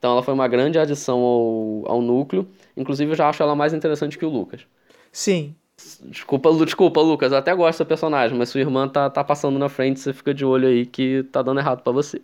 Então 0.03 0.11
ela 0.11 0.23
foi 0.25 0.35
uma 0.35 0.49
grande 0.49 0.81
adição 0.81 1.21
ao, 1.21 1.85
ao 1.87 2.03
núcleo. 2.03 2.49
Inclusive 2.77 3.13
eu 3.13 3.15
já 3.15 3.29
acho 3.29 3.41
ela 3.41 3.55
mais 3.55 3.73
interessante 3.73 4.19
que 4.19 4.27
o 4.27 4.29
Lucas. 4.29 4.67
Sim. 5.13 5.55
Desculpa, 6.07 6.53
desculpa, 6.55 7.01
Lucas, 7.01 7.31
eu 7.31 7.39
até 7.39 7.55
gosto 7.55 7.85
do 7.85 7.87
personagem, 7.87 8.37
mas 8.37 8.49
sua 8.49 8.61
irmã 8.61 8.89
tá, 8.89 9.09
tá 9.09 9.23
passando 9.23 9.61
na 9.61 9.69
frente, 9.69 10.01
você 10.01 10.13
fica 10.13 10.35
de 10.35 10.45
olho 10.45 10.67
aí 10.67 10.87
que 10.87 11.23
tá 11.31 11.41
dando 11.41 11.61
errado 11.61 11.85
para 11.85 11.93
você. 11.93 12.21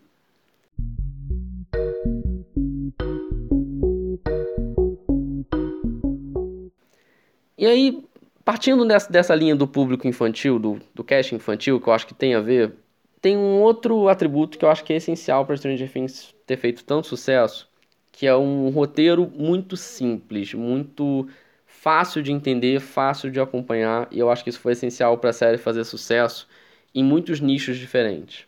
E 7.57 7.65
aí, 7.65 8.05
partindo 8.45 8.85
dessa, 8.89 9.13
dessa 9.13 9.37
linha 9.37 9.55
do 9.55 9.69
público 9.69 10.09
infantil, 10.09 10.59
do, 10.59 10.81
do 10.93 11.05
cast 11.05 11.33
infantil, 11.33 11.81
que 11.81 11.89
eu 11.89 11.93
acho 11.93 12.09
que 12.09 12.15
tem 12.15 12.35
a 12.35 12.41
ver, 12.41 12.73
tem 13.21 13.37
um 13.37 13.61
outro 13.61 14.09
atributo 14.09 14.59
que 14.59 14.65
eu 14.65 14.71
acho 14.71 14.85
que 14.85 14.93
é 14.93 14.97
essencial 14.97 15.45
para 15.47 15.57
Stranger 15.57 15.91
Things 15.93 16.35
ter 16.47 16.57
feito 16.57 16.85
tanto 16.85 17.07
sucesso, 17.09 17.69
que 18.13 18.27
é 18.27 18.37
um 18.37 18.71
roteiro 18.71 19.31
muito 19.35 19.77
simples, 19.77 20.55
muito 20.55 21.29
fácil 21.67 22.23
de 22.23 22.33
entender, 22.33 22.81
fácil 22.81 23.31
de 23.31 23.41
acompanhar, 23.41 24.09
e 24.11 24.19
eu 24.19 24.31
acho 24.31 24.43
que 24.43 24.51
isso 24.51 24.61
foi 24.61 24.73
essencial 24.73 25.19
para 25.19 25.31
a 25.31 25.33
série 25.33 25.59
fazer 25.59 25.85
sucesso 25.85 26.49
em 26.95 27.05
muitos 27.05 27.41
nichos 27.41 27.79
diferentes. 27.79 28.47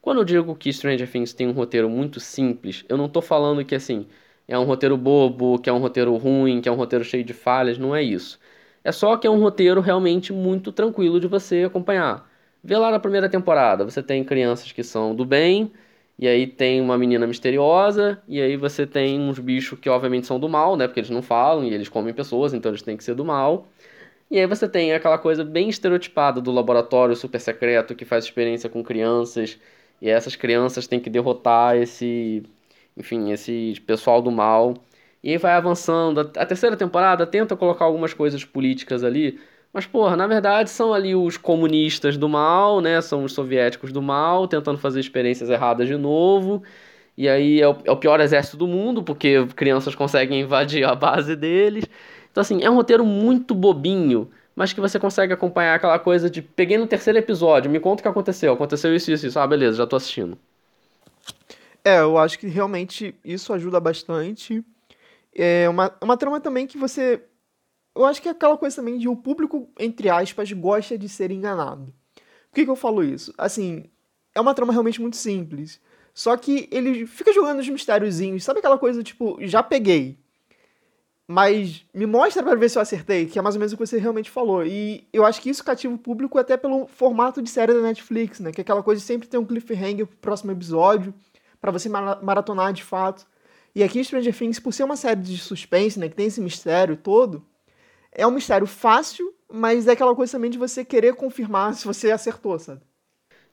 Quando 0.00 0.18
eu 0.18 0.24
digo 0.24 0.54
que 0.56 0.72
Stranger 0.72 1.10
Things 1.10 1.32
tem 1.32 1.48
um 1.48 1.52
roteiro 1.52 1.88
muito 1.90 2.20
simples, 2.20 2.84
eu 2.88 2.96
não 2.96 3.06
estou 3.06 3.22
falando 3.22 3.64
que 3.64 3.74
assim 3.74 4.06
é 4.46 4.58
um 4.58 4.64
roteiro 4.64 4.96
bobo, 4.96 5.58
que 5.58 5.68
é 5.68 5.72
um 5.72 5.78
roteiro 5.78 6.16
ruim, 6.16 6.60
que 6.60 6.68
é 6.68 6.72
um 6.72 6.76
roteiro 6.76 7.04
cheio 7.04 7.24
de 7.24 7.32
falhas, 7.34 7.78
não 7.78 7.94
é 7.94 8.02
isso. 8.02 8.38
É 8.82 8.92
só 8.92 9.16
que 9.16 9.26
é 9.26 9.30
um 9.30 9.40
roteiro 9.40 9.80
realmente 9.80 10.32
muito 10.32 10.72
tranquilo 10.72 11.20
de 11.20 11.26
você 11.26 11.64
acompanhar. 11.64 12.27
Vê 12.68 12.76
lá 12.76 12.90
na 12.90 13.00
primeira 13.00 13.30
temporada, 13.30 13.82
você 13.82 14.02
tem 14.02 14.22
crianças 14.22 14.70
que 14.72 14.84
são 14.84 15.14
do 15.14 15.24
bem, 15.24 15.72
e 16.18 16.28
aí 16.28 16.46
tem 16.46 16.82
uma 16.82 16.98
menina 16.98 17.26
misteriosa, 17.26 18.22
e 18.28 18.42
aí 18.42 18.58
você 18.58 18.86
tem 18.86 19.18
uns 19.18 19.38
bichos 19.38 19.80
que 19.80 19.88
obviamente 19.88 20.26
são 20.26 20.38
do 20.38 20.50
mal, 20.50 20.76
né? 20.76 20.86
Porque 20.86 21.00
eles 21.00 21.08
não 21.08 21.22
falam 21.22 21.64
e 21.64 21.72
eles 21.72 21.88
comem 21.88 22.12
pessoas, 22.12 22.52
então 22.52 22.70
eles 22.70 22.82
têm 22.82 22.94
que 22.94 23.02
ser 23.02 23.14
do 23.14 23.24
mal. 23.24 23.66
E 24.30 24.38
aí 24.38 24.46
você 24.46 24.68
tem 24.68 24.92
aquela 24.92 25.16
coisa 25.18 25.44
bem 25.44 25.70
estereotipada 25.70 26.42
do 26.42 26.52
laboratório 26.52 27.16
super 27.16 27.40
secreto 27.40 27.94
que 27.94 28.04
faz 28.04 28.24
experiência 28.26 28.68
com 28.68 28.84
crianças, 28.84 29.58
e 30.02 30.10
essas 30.10 30.36
crianças 30.36 30.86
têm 30.86 31.00
que 31.00 31.08
derrotar 31.08 31.74
esse, 31.76 32.42
enfim, 32.96 33.30
esse 33.32 33.82
pessoal 33.86 34.20
do 34.20 34.30
mal. 34.30 34.74
E 35.22 35.30
aí 35.30 35.38
vai 35.38 35.52
avançando. 35.52 36.20
A 36.36 36.46
terceira 36.46 36.76
temporada 36.76 37.26
tenta 37.26 37.56
colocar 37.56 37.86
algumas 37.86 38.12
coisas 38.12 38.44
políticas 38.44 39.02
ali. 39.02 39.40
Mas, 39.72 39.86
porra, 39.86 40.16
na 40.16 40.26
verdade 40.26 40.70
são 40.70 40.94
ali 40.94 41.14
os 41.14 41.36
comunistas 41.36 42.16
do 42.16 42.28
mal, 42.28 42.80
né? 42.80 43.00
São 43.00 43.24
os 43.24 43.32
soviéticos 43.32 43.92
do 43.92 44.02
mal, 44.02 44.48
tentando 44.48 44.78
fazer 44.78 45.00
experiências 45.00 45.50
erradas 45.50 45.86
de 45.86 45.96
novo. 45.96 46.62
E 47.16 47.28
aí 47.28 47.60
é 47.60 47.68
o, 47.68 47.76
é 47.84 47.90
o 47.90 47.96
pior 47.96 48.20
exército 48.20 48.56
do 48.56 48.66
mundo, 48.66 49.02
porque 49.02 49.44
crianças 49.56 49.94
conseguem 49.94 50.40
invadir 50.40 50.84
a 50.84 50.94
base 50.94 51.34
deles. 51.36 51.84
Então, 52.30 52.40
assim, 52.42 52.62
é 52.62 52.70
um 52.70 52.76
roteiro 52.76 53.04
muito 53.04 53.54
bobinho, 53.54 54.30
mas 54.54 54.72
que 54.72 54.80
você 54.80 54.98
consegue 54.98 55.32
acompanhar 55.32 55.74
aquela 55.74 55.98
coisa 55.98 56.30
de 56.30 56.40
peguei 56.40 56.78
no 56.78 56.86
terceiro 56.86 57.18
episódio, 57.18 57.70
me 57.70 57.80
conta 57.80 58.00
o 58.00 58.02
que 58.02 58.08
aconteceu. 58.08 58.52
Aconteceu 58.52 58.94
isso, 58.94 59.10
isso, 59.10 59.26
isso. 59.26 59.38
Ah, 59.38 59.46
beleza, 59.46 59.78
já 59.78 59.86
tô 59.86 59.96
assistindo. 59.96 60.38
É, 61.84 62.00
eu 62.00 62.18
acho 62.18 62.38
que 62.38 62.46
realmente 62.46 63.14
isso 63.24 63.52
ajuda 63.52 63.80
bastante. 63.80 64.64
É 65.34 65.68
uma, 65.68 65.92
uma 66.02 66.16
trama 66.16 66.40
também 66.40 66.66
que 66.66 66.78
você. 66.78 67.20
Eu 67.98 68.04
acho 68.04 68.22
que 68.22 68.28
é 68.28 68.30
aquela 68.30 68.56
coisa 68.56 68.76
também 68.76 68.96
de 68.96 69.08
o 69.08 69.16
público, 69.16 69.68
entre 69.76 70.08
aspas, 70.08 70.52
gosta 70.52 70.96
de 70.96 71.08
ser 71.08 71.32
enganado. 71.32 71.92
Por 72.48 72.54
que, 72.54 72.64
que 72.64 72.70
eu 72.70 72.76
falo 72.76 73.02
isso? 73.02 73.34
Assim, 73.36 73.86
é 74.32 74.40
uma 74.40 74.54
trama 74.54 74.72
realmente 74.72 75.00
muito 75.00 75.16
simples. 75.16 75.80
Só 76.14 76.36
que 76.36 76.68
ele 76.70 77.06
fica 77.06 77.32
jogando 77.32 77.58
os 77.58 77.68
mistériozinhos. 77.68 78.44
Sabe 78.44 78.60
aquela 78.60 78.78
coisa 78.78 79.02
tipo, 79.02 79.36
já 79.40 79.64
peguei. 79.64 80.16
Mas 81.26 81.84
me 81.92 82.06
mostra 82.06 82.40
para 82.40 82.54
ver 82.54 82.68
se 82.70 82.78
eu 82.78 82.82
acertei, 82.82 83.26
que 83.26 83.36
é 83.36 83.42
mais 83.42 83.56
ou 83.56 83.58
menos 83.58 83.72
o 83.72 83.76
que 83.76 83.84
você 83.84 83.98
realmente 83.98 84.30
falou. 84.30 84.64
E 84.64 85.06
eu 85.12 85.26
acho 85.26 85.42
que 85.42 85.50
isso 85.50 85.64
cativa 85.64 85.92
o 85.92 85.98
público 85.98 86.38
até 86.38 86.56
pelo 86.56 86.86
formato 86.86 87.42
de 87.42 87.50
série 87.50 87.74
da 87.74 87.80
Netflix, 87.80 88.38
né? 88.38 88.52
Que 88.52 88.60
é 88.60 88.62
aquela 88.62 88.82
coisa 88.82 89.00
de 89.00 89.06
sempre 89.06 89.26
ter 89.26 89.38
um 89.38 89.44
cliffhanger 89.44 90.06
pro 90.06 90.16
próximo 90.18 90.52
episódio, 90.52 91.12
para 91.60 91.72
você 91.72 91.88
maratonar 91.88 92.72
de 92.72 92.84
fato. 92.84 93.26
E 93.74 93.82
aqui 93.82 94.02
Stranger 94.04 94.36
Things, 94.36 94.60
por 94.60 94.72
ser 94.72 94.84
uma 94.84 94.96
série 94.96 95.20
de 95.20 95.36
suspense, 95.36 95.98
né, 95.98 96.08
que 96.08 96.14
tem 96.14 96.26
esse 96.26 96.40
mistério 96.40 96.96
todo, 96.96 97.44
é 98.18 98.26
um 98.26 98.32
mistério 98.32 98.66
fácil, 98.66 99.32
mas 99.50 99.86
é 99.86 99.92
aquela 99.92 100.14
coisa 100.14 100.32
também 100.32 100.50
de 100.50 100.58
você 100.58 100.84
querer 100.84 101.14
confirmar 101.14 101.74
se 101.74 101.86
você 101.86 102.10
acertou, 102.10 102.58
sabe? 102.58 102.82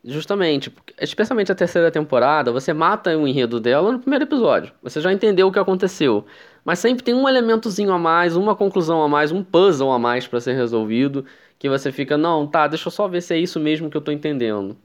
Justamente, 0.04 0.72
especialmente 1.02 1.52
a 1.52 1.56
terceira 1.56 1.90
temporada, 1.92 2.52
você 2.52 2.72
mata 2.74 3.18
o 3.18 3.28
enredo 3.28 3.60
dela 3.60 3.92
no 3.92 4.00
primeiro 4.00 4.26
episódio. 4.26 4.72
Você 4.84 5.02
já 5.02 5.12
entendeu 5.12 5.48
o 5.48 5.52
que 5.52 5.58
aconteceu. 5.58 6.26
Mas 6.64 6.80
sempre 6.80 7.04
tem 7.04 7.14
um 7.16 7.28
elementozinho 7.28 7.92
a 7.92 7.98
mais, 7.98 8.36
uma 8.36 8.56
conclusão 8.56 9.02
a 9.02 9.08
mais, 9.08 9.32
um 9.32 9.44
puzzle 9.44 9.92
a 9.92 9.98
mais 10.00 10.28
para 10.28 10.40
ser 10.40 10.54
resolvido, 10.54 11.26
que 11.58 11.68
você 11.70 11.92
fica, 11.92 12.18
não, 12.18 12.46
tá, 12.46 12.68
deixa 12.68 12.88
eu 12.88 12.92
só 12.92 13.08
ver 13.08 13.22
se 13.22 13.34
é 13.34 13.40
isso 13.40 13.60
mesmo 13.60 13.90
que 13.90 13.98
eu 13.98 14.02
tô 14.02 14.12
entendendo. 14.12 14.78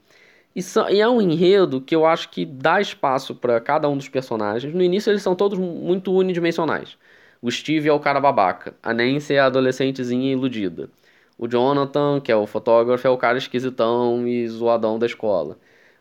E, 0.55 0.61
e 0.91 1.01
é 1.01 1.07
um 1.09 1.21
enredo 1.21 1.81
que 1.81 1.95
eu 1.95 2.05
acho 2.05 2.29
que 2.29 2.45
dá 2.45 2.81
espaço 2.81 3.35
para 3.35 3.61
cada 3.61 3.87
um 3.89 3.97
dos 3.97 4.09
personagens. 4.09 4.73
No 4.73 4.81
início 4.83 5.11
eles 5.11 5.21
são 5.21 5.35
todos 5.35 5.57
muito 5.59 6.13
unidimensionais. 6.13 6.97
O 7.41 7.49
Steve 7.51 7.89
é 7.89 7.93
o 7.93 7.99
cara 7.99 8.19
babaca, 8.19 8.75
a 8.83 8.93
Nancy 8.93 9.33
é 9.33 9.39
a 9.39 9.45
adolescentezinha 9.47 10.31
iludida. 10.31 10.89
O 11.37 11.47
Jonathan, 11.47 12.21
que 12.21 12.31
é 12.31 12.35
o 12.35 12.45
fotógrafo, 12.45 13.07
é 13.07 13.09
o 13.09 13.17
cara 13.17 13.37
esquisitão 13.37 14.27
e 14.27 14.47
zoadão 14.47 14.99
da 14.99 15.07
escola. 15.07 15.57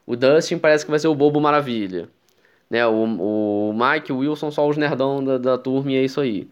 O 0.06 0.16
Dustin 0.16 0.58
parece 0.58 0.84
que 0.84 0.90
vai 0.90 1.00
ser 1.00 1.08
o 1.08 1.14
bobo 1.14 1.40
maravilha. 1.40 2.08
Né? 2.68 2.86
O, 2.86 3.70
o 3.70 3.72
Mike 3.72 4.10
e 4.10 4.14
o 4.14 4.18
Wilson 4.18 4.50
são 4.50 4.68
os 4.68 4.76
nerdão 4.76 5.24
da, 5.24 5.38
da 5.38 5.58
turma 5.58 5.92
e 5.92 5.96
é 5.96 6.04
isso 6.04 6.20
aí. 6.20 6.48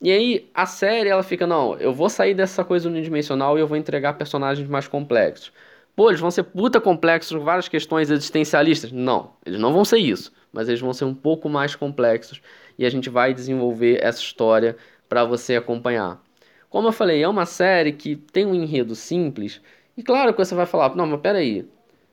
E 0.00 0.10
aí 0.10 0.50
a 0.54 0.66
série 0.66 1.08
ela 1.10 1.22
fica, 1.22 1.46
não, 1.46 1.76
eu 1.78 1.92
vou 1.92 2.08
sair 2.08 2.34
dessa 2.34 2.64
coisa 2.64 2.88
unidimensional 2.88 3.58
e 3.58 3.60
eu 3.60 3.66
vou 3.68 3.76
entregar 3.76 4.14
personagens 4.14 4.68
mais 4.68 4.88
complexos. 4.88 5.52
Pô, 5.94 6.08
eles 6.10 6.20
vão 6.20 6.30
ser 6.30 6.44
puta 6.44 6.80
complexos 6.80 7.36
com 7.36 7.44
várias 7.44 7.68
questões 7.68 8.10
existencialistas? 8.10 8.90
Não, 8.92 9.32
eles 9.44 9.60
não 9.60 9.72
vão 9.72 9.84
ser 9.84 9.98
isso, 9.98 10.32
mas 10.52 10.68
eles 10.68 10.80
vão 10.80 10.92
ser 10.92 11.04
um 11.04 11.14
pouco 11.14 11.48
mais 11.48 11.76
complexos 11.76 12.40
e 12.82 12.86
a 12.86 12.90
gente 12.90 13.08
vai 13.08 13.32
desenvolver 13.32 13.98
essa 14.02 14.20
história 14.20 14.76
para 15.08 15.24
você 15.24 15.56
acompanhar. 15.56 16.20
Como 16.68 16.88
eu 16.88 16.92
falei, 16.92 17.22
é 17.22 17.28
uma 17.28 17.46
série 17.46 17.92
que 17.92 18.16
tem 18.16 18.46
um 18.46 18.54
enredo 18.54 18.94
simples 18.94 19.60
e 19.96 20.02
claro 20.02 20.32
que 20.32 20.44
você 20.44 20.54
vai 20.54 20.66
falar, 20.66 20.94
não, 20.96 21.06
mas 21.06 21.20
peraí, 21.20 21.66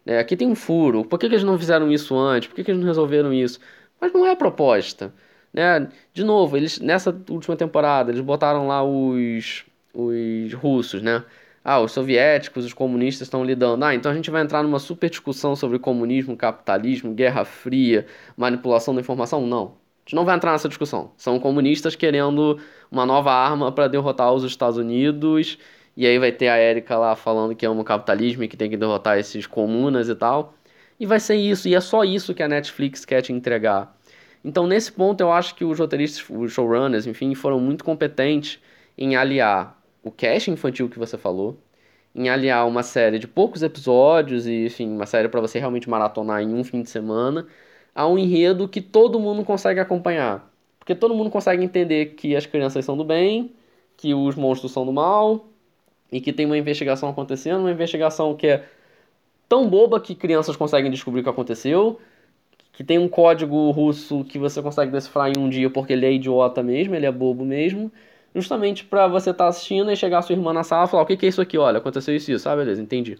né, 0.05 0.19
aqui 0.19 0.36
tem 0.38 0.47
um 0.47 0.55
furo, 0.55 1.05
por 1.05 1.17
que, 1.19 1.27
que 1.27 1.36
eles 1.36 1.43
não 1.43 1.58
fizeram 1.58 1.91
isso 1.91 2.15
antes? 2.17 2.49
Por 2.49 2.55
que, 2.55 2.63
que 2.63 2.71
eles 2.71 2.79
não 2.79 2.88
resolveram 2.88 3.34
isso? 3.34 3.60
Mas 3.99 4.13
não 4.13 4.25
é 4.25 4.32
a 4.32 4.36
proposta. 4.36 5.13
Né? 5.53 5.89
De 6.13 6.23
novo, 6.23 6.55
eles 6.58 6.79
nessa 6.79 7.10
última 7.29 7.55
temporada 7.55 8.12
eles 8.12 8.21
botaram 8.21 8.67
lá 8.67 8.84
os, 8.84 9.65
os 9.93 10.53
russos, 10.53 11.01
né? 11.01 11.23
ah, 11.63 11.79
os 11.79 11.91
soviéticos, 11.91 12.65
os 12.65 12.73
comunistas 12.73 13.27
estão 13.27 13.43
lidando. 13.43 13.84
Ah, 13.86 13.93
então 13.95 14.12
a 14.12 14.15
gente 14.15 14.29
vai 14.32 14.41
entrar 14.43 14.63
numa 14.63 14.79
super 14.79 15.10
discussão 15.10 15.55
sobre 15.55 15.79
comunismo, 15.79 16.36
capitalismo, 16.38 17.13
guerra 17.13 17.45
fria, 17.45 18.05
manipulação 18.38 18.93
da 18.95 19.01
informação? 19.01 19.45
Não. 19.45 19.77
Gente 20.09 20.15
não 20.15 20.25
vai 20.25 20.35
entrar 20.35 20.53
nessa 20.53 20.67
discussão. 20.67 21.11
São 21.15 21.39
comunistas 21.39 21.95
querendo 21.95 22.59
uma 22.89 23.05
nova 23.05 23.31
arma 23.31 23.71
para 23.71 23.87
derrotar 23.87 24.33
os 24.33 24.43
Estados 24.43 24.75
Unidos. 24.75 25.59
E 25.95 26.07
aí 26.07 26.17
vai 26.17 26.31
ter 26.31 26.47
a 26.47 26.57
Érica 26.57 26.97
lá 26.97 27.15
falando 27.15 27.55
que 27.55 27.63
ama 27.63 27.81
o 27.81 27.83
capitalismo 27.83 28.43
e 28.43 28.47
que 28.47 28.57
tem 28.57 28.71
que 28.71 28.75
derrotar 28.75 29.19
esses 29.19 29.45
comunas 29.45 30.09
e 30.09 30.15
tal. 30.15 30.55
E 30.99 31.05
vai 31.05 31.19
ser 31.19 31.35
isso. 31.35 31.67
E 31.67 31.75
é 31.75 31.79
só 31.79 32.03
isso 32.03 32.33
que 32.33 32.41
a 32.41 32.47
Netflix 32.47 33.05
quer 33.05 33.21
te 33.21 33.31
entregar. 33.31 33.95
Então, 34.43 34.65
nesse 34.65 34.91
ponto, 34.91 35.21
eu 35.21 35.31
acho 35.31 35.53
que 35.53 35.63
os 35.63 35.77
roteiristas, 35.77 36.25
os 36.27 36.51
showrunners, 36.53 37.05
enfim, 37.05 37.35
foram 37.35 37.59
muito 37.59 37.83
competentes 37.83 38.59
em 38.97 39.15
aliar 39.15 39.79
o 40.01 40.09
cast 40.09 40.49
infantil 40.49 40.89
que 40.89 40.97
você 40.97 41.19
falou, 41.19 41.55
em 42.15 42.29
aliar 42.29 42.67
uma 42.67 42.81
série 42.81 43.19
de 43.19 43.27
poucos 43.27 43.61
episódios 43.61 44.47
e, 44.47 44.65
enfim, 44.65 44.89
uma 44.89 45.05
série 45.05 45.29
para 45.29 45.39
você 45.39 45.59
realmente 45.59 45.87
maratonar 45.87 46.41
em 46.41 46.51
um 46.51 46.63
fim 46.63 46.81
de 46.81 46.89
semana, 46.89 47.45
a 47.93 48.08
um 48.08 48.17
enredo 48.17 48.67
que 48.67 48.82
todo 48.82 49.19
mundo 49.19 49.43
consegue 49.43 49.80
acompanhar. 49.80 50.49
Porque 50.80 50.95
todo 50.95 51.13
mundo 51.13 51.30
consegue 51.30 51.63
entender 51.63 52.15
que 52.15 52.36
as 52.36 52.45
crianças 52.45 52.86
são 52.86 52.97
do 52.97 53.04
bem, 53.04 53.52
que 53.97 54.13
os 54.13 54.36
monstros 54.36 54.71
são 54.71 54.86
do 54.86 54.93
mal, 54.93 55.45
e 56.12 56.19
que 56.21 56.34
tem 56.34 56.45
uma 56.45 56.58
investigação 56.58 57.10
acontecendo, 57.10 57.62
uma 57.62 57.71
investigação 57.71 58.36
que 58.36 58.47
é 58.47 58.65
tão 59.47 59.67
boba 59.69 59.99
que 59.99 60.15
crianças 60.15 60.56
conseguem 60.56 60.91
descobrir 60.91 61.21
o 61.21 61.23
que 61.23 61.30
aconteceu, 61.30 61.99
que 62.73 62.84
tem 62.84 62.97
um 62.97 63.10
código 63.10 63.71
russo 63.71 64.23
que 64.23 64.39
você 64.39 64.62
consegue 64.62 64.91
decifrar 64.91 65.30
em 65.30 65.39
um 65.39 65.49
dia 65.49 65.69
porque 65.69 65.93
ele 65.93 66.06
é 66.06 66.13
idiota 66.13 66.63
mesmo, 66.63 66.95
ele 66.95 67.06
é 67.06 67.12
bobo 67.12 67.45
mesmo, 67.45 67.91
justamente 68.34 68.86
para 68.86 69.08
você 69.08 69.32
estar 69.32 69.45
tá 69.45 69.49
assistindo 69.49 69.91
e 69.91 69.95
chegar 69.95 70.19
a 70.19 70.21
sua 70.21 70.34
irmã 70.34 70.54
na 70.54 70.63
sala 70.63 70.86
e 70.86 70.89
falar: 70.89 71.04
o 71.04 71.06
que, 71.06 71.17
que 71.17 71.25
é 71.25 71.30
isso 71.30 71.41
aqui? 71.41 71.58
Olha, 71.58 71.80
aconteceu 71.80 72.15
isso, 72.15 72.32
isso. 72.32 72.47
Ah, 72.47 72.56
beleza, 72.56 72.82
entendi. 72.82 73.17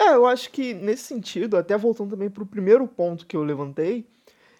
É, 0.00 0.14
eu 0.14 0.26
acho 0.26 0.50
que 0.50 0.72
nesse 0.72 1.02
sentido, 1.02 1.58
até 1.58 1.76
voltando 1.76 2.10
também 2.12 2.30
pro 2.30 2.46
primeiro 2.46 2.88
ponto 2.88 3.26
que 3.26 3.36
eu 3.36 3.42
levantei, 3.42 4.06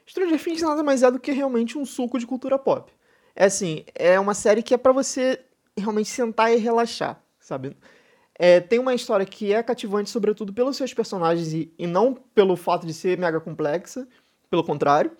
Stranger 0.07 0.42
Things 0.42 0.61
nada 0.61 0.83
mais 0.83 1.03
é 1.03 1.11
do 1.11 1.18
que 1.18 1.33
realmente 1.33 1.79
um 1.79 1.87
suco 1.87 2.18
de 2.18 2.26
cultura 2.26 2.59
pop. 2.59 2.92
É 3.35 3.46
assim, 3.46 3.83
é 3.94 4.20
uma 4.20 4.35
série 4.35 4.62
que 4.62 4.74
é 4.74 4.76
para 4.76 4.92
você 4.92 5.40
realmente 5.74 6.11
sentar 6.11 6.53
e 6.53 6.57
relaxar, 6.57 7.22
sabe? 7.38 7.74
É, 8.38 8.61
tem 8.61 8.79
uma 8.79 8.94
história 8.94 9.24
que 9.24 9.50
é 9.50 9.62
cativante, 9.62 10.11
sobretudo 10.11 10.53
pelos 10.53 10.76
seus 10.76 10.92
personagens 10.92 11.55
e, 11.55 11.72
e 11.79 11.87
não 11.87 12.12
pelo 12.12 12.55
fato 12.55 12.87
de 12.87 12.92
ser 12.92 13.16
mega 13.16 13.40
complexa, 13.40 14.07
pelo 14.50 14.62
contrário. 14.62 15.12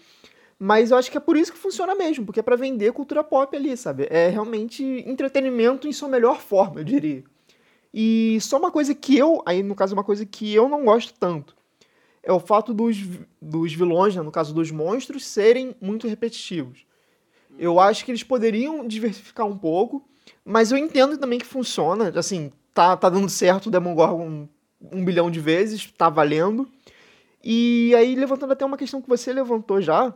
Mas 0.59 0.91
eu 0.91 0.99
acho 0.99 1.11
que 1.11 1.17
é 1.17 1.21
por 1.21 1.35
isso 1.37 1.51
que 1.51 1.59
funciona 1.59 1.95
mesmo, 1.95 2.27
porque 2.27 2.41
é 2.41 2.43
pra 2.43 2.57
vender 2.57 2.93
cultura 2.93 3.25
pop 3.25 3.57
ali, 3.57 3.75
sabe? 3.75 4.07
É 4.11 4.29
realmente 4.29 4.85
entretenimento 5.07 5.89
em 5.89 5.93
sua 5.93 6.09
melhor 6.09 6.41
forma, 6.43 6.81
eu 6.81 6.85
diria. 6.85 7.25
E 7.93 8.39
só 8.41 8.59
uma 8.59 8.71
coisa 8.71 8.95
que 8.95 9.17
eu, 9.17 9.43
aí 9.45 9.63
no 9.63 9.75
caso, 9.75 9.95
uma 9.95 10.05
coisa 10.05 10.25
que 10.25 10.55
eu 10.55 10.69
não 10.69 10.85
gosto 10.85 11.13
tanto, 11.19 11.57
é 12.23 12.33
o 12.33 12.41
fato 12.41 12.73
dos, 12.73 12.97
dos 13.41 13.73
vilões, 13.73 14.15
né, 14.15 14.23
no 14.23 14.31
caso 14.31 14.55
dos 14.55 14.71
monstros, 14.71 15.27
serem 15.27 15.75
muito 15.81 16.07
repetitivos. 16.07 16.85
Eu 17.59 17.81
acho 17.81 18.05
que 18.05 18.11
eles 18.11 18.23
poderiam 18.23 18.87
diversificar 18.87 19.47
um 19.47 19.57
pouco, 19.57 20.07
mas 20.45 20.71
eu 20.71 20.79
entendo 20.79 21.19
também 21.19 21.39
que 21.39 21.47
funciona, 21.47 22.13
assim, 22.17 22.53
tá, 22.73 22.97
tá 22.97 23.09
dando 23.09 23.29
certo 23.29 23.67
o 23.67 23.71
Demogorgon 23.71 24.27
um, 24.27 24.49
um 24.93 25.05
bilhão 25.05 25.31
de 25.31 25.41
vezes, 25.41 25.91
tá 25.97 26.09
valendo. 26.09 26.69
E 27.43 27.95
aí, 27.97 28.15
levantando 28.15 28.53
até 28.53 28.65
uma 28.65 28.77
questão 28.77 29.01
que 29.01 29.09
você 29.09 29.33
levantou 29.33 29.81
já, 29.81 30.15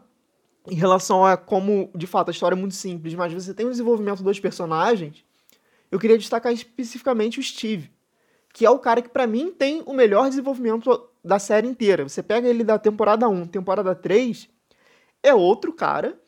em 0.70 0.74
relação 0.74 1.24
a 1.24 1.37
como, 1.37 1.90
de 1.94 2.06
fato, 2.06 2.28
a 2.28 2.32
história 2.32 2.54
é 2.54 2.58
muito 2.58 2.74
simples, 2.74 3.14
mas 3.14 3.32
você 3.32 3.52
tem 3.52 3.66
o 3.66 3.70
desenvolvimento 3.70 4.22
dos 4.22 4.40
personagens, 4.40 5.23
eu 5.94 6.00
queria 6.00 6.18
destacar 6.18 6.52
especificamente 6.52 7.38
o 7.38 7.42
Steve, 7.42 7.88
que 8.52 8.66
é 8.66 8.70
o 8.70 8.80
cara 8.80 9.00
que, 9.00 9.09
para 9.09 9.28
mim, 9.28 9.52
tem 9.57 9.80
o 9.87 9.92
melhor 9.92 10.28
desenvolvimento 10.28 11.09
da 11.24 11.38
série 11.38 11.68
inteira. 11.68 12.02
Você 12.02 12.20
pega 12.20 12.48
ele 12.48 12.64
da 12.64 12.76
temporada 12.76 13.28
1, 13.28 13.46
temporada 13.46 13.94
3, 13.94 14.48
é 15.22 15.33
outro 15.33 15.72
cara, 15.72 16.18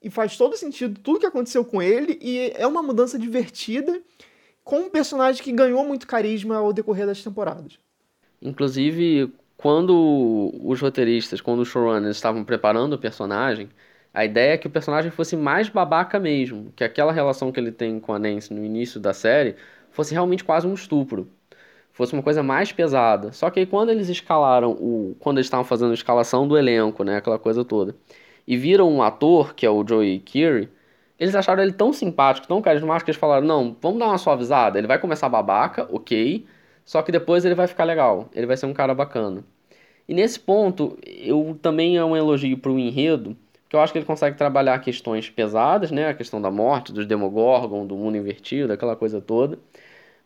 e 0.00 0.08
faz 0.08 0.36
todo 0.36 0.56
sentido 0.56 1.00
tudo 1.00 1.18
que 1.18 1.26
aconteceu 1.26 1.64
com 1.64 1.82
ele, 1.82 2.16
e 2.22 2.52
é 2.54 2.64
uma 2.64 2.80
mudança 2.80 3.18
divertida 3.18 4.00
com 4.62 4.82
um 4.82 4.88
personagem 4.88 5.42
que 5.42 5.50
ganhou 5.50 5.84
muito 5.84 6.06
carisma 6.06 6.58
ao 6.58 6.72
decorrer 6.72 7.04
das 7.04 7.24
temporadas. 7.24 7.80
Inclusive, 8.40 9.32
quando 9.56 10.52
os 10.62 10.80
roteiristas, 10.80 11.40
quando 11.40 11.58
os 11.58 11.68
showrunners 11.68 12.14
estavam 12.14 12.44
preparando 12.44 12.92
o 12.92 12.98
personagem, 13.00 13.68
a 14.14 14.24
ideia 14.24 14.54
é 14.54 14.58
que 14.58 14.66
o 14.66 14.70
personagem 14.70 15.10
fosse 15.10 15.36
mais 15.36 15.68
babaca 15.68 16.18
mesmo, 16.20 16.72
que 16.76 16.84
aquela 16.84 17.12
relação 17.12 17.50
que 17.52 17.58
ele 17.58 17.72
tem 17.72 17.98
com 18.00 18.12
a 18.12 18.18
Nancy 18.18 18.52
no 18.52 18.64
início 18.64 19.00
da 19.00 19.12
série 19.14 19.56
fosse 19.90 20.12
realmente 20.12 20.44
quase 20.44 20.66
um 20.66 20.74
estupro, 20.74 21.28
fosse 21.92 22.12
uma 22.12 22.22
coisa 22.22 22.42
mais 22.42 22.72
pesada. 22.72 23.32
Só 23.32 23.50
que 23.50 23.60
aí 23.60 23.66
quando 23.66 23.90
eles 23.90 24.08
escalaram 24.08 24.72
o, 24.72 25.16
quando 25.20 25.38
eles 25.38 25.46
estavam 25.46 25.64
fazendo 25.64 25.92
a 25.92 25.94
escalação 25.94 26.46
do 26.46 26.58
elenco, 26.58 27.04
né, 27.04 27.16
aquela 27.16 27.38
coisa 27.38 27.64
toda, 27.64 27.94
e 28.46 28.56
viram 28.56 28.90
um 28.90 29.02
ator 29.02 29.54
que 29.54 29.64
é 29.66 29.70
o 29.70 29.86
Joey 29.86 30.18
Keery, 30.20 30.68
eles 31.22 31.34
acharam 31.36 31.62
ele 31.62 31.72
tão 31.72 31.92
simpático, 31.92 32.48
tão 32.48 32.60
carismático, 32.60 33.04
que 33.04 33.10
eles 33.12 33.20
falaram: 33.20 33.46
não, 33.46 33.76
vamos 33.80 34.00
dar 34.00 34.06
uma 34.08 34.18
suavizada. 34.18 34.76
Ele 34.78 34.88
vai 34.88 34.98
começar 34.98 35.28
babaca, 35.28 35.86
ok. 35.88 36.44
Só 36.84 37.00
que 37.02 37.12
depois 37.12 37.44
ele 37.44 37.54
vai 37.54 37.68
ficar 37.68 37.84
legal. 37.84 38.28
Ele 38.34 38.46
vai 38.46 38.56
ser 38.56 38.66
um 38.66 38.74
cara 38.74 38.92
bacana. 38.92 39.44
E 40.08 40.14
nesse 40.14 40.40
ponto, 40.40 40.98
eu 41.06 41.56
também 41.62 41.96
é 41.96 42.04
um 42.04 42.16
elogio 42.16 42.58
pro 42.58 42.78
enredo, 42.78 43.36
que 43.72 43.76
eu 43.76 43.80
acho 43.80 43.90
que 43.90 43.98
ele 43.98 44.04
consegue 44.04 44.36
trabalhar 44.36 44.78
questões 44.80 45.30
pesadas, 45.30 45.90
né? 45.90 46.10
A 46.10 46.12
questão 46.12 46.42
da 46.42 46.50
morte, 46.50 46.92
dos 46.92 47.06
Demogorgon, 47.06 47.86
do 47.86 47.96
mundo 47.96 48.18
invertido, 48.18 48.70
aquela 48.70 48.94
coisa 48.94 49.18
toda. 49.18 49.58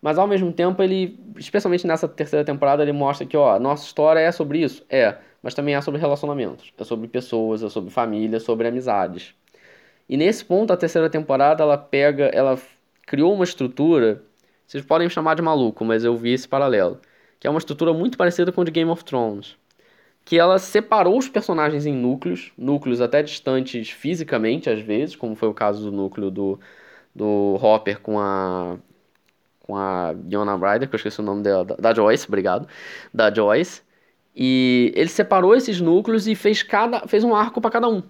Mas 0.03 0.19
ao 0.19 0.27
mesmo 0.27 0.53
tempo, 0.53 0.83
ele, 0.83 1.17
especialmente 1.39 1.87
nessa 1.87 2.09
terceira 2.09 2.45
temporada, 2.45 2.83
ele 2.83 2.91
mostra 2.91 3.25
que, 3.25 3.37
ó, 3.37 3.57
nossa 3.61 3.87
história 3.87 4.19
é 4.19 4.33
sobre 4.33 4.59
isso. 4.65 4.85
É, 4.91 5.19
mas 5.41 5.55
também 5.55 5.77
é 5.77 5.81
sobre 5.81 6.01
relacionamentos. 6.01 6.73
É 6.77 6.83
sobre 6.83 7.07
pessoas, 7.07 7.63
é 7.63 7.69
sobre 7.69 7.89
família, 7.89 8.39
é 8.39 8.41
sobre 8.41 8.67
amizades. 8.67 9.33
E 10.09 10.17
nesse 10.17 10.45
ponto, 10.45 10.73
a 10.73 10.77
terceira 10.77 11.09
temporada, 11.09 11.63
ela 11.63 11.79
pega, 11.79 12.25
ela 12.35 12.59
criou 13.07 13.33
uma 13.33 13.45
estrutura, 13.45 14.25
vocês 14.67 14.85
podem 14.85 15.07
me 15.07 15.13
chamar 15.13 15.37
de 15.37 15.43
maluco, 15.43 15.85
mas 15.85 16.03
eu 16.03 16.17
vi 16.17 16.33
esse 16.33 16.49
paralelo, 16.49 17.01
que 17.39 17.47
é 17.47 17.51
uma 17.51 17.61
estrutura 17.61 17.93
muito 17.93 18.19
parecida 18.19 18.51
com 18.51 18.63
a 18.63 18.65
de 18.65 18.73
Game 18.73 18.91
of 18.91 19.05
Thrones, 19.05 19.57
que 20.27 20.39
ela 20.39 20.59
separou 20.59 21.17
os 21.17 21.29
personagens 21.29 21.87
em 21.87 21.95
núcleos, 21.95 22.53
núcleos 22.59 23.01
até 23.01 23.23
distantes 23.23 23.91
fisicamente 23.91 24.69
às 24.69 24.81
vezes, 24.81 25.17
como 25.17 25.37
foi 25.37 25.49
o 25.49 25.55
caso 25.55 25.85
do 25.89 25.97
núcleo 25.97 26.33
do, 26.33 26.61
do 27.15 27.59
Hopper 27.62 28.01
com 28.01 28.19
a 28.21 28.79
com 29.61 29.77
a 29.77 30.15
Diona 30.15 30.57
Ryder, 30.57 30.89
que 30.89 30.95
eu 30.95 30.99
esqueci 30.99 31.21
o 31.21 31.25
nome 31.25 31.43
dela, 31.43 31.65
da, 31.65 31.77
da 31.77 31.95
Joyce, 31.95 32.29
obrigado, 32.29 32.69
da 33.12 33.33
Joyce, 33.35 33.83
e 34.35 34.93
ele 34.97 35.09
separou 35.09 35.55
esses 35.57 35.81
núcleos 35.81 36.29
e 36.29 36.35
fez 36.37 36.62
cada 36.62 37.07
fez 37.09 37.25
um 37.25 37.35
arco 37.35 37.61
para 37.61 37.71
cada 37.71 37.89
um. 37.89 38.03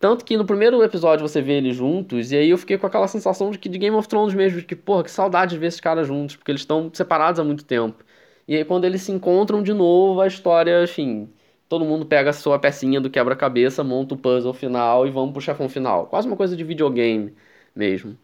Tanto 0.00 0.24
que 0.24 0.36
no 0.36 0.44
primeiro 0.46 0.82
episódio 0.82 1.26
você 1.26 1.40
vê 1.42 1.54
eles 1.54 1.76
juntos, 1.76 2.32
e 2.32 2.36
aí 2.36 2.50
eu 2.50 2.58
fiquei 2.58 2.78
com 2.78 2.86
aquela 2.86 3.08
sensação 3.08 3.50
de 3.50 3.58
que 3.58 3.68
de 3.68 3.78
Game 3.78 3.96
of 3.96 4.08
Thrones 4.08 4.34
mesmo, 4.34 4.60
de 4.60 4.66
que, 4.66 4.76
porra, 4.76 5.04
que 5.04 5.10
saudade 5.10 5.52
de 5.52 5.58
ver 5.58 5.68
esses 5.68 5.80
caras 5.80 6.06
juntos, 6.08 6.36
porque 6.36 6.50
eles 6.50 6.62
estão 6.62 6.90
separados 6.92 7.40
há 7.40 7.44
muito 7.44 7.64
tempo. 7.64 8.04
E 8.46 8.56
aí 8.56 8.64
quando 8.64 8.84
eles 8.84 9.02
se 9.02 9.12
encontram 9.12 9.62
de 9.62 9.72
novo, 9.72 10.20
a 10.20 10.26
história, 10.26 10.82
enfim, 10.82 11.28
todo 11.68 11.84
mundo 11.84 12.06
pega 12.06 12.30
a 12.30 12.32
sua 12.32 12.58
pecinha 12.58 13.00
do 13.00 13.10
quebra-cabeça, 13.10 13.84
monta 13.84 14.14
o 14.14 14.18
puzzle 14.18 14.52
final 14.52 15.06
e 15.06 15.10
vamos 15.10 15.32
pro 15.32 15.40
chefão 15.40 15.68
final. 15.68 16.06
Quase 16.06 16.26
uma 16.26 16.36
coisa 16.36 16.56
de 16.56 16.64
videogame 16.64 17.34
mesmo. 17.74 18.16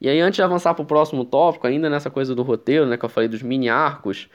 E 0.00 0.08
aí 0.08 0.20
antes 0.20 0.36
de 0.36 0.42
avançar 0.42 0.74
pro 0.74 0.84
próximo 0.84 1.24
tópico, 1.24 1.66
ainda 1.66 1.88
nessa 1.90 2.10
coisa 2.10 2.34
do 2.34 2.42
roteiro, 2.42 2.86
né, 2.86 2.96
que 2.96 3.04
eu 3.04 3.08
falei 3.08 3.28
dos 3.28 3.42
mini 3.42 3.68
arcos, 3.68 4.28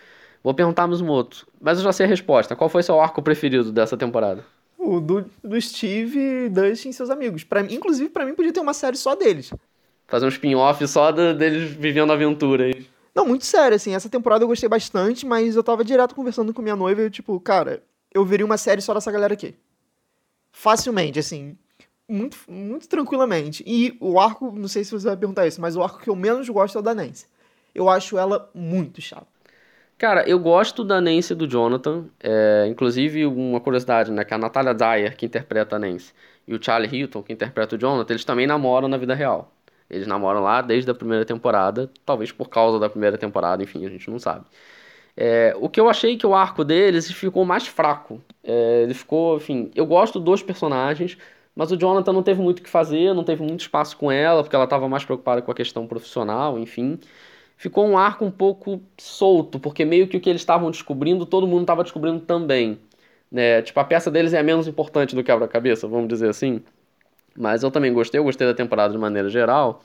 vou 0.44 0.54
perguntar 0.54 0.84
a 0.84 0.88
Mizumoto, 0.88 1.48
mas 1.60 1.78
eu 1.78 1.84
já 1.84 1.94
sei 1.94 2.06
a 2.06 2.10
resposta. 2.10 2.56
Qual 2.56 2.70
foi 2.70 2.84
seu 2.84 3.00
arco 3.00 3.22
preferido 3.22 3.72
dessa 3.72 3.96
temporada? 3.96 4.44
o 4.82 5.00
do, 5.00 5.26
do 5.44 5.62
Steve, 5.62 6.50
Dustin 6.50 6.89
e 6.89 6.94
seus 6.94 7.10
amigos. 7.10 7.44
Pra, 7.44 7.62
inclusive, 7.62 8.10
para 8.10 8.26
mim, 8.26 8.34
podia 8.34 8.52
ter 8.52 8.60
uma 8.60 8.74
série 8.74 8.98
só 8.98 9.15
deles. 9.15 9.54
Fazer 10.08 10.26
um 10.26 10.30
spin-off 10.30 10.86
só 10.88 11.12
do, 11.12 11.36
deles 11.36 11.72
vivendo 11.72 12.12
aventura 12.12 12.65
aí. 12.65 12.86
Não, 13.13 13.26
muito 13.26 13.45
sério, 13.45 13.76
assim, 13.76 13.93
essa 13.93 14.10
temporada 14.10 14.43
eu 14.43 14.47
gostei 14.47 14.69
bastante, 14.69 15.26
mas 15.26 15.56
eu 15.56 15.63
tava 15.63 15.84
direto 15.84 16.15
conversando 16.15 16.54
com 16.54 16.62
minha 16.62 16.76
noiva 16.76 17.02
e 17.02 17.06
eu, 17.06 17.10
tipo, 17.12 17.38
cara, 17.39 17.84
eu 18.13 18.26
veria 18.26 18.45
uma 18.45 18.58
série 18.58 18.82
só 18.82 18.93
dessa 18.93 19.12
galera 19.12 19.34
aqui. 19.34 19.56
Facilmente, 20.52 21.19
assim, 21.19 21.58
muito, 22.08 22.38
muito 22.47 22.88
tranquilamente. 22.88 23.63
E 23.65 23.97
o 24.00 24.19
arco, 24.19 24.52
não 24.52 24.67
sei 24.67 24.84
se 24.84 24.91
você 24.91 25.08
vai 25.08 25.17
perguntar 25.17 25.47
isso, 25.47 25.62
mas 25.62 25.76
o 25.76 25.84
arco 25.84 26.00
que 26.00 26.10
eu 26.10 26.15
menos 26.15 26.47
gosto 26.50 26.78
é 26.78 26.80
o 26.80 26.84
da 26.84 26.93
Nancy. 26.93 27.26
Eu 27.74 27.89
acho 27.89 28.17
ela 28.17 28.50
muito 28.54 29.02
chata. 29.02 29.28
Cara, 29.97 30.28
eu 30.28 30.39
gosto 30.39 30.84
da 30.84 31.00
Nancy 31.00 31.36
do 31.36 31.47
Jonathan. 31.47 32.06
É, 32.19 32.65
inclusive, 32.67 33.26
uma 33.26 33.62
curiosidade, 33.62 34.12
né? 34.12 34.26
Que 34.26 34.34
a 34.34 34.38
Natalia 34.38 34.74
Dyer, 34.74 35.15
que 35.15 35.26
interpreta 35.26 35.76
a 35.76 35.80
Nancy, 35.80 36.12
e 36.47 36.56
o 36.56 36.63
Charlie 36.63 36.89
Hilton, 36.93 37.21
que 37.24 37.32
interpreta 37.32 37.76
o 37.76 37.78
Jonathan, 37.78 38.12
eles 38.12 38.26
também 38.26 38.47
namoram 38.47 38.88
na 38.88 38.97
vida 38.97 39.13
real. 39.13 39.54
Eles 39.91 40.08
namoram 40.08 40.41
lá 40.41 40.62
desde 40.62 40.89
a 40.89 40.95
primeira 40.95 41.25
temporada, 41.25 41.91
talvez 42.06 42.32
por 42.32 42.49
causa 42.49 42.80
da 42.80 42.89
primeira 42.89 43.17
temporada, 43.17 43.62
enfim, 43.63 43.86
a 43.86 43.89
gente 43.89 44.10
não 44.10 44.17
sabe. 44.19 44.45
É, 45.15 45.54
o 45.60 45.69
que 45.69 45.80
eu 45.80 45.89
achei 45.89 46.17
que 46.17 46.25
o 46.25 46.34
arco 46.34 46.63
deles 46.63 47.12
ficou 47.12 47.45
mais 47.45 47.67
fraco. 47.67 48.21
É, 48.43 48.84
ele 48.84 48.93
ficou, 48.93 49.38
enfim, 49.38 49.69
eu 49.75 49.86
gosto 49.86 50.19
dos 50.19 50.41
personagens, 50.41 51.17
mas 51.56 51.71
o 51.71 51.77
Jonathan 51.77 52.13
não 52.13 52.23
teve 52.23 52.41
muito 52.41 52.60
o 52.60 52.63
que 52.63 52.69
fazer, 52.69 53.13
não 53.13 53.23
teve 53.23 53.43
muito 53.43 53.60
espaço 53.62 53.97
com 53.97 54.12
ela, 54.12 54.41
porque 54.43 54.56
ela 54.56 54.65
estava 54.65 54.88
mais 54.89 55.04
preocupada 55.06 55.41
com 55.41 55.51
a 55.51 55.56
questão 55.56 55.86
profissional, 55.86 56.58
enfim 56.58 56.97
ficou 57.62 57.88
um 57.88 57.95
arco 57.95 58.25
um 58.25 58.32
pouco 58.32 58.82
solto, 58.97 59.60
porque 59.60 59.86
meio 59.86 60.08
que 60.08 60.17
o 60.17 60.19
que 60.19 60.27
eles 60.27 60.41
estavam 60.41 60.71
descobrindo, 60.71 61.27
todo 61.27 61.45
mundo 61.45 61.62
estava 61.62 61.84
descobrindo 61.84 62.19
também. 62.21 62.80
Né? 63.32 63.62
Tipo, 63.62 63.80
a 63.80 63.84
peça 63.84 64.10
deles 64.10 64.34
é 64.34 64.39
a 64.39 64.43
menos 64.43 64.67
importante 64.67 65.15
do 65.15 65.23
quebra-cabeça, 65.23 65.88
vamos 65.88 66.08
dizer 66.10 66.30
assim. 66.30 66.63
Mas 67.38 67.63
eu 67.63 67.72
também 67.72 67.94
gostei, 67.94 68.20
eu 68.20 68.24
gostei 68.24 68.48
da 68.48 68.54
temporada 68.54 68.94
de 68.94 69.00
maneira 69.00 69.30
geral. 69.30 69.84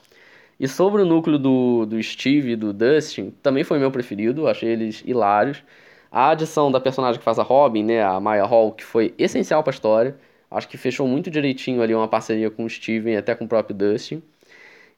E 0.59 0.67
sobre 0.67 1.01
o 1.01 1.05
núcleo 1.05 1.37
do, 1.37 1.85
do 1.85 2.01
Steve 2.01 2.51
e 2.51 2.55
do 2.55 2.73
Dustin, 2.73 3.31
também 3.43 3.63
foi 3.63 3.79
meu 3.79 3.91
preferido, 3.91 4.47
achei 4.47 4.69
eles 4.69 5.03
hilários. 5.05 5.63
A 6.11 6.31
adição 6.31 6.71
da 6.71 6.79
personagem 6.79 7.19
que 7.19 7.25
faz 7.25 7.37
a 7.39 7.43
Robin, 7.43 7.83
né, 7.83 8.03
a 8.03 8.19
Maya 8.19 8.45
Hall, 8.45 8.71
que 8.71 8.83
foi 8.83 9.13
essencial 9.17 9.63
para 9.63 9.71
a 9.71 9.75
história. 9.75 10.15
Acho 10.49 10.67
que 10.67 10.77
fechou 10.77 11.07
muito 11.07 11.29
direitinho 11.29 11.81
ali 11.81 11.93
uma 11.93 12.07
parceria 12.07 12.49
com 12.49 12.65
o 12.65 12.69
Steven 12.69 13.13
e 13.13 13.17
até 13.17 13.35
com 13.35 13.45
o 13.45 13.47
próprio 13.47 13.75
Dustin. 13.75 14.23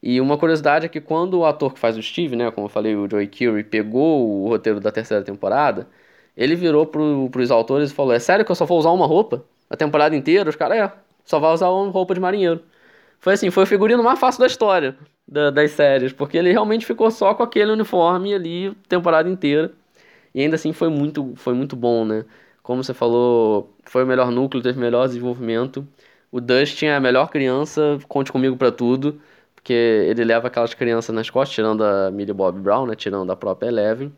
E 0.01 0.21
uma 0.21 0.37
curiosidade 0.37 0.85
é 0.85 0.89
que 0.89 1.01
quando 1.01 1.39
o 1.39 1.45
ator 1.45 1.73
que 1.73 1.79
faz 1.79 1.97
o 1.97 2.03
Steve, 2.03 2.35
né, 2.35 2.49
como 2.51 2.65
eu 2.67 2.69
falei, 2.69 2.95
o 2.95 3.09
Joey 3.09 3.27
Curie, 3.27 3.63
pegou 3.63 4.43
o 4.45 4.47
roteiro 4.47 4.79
da 4.79 4.91
terceira 4.91 5.23
temporada, 5.23 5.87
ele 6.37 6.55
virou 6.55 6.85
pro, 6.85 7.29
pros 7.31 7.51
autores 7.51 7.91
e 7.91 7.93
falou: 7.93 8.13
É 8.13 8.19
sério 8.19 8.45
que 8.45 8.51
eu 8.51 8.55
só 8.55 8.65
vou 8.65 8.79
usar 8.79 8.91
uma 8.91 9.05
roupa? 9.05 9.43
A 9.69 9.75
temporada 9.75 10.15
inteira? 10.15 10.49
Os 10.49 10.55
caras, 10.55 10.77
é, 10.77 10.91
só 11.25 11.39
vai 11.39 11.53
usar 11.53 11.69
uma 11.69 11.91
roupa 11.91 12.13
de 12.13 12.19
marinheiro. 12.19 12.61
Foi 13.19 13.33
assim, 13.33 13.51
foi 13.51 13.63
o 13.63 13.67
figurino 13.67 14.03
mais 14.03 14.19
fácil 14.19 14.39
da 14.41 14.47
história 14.47 14.97
da, 15.27 15.49
das 15.51 15.71
séries, 15.71 16.13
porque 16.13 16.37
ele 16.37 16.51
realmente 16.51 16.85
ficou 16.85 17.11
só 17.11 17.33
com 17.33 17.43
aquele 17.43 17.71
uniforme 17.71 18.33
ali 18.33 18.73
temporada 18.87 19.29
inteira. 19.29 19.71
E 20.33 20.41
ainda 20.41 20.55
assim 20.55 20.73
foi 20.73 20.89
muito, 20.89 21.33
foi 21.35 21.53
muito 21.53 21.75
bom, 21.75 22.05
né? 22.05 22.25
Como 22.63 22.83
você 22.83 22.93
falou, 22.93 23.73
foi 23.85 24.03
o 24.03 24.07
melhor 24.07 24.31
núcleo, 24.31 24.61
teve 24.63 24.77
o 24.77 24.81
melhor 24.81 25.07
desenvolvimento. 25.07 25.87
O 26.31 26.39
Dustin 26.39 26.87
é 26.87 26.95
a 26.95 26.99
melhor 26.99 27.29
criança, 27.29 27.99
conte 28.07 28.31
comigo 28.31 28.57
para 28.57 28.71
tudo. 28.71 29.19
Porque 29.55 29.73
ele 29.73 30.23
leva 30.23 30.47
aquelas 30.47 30.73
crianças 30.73 31.13
nas 31.13 31.29
costas, 31.29 31.53
tirando 31.55 31.83
a 31.83 32.09
Millie 32.11 32.33
Bob 32.33 32.59
Brown, 32.59 32.85
né? 32.87 32.95
Tirando 32.95 33.31
a 33.31 33.35
própria 33.35 33.67
Eleven. 33.67 34.11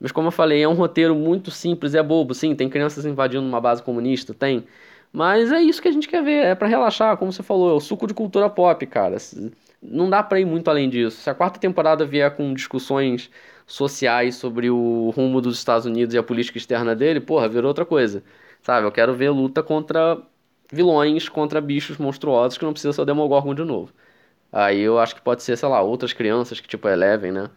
Mas 0.00 0.12
como 0.12 0.28
eu 0.28 0.32
falei, 0.32 0.62
é 0.62 0.68
um 0.68 0.72
roteiro 0.74 1.14
muito 1.14 1.50
simples, 1.50 1.94
é 1.94 2.02
bobo, 2.02 2.34
sim, 2.34 2.54
tem 2.54 2.70
crianças 2.70 3.04
invadindo 3.04 3.46
uma 3.46 3.60
base 3.60 3.82
comunista, 3.82 4.32
tem. 4.32 4.66
Mas 5.12 5.50
é 5.50 5.60
isso 5.60 5.82
que 5.82 5.88
a 5.88 5.92
gente 5.92 6.08
quer 6.08 6.22
ver, 6.22 6.44
é 6.44 6.54
para 6.54 6.68
relaxar, 6.68 7.16
como 7.16 7.32
você 7.32 7.42
falou, 7.42 7.70
é 7.70 7.74
o 7.74 7.80
suco 7.80 8.06
de 8.06 8.14
cultura 8.14 8.48
pop, 8.48 8.86
cara. 8.86 9.16
Não 9.82 10.08
dá 10.08 10.22
pra 10.22 10.38
ir 10.40 10.44
muito 10.44 10.68
além 10.68 10.88
disso. 10.88 11.20
Se 11.20 11.30
a 11.30 11.34
quarta 11.34 11.58
temporada 11.58 12.04
vier 12.04 12.30
com 12.36 12.54
discussões 12.54 13.30
sociais 13.66 14.36
sobre 14.36 14.70
o 14.70 15.10
rumo 15.10 15.40
dos 15.40 15.58
Estados 15.58 15.86
Unidos 15.86 16.14
e 16.14 16.18
a 16.18 16.22
política 16.22 16.58
externa 16.58 16.94
dele, 16.94 17.20
porra, 17.20 17.48
virou 17.48 17.68
outra 17.68 17.84
coisa. 17.84 18.22
Sabe, 18.62 18.86
eu 18.86 18.92
quero 18.92 19.14
ver 19.14 19.30
luta 19.30 19.62
contra 19.62 20.20
vilões, 20.72 21.28
contra 21.28 21.60
bichos 21.60 21.96
monstruosos 21.98 22.58
que 22.58 22.64
não 22.64 22.72
precisa 22.72 22.92
ser 22.92 23.00
o 23.00 23.04
Demogorgon 23.04 23.54
de 23.54 23.64
novo. 23.64 23.92
Aí 24.52 24.80
eu 24.80 24.98
acho 24.98 25.14
que 25.14 25.20
pode 25.22 25.42
ser, 25.42 25.56
sei 25.56 25.68
lá, 25.68 25.80
outras 25.80 26.12
crianças 26.12 26.60
que 26.60 26.68
tipo 26.68 26.88
Eleven, 26.88 27.32
né? 27.32 27.50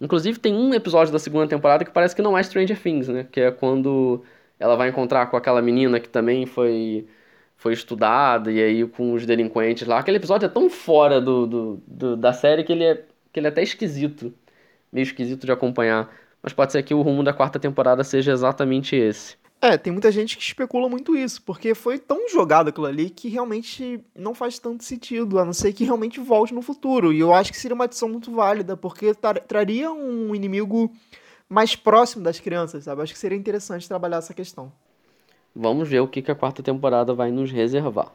Inclusive 0.00 0.38
tem 0.38 0.54
um 0.54 0.74
episódio 0.74 1.12
da 1.12 1.18
segunda 1.18 1.46
temporada 1.46 1.84
que 1.84 1.90
parece 1.90 2.14
que 2.16 2.22
não 2.22 2.36
é 2.36 2.42
Stranger 2.42 2.80
Things, 2.80 3.08
né? 3.08 3.26
Que 3.30 3.40
é 3.40 3.50
quando 3.52 4.24
ela 4.62 4.76
vai 4.76 4.88
encontrar 4.88 5.26
com 5.26 5.36
aquela 5.36 5.60
menina 5.60 5.98
que 5.98 6.08
também 6.08 6.46
foi 6.46 7.04
foi 7.56 7.72
estudada 7.72 8.50
e 8.50 8.60
aí 8.62 8.86
com 8.86 9.12
os 9.12 9.26
delinquentes 9.26 9.86
lá. 9.86 9.98
Aquele 9.98 10.16
episódio 10.16 10.46
é 10.46 10.48
tão 10.48 10.68
fora 10.70 11.20
do, 11.20 11.46
do, 11.46 11.82
do, 11.86 12.16
da 12.16 12.32
série 12.32 12.64
que 12.64 12.72
ele, 12.72 12.84
é, 12.84 13.04
que 13.32 13.38
ele 13.38 13.46
é 13.46 13.50
até 13.50 13.62
esquisito. 13.62 14.32
Meio 14.92 15.04
esquisito 15.04 15.46
de 15.46 15.52
acompanhar. 15.52 16.10
Mas 16.42 16.52
pode 16.52 16.72
ser 16.72 16.82
que 16.82 16.92
o 16.92 17.02
rumo 17.02 17.22
da 17.22 17.32
quarta 17.32 17.60
temporada 17.60 18.02
seja 18.02 18.32
exatamente 18.32 18.96
esse. 18.96 19.36
É, 19.60 19.78
tem 19.78 19.92
muita 19.92 20.10
gente 20.10 20.36
que 20.36 20.42
especula 20.42 20.88
muito 20.88 21.16
isso, 21.16 21.40
porque 21.42 21.72
foi 21.72 22.00
tão 22.00 22.28
jogado 22.28 22.68
aquilo 22.68 22.86
ali 22.86 23.08
que 23.08 23.28
realmente 23.28 24.04
não 24.12 24.34
faz 24.34 24.58
tanto 24.58 24.82
sentido, 24.82 25.38
a 25.38 25.44
não 25.44 25.52
ser 25.52 25.72
que 25.72 25.84
realmente 25.84 26.18
volte 26.18 26.52
no 26.52 26.62
futuro. 26.62 27.12
E 27.12 27.20
eu 27.20 27.32
acho 27.32 27.52
que 27.52 27.58
seria 27.58 27.76
uma 27.76 27.84
adição 27.84 28.08
muito 28.08 28.32
válida, 28.32 28.76
porque 28.76 29.14
traria 29.46 29.92
um 29.92 30.34
inimigo 30.34 30.92
mais 31.52 31.76
próximo 31.76 32.24
das 32.24 32.40
crianças, 32.40 32.84
sabe? 32.84 33.02
Acho 33.02 33.12
que 33.12 33.18
seria 33.18 33.36
interessante 33.36 33.86
trabalhar 33.86 34.16
essa 34.16 34.32
questão. 34.32 34.72
Vamos 35.54 35.86
ver 35.86 36.00
o 36.00 36.08
que 36.08 36.30
a 36.30 36.34
quarta 36.34 36.62
temporada 36.62 37.12
vai 37.12 37.30
nos 37.30 37.52
reservar. 37.52 38.10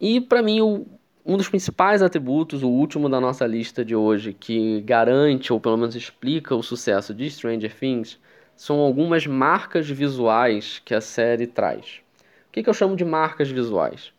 E 0.00 0.18
para 0.20 0.42
mim 0.42 0.62
o 0.62 0.86
um 1.26 1.38
dos 1.38 1.48
principais 1.48 2.02
atributos, 2.02 2.62
o 2.62 2.68
último 2.68 3.08
da 3.08 3.18
nossa 3.18 3.46
lista 3.46 3.82
de 3.82 3.96
hoje, 3.96 4.34
que 4.34 4.82
garante 4.82 5.52
ou 5.52 5.58
pelo 5.58 5.76
menos 5.76 5.94
explica 5.94 6.54
o 6.54 6.62
sucesso 6.62 7.14
de 7.14 7.30
Stranger 7.30 7.74
Things, 7.74 8.18
são 8.54 8.80
algumas 8.80 9.26
marcas 9.26 9.88
visuais 9.88 10.82
que 10.84 10.94
a 10.94 11.00
série 11.00 11.46
traz. 11.46 12.02
O 12.48 12.52
que, 12.52 12.62
que 12.62 12.68
eu 12.68 12.74
chamo 12.74 12.94
de 12.94 13.06
marcas 13.06 13.50
visuais? 13.50 14.13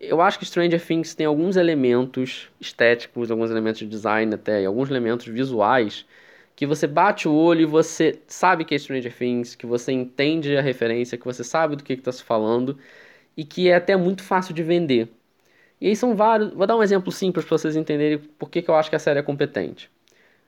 Eu 0.00 0.20
acho 0.20 0.38
que 0.38 0.44
Stranger 0.44 0.84
Things 0.84 1.14
tem 1.14 1.26
alguns 1.26 1.56
elementos 1.56 2.48
estéticos, 2.60 3.30
alguns 3.30 3.50
elementos 3.50 3.80
de 3.80 3.86
design 3.86 4.32
até, 4.34 4.62
e 4.62 4.66
alguns 4.66 4.88
elementos 4.90 5.26
visuais 5.26 6.06
que 6.54 6.66
você 6.66 6.86
bate 6.86 7.28
o 7.28 7.32
olho 7.34 7.62
e 7.62 7.66
você 7.66 8.20
sabe 8.26 8.64
que 8.64 8.74
é 8.74 8.78
Stranger 8.78 9.16
Things, 9.16 9.54
que 9.54 9.66
você 9.66 9.92
entende 9.92 10.56
a 10.56 10.60
referência, 10.60 11.18
que 11.18 11.24
você 11.24 11.44
sabe 11.44 11.76
do 11.76 11.84
que 11.84 11.92
está 11.94 12.12
se 12.12 12.22
falando 12.22 12.78
e 13.36 13.44
que 13.44 13.68
é 13.68 13.76
até 13.76 13.96
muito 13.96 14.22
fácil 14.22 14.54
de 14.54 14.62
vender. 14.62 15.08
E 15.80 15.88
aí 15.88 15.96
são 15.96 16.16
vários. 16.16 16.52
Vou 16.54 16.66
dar 16.66 16.76
um 16.76 16.82
exemplo 16.82 17.12
simples 17.12 17.44
para 17.46 17.58
vocês 17.58 17.76
entenderem 17.76 18.18
por 18.18 18.50
que, 18.50 18.62
que 18.62 18.70
eu 18.70 18.74
acho 18.76 18.90
que 18.90 18.96
a 18.96 18.98
série 18.98 19.20
é 19.20 19.22
competente. 19.22 19.90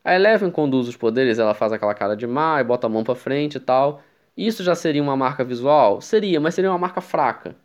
A 0.05 0.15
Eleven 0.15 0.51
conduz 0.51 0.89
os 0.89 0.97
poderes, 0.97 1.39
ela 1.39 1.55
faz 1.55 1.73
aquela 1.73 1.95
cara 1.95 2.17
de 2.17 2.27
má 2.27 2.61
e 2.61 2.65
bota 2.65 2.87
a 2.87 2.91
mão 2.91 3.05
para 3.05 3.15
frente 3.15 3.57
e 3.57 3.61
tal. 3.61 4.03
Isso 4.37 4.63
já 4.65 4.75
seria 4.75 5.03
uma 5.03 5.17
marca 5.17 5.45
visual? 5.45 6.01
Seria, 6.01 6.41
mas 6.41 6.55
seria 6.55 6.71
uma 6.71 6.79
marca 6.79 7.01
fraca. 7.01 7.57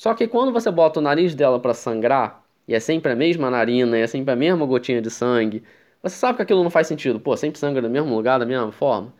Só 0.00 0.14
que 0.14 0.26
quando 0.26 0.50
você 0.50 0.70
bota 0.70 0.98
o 0.98 1.02
nariz 1.02 1.34
dela 1.34 1.60
para 1.60 1.74
sangrar, 1.74 2.42
e 2.66 2.74
é 2.74 2.80
sempre 2.80 3.12
a 3.12 3.14
mesma 3.14 3.50
narina, 3.50 3.98
e 3.98 4.00
é 4.00 4.06
sempre 4.06 4.32
a 4.32 4.34
mesma 4.34 4.64
gotinha 4.64 5.02
de 5.02 5.10
sangue, 5.10 5.62
você 6.02 6.16
sabe 6.16 6.36
que 6.36 6.42
aquilo 6.42 6.62
não 6.62 6.70
faz 6.70 6.86
sentido. 6.86 7.20
Pô, 7.20 7.36
sempre 7.36 7.58
sangra 7.58 7.82
no 7.82 7.90
mesmo 7.90 8.16
lugar, 8.16 8.38
da 8.38 8.46
mesma 8.46 8.72
forma. 8.72 9.12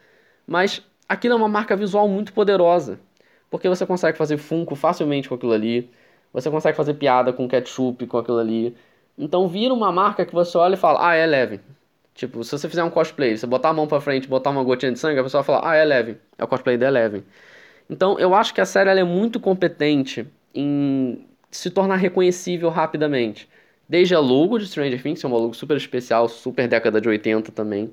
Mas 0.47 0.83
aquilo 1.07 1.35
é 1.35 1.37
uma 1.37 1.51
marca 1.51 1.77
visual 1.77 2.09
muito 2.09 2.33
poderosa. 2.33 2.99
Porque 3.51 3.69
você 3.69 3.85
consegue 3.85 4.17
fazer 4.17 4.39
funko 4.39 4.75
facilmente 4.75 5.29
com 5.29 5.35
aquilo 5.35 5.53
ali. 5.53 5.91
Você 6.33 6.51
consegue 6.51 6.75
fazer 6.75 6.95
piada 6.95 7.31
com 7.31 7.47
ketchup, 7.47 8.07
com 8.07 8.17
aquilo 8.17 8.39
ali. 8.39 8.75
Então 9.19 9.47
vira 9.49 9.75
uma 9.75 9.93
marca 9.93 10.25
que 10.25 10.33
você 10.33 10.57
olha 10.57 10.77
e 10.77 10.79
fala, 10.79 11.11
ah, 11.11 11.15
é 11.15 11.27
leve. 11.27 11.61
Tipo, 12.15 12.43
se 12.43 12.53
você 12.53 12.71
fizer 12.71 12.83
um 12.83 12.91
cosplay, 12.91 13.37
você 13.37 13.47
botar 13.47 13.69
a 13.69 13.75
mão 13.75 13.87
pra 13.87 14.01
frente 14.01 14.27
botar 14.27 14.49
uma 14.49 14.65
gotinha 14.65 14.93
de 14.93 14.99
sangue, 14.99 15.21
a 15.21 15.23
pessoa 15.23 15.43
fala, 15.43 15.61
ah, 15.63 15.77
é 15.77 15.85
leve. 15.85 16.17
É 16.39 16.45
o 16.45 16.49
cosplay 16.49 16.79
da 16.79 16.87
Eleven. 16.89 17.23
Então 17.91 18.19
eu 18.19 18.35
acho 18.35 18.55
que 18.55 18.63
a 18.63 18.65
série 18.65 18.89
é 18.99 19.05
muito 19.05 19.39
competente 19.39 20.27
em 20.55 21.27
se 21.51 21.71
tornar 21.71 21.97
reconhecível 21.97 22.69
rapidamente. 22.71 23.49
Desde 23.89 24.15
a 24.15 24.21
logo 24.21 24.59
de 24.59 24.67
Stranger 24.67 25.03
Things, 25.03 25.21
que 25.21 25.27
é 25.27 25.29
uma 25.29 25.39
logo 25.39 25.55
super 25.55 25.77
especial, 25.77 26.29
super 26.29 26.69
década 26.69 27.01
de 27.01 27.09
80 27.09 27.51
também. 27.53 27.93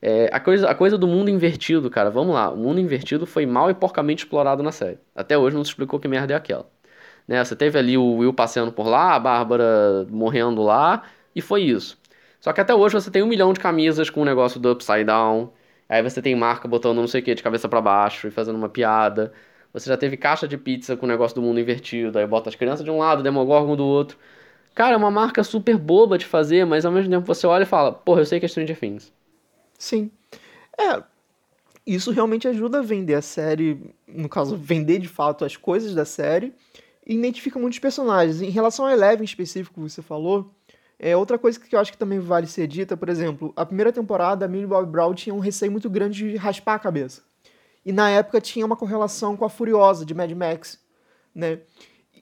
É, 0.00 0.28
a, 0.32 0.40
coisa, 0.40 0.68
a 0.70 0.74
coisa 0.74 0.96
do 0.98 1.06
mundo 1.06 1.30
invertido, 1.30 1.90
cara, 1.90 2.10
vamos 2.10 2.34
lá. 2.34 2.50
O 2.50 2.56
mundo 2.56 2.80
invertido 2.80 3.26
foi 3.26 3.46
mal 3.46 3.70
e 3.70 3.74
porcamente 3.74 4.24
explorado 4.24 4.62
na 4.62 4.72
série. 4.72 4.98
Até 5.14 5.36
hoje 5.36 5.56
não 5.56 5.64
se 5.64 5.70
explicou 5.70 5.98
que 6.00 6.08
merda 6.08 6.34
é 6.34 6.36
aquela. 6.36 6.66
Né? 7.26 7.44
Você 7.44 7.56
teve 7.56 7.78
ali 7.78 7.98
o 7.98 8.16
Will 8.18 8.32
passeando 8.32 8.72
por 8.72 8.86
lá, 8.86 9.14
a 9.14 9.18
Bárbara 9.18 10.06
morrendo 10.10 10.62
lá, 10.62 11.04
e 11.34 11.40
foi 11.40 11.62
isso. 11.62 11.98
Só 12.40 12.52
que 12.52 12.60
até 12.60 12.74
hoje 12.74 12.94
você 12.94 13.10
tem 13.10 13.22
um 13.22 13.26
milhão 13.26 13.52
de 13.52 13.60
camisas 13.60 14.10
com 14.10 14.22
o 14.22 14.24
negócio 14.24 14.60
do 14.60 14.72
Upside 14.72 15.04
Down. 15.04 15.52
Aí 15.88 16.02
você 16.02 16.22
tem 16.22 16.34
marca 16.34 16.68
botando 16.68 16.96
não 16.98 17.06
sei 17.06 17.20
o 17.20 17.24
que 17.24 17.34
de 17.34 17.42
cabeça 17.42 17.68
para 17.68 17.80
baixo 17.80 18.28
e 18.28 18.30
fazendo 18.30 18.56
uma 18.56 18.68
piada. 18.68 19.32
Você 19.76 19.90
já 19.90 19.96
teve 19.96 20.16
caixa 20.16 20.48
de 20.48 20.56
pizza 20.56 20.96
com 20.96 21.04
o 21.04 21.08
negócio 21.08 21.34
do 21.34 21.42
mundo 21.42 21.60
invertido. 21.60 22.18
Aí 22.18 22.26
bota 22.26 22.48
as 22.48 22.54
crianças 22.54 22.82
de 22.82 22.90
um 22.90 22.96
lado, 22.96 23.22
Demogorgon 23.22 23.76
do 23.76 23.84
outro. 23.84 24.16
Cara, 24.74 24.94
é 24.94 24.96
uma 24.96 25.10
marca 25.10 25.44
super 25.44 25.76
boba 25.76 26.16
de 26.16 26.24
fazer, 26.24 26.64
mas 26.64 26.86
ao 26.86 26.92
mesmo 26.92 27.10
tempo 27.10 27.26
você 27.26 27.46
olha 27.46 27.64
e 27.64 27.66
fala, 27.66 27.92
porra, 27.92 28.22
eu 28.22 28.24
sei 28.24 28.40
que 28.40 28.46
é 28.46 28.48
Stranger 28.48 28.78
Things. 28.78 29.12
Sim. 29.78 30.10
É, 30.78 31.02
isso 31.86 32.10
realmente 32.10 32.48
ajuda 32.48 32.78
a 32.78 32.82
vender 32.82 33.16
a 33.16 33.20
série, 33.20 33.78
no 34.08 34.30
caso, 34.30 34.56
vender 34.56 34.98
de 34.98 35.08
fato 35.08 35.44
as 35.44 35.58
coisas 35.58 35.94
da 35.94 36.06
série 36.06 36.54
identifica 37.06 37.58
muitos 37.58 37.78
personagens. 37.78 38.40
Em 38.40 38.48
relação 38.48 38.86
a 38.86 38.92
Eleven 38.94 39.26
específico 39.26 39.74
que 39.74 39.90
você 39.90 40.00
falou, 40.00 40.50
é 40.98 41.14
outra 41.14 41.38
coisa 41.38 41.60
que 41.60 41.76
eu 41.76 41.78
acho 41.78 41.92
que 41.92 41.98
também 41.98 42.18
vale 42.18 42.46
ser 42.46 42.66
dita, 42.66 42.96
por 42.96 43.10
exemplo, 43.10 43.52
a 43.54 43.66
primeira 43.66 43.92
temporada, 43.92 44.46
a 44.46 44.48
Millie 44.48 44.66
Bobby 44.66 44.90
Brown 44.90 45.12
tinha 45.12 45.34
um 45.34 45.38
receio 45.38 45.70
muito 45.70 45.90
grande 45.90 46.30
de 46.30 46.36
raspar 46.36 46.76
a 46.76 46.78
cabeça. 46.78 47.20
E 47.86 47.92
na 47.92 48.10
época 48.10 48.40
tinha 48.40 48.66
uma 48.66 48.76
correlação 48.76 49.36
com 49.36 49.46
a 49.46 49.48
Furiosa 49.48 50.04
de 50.04 50.12
Mad 50.12 50.30
Max, 50.32 50.78
né? 51.34 51.60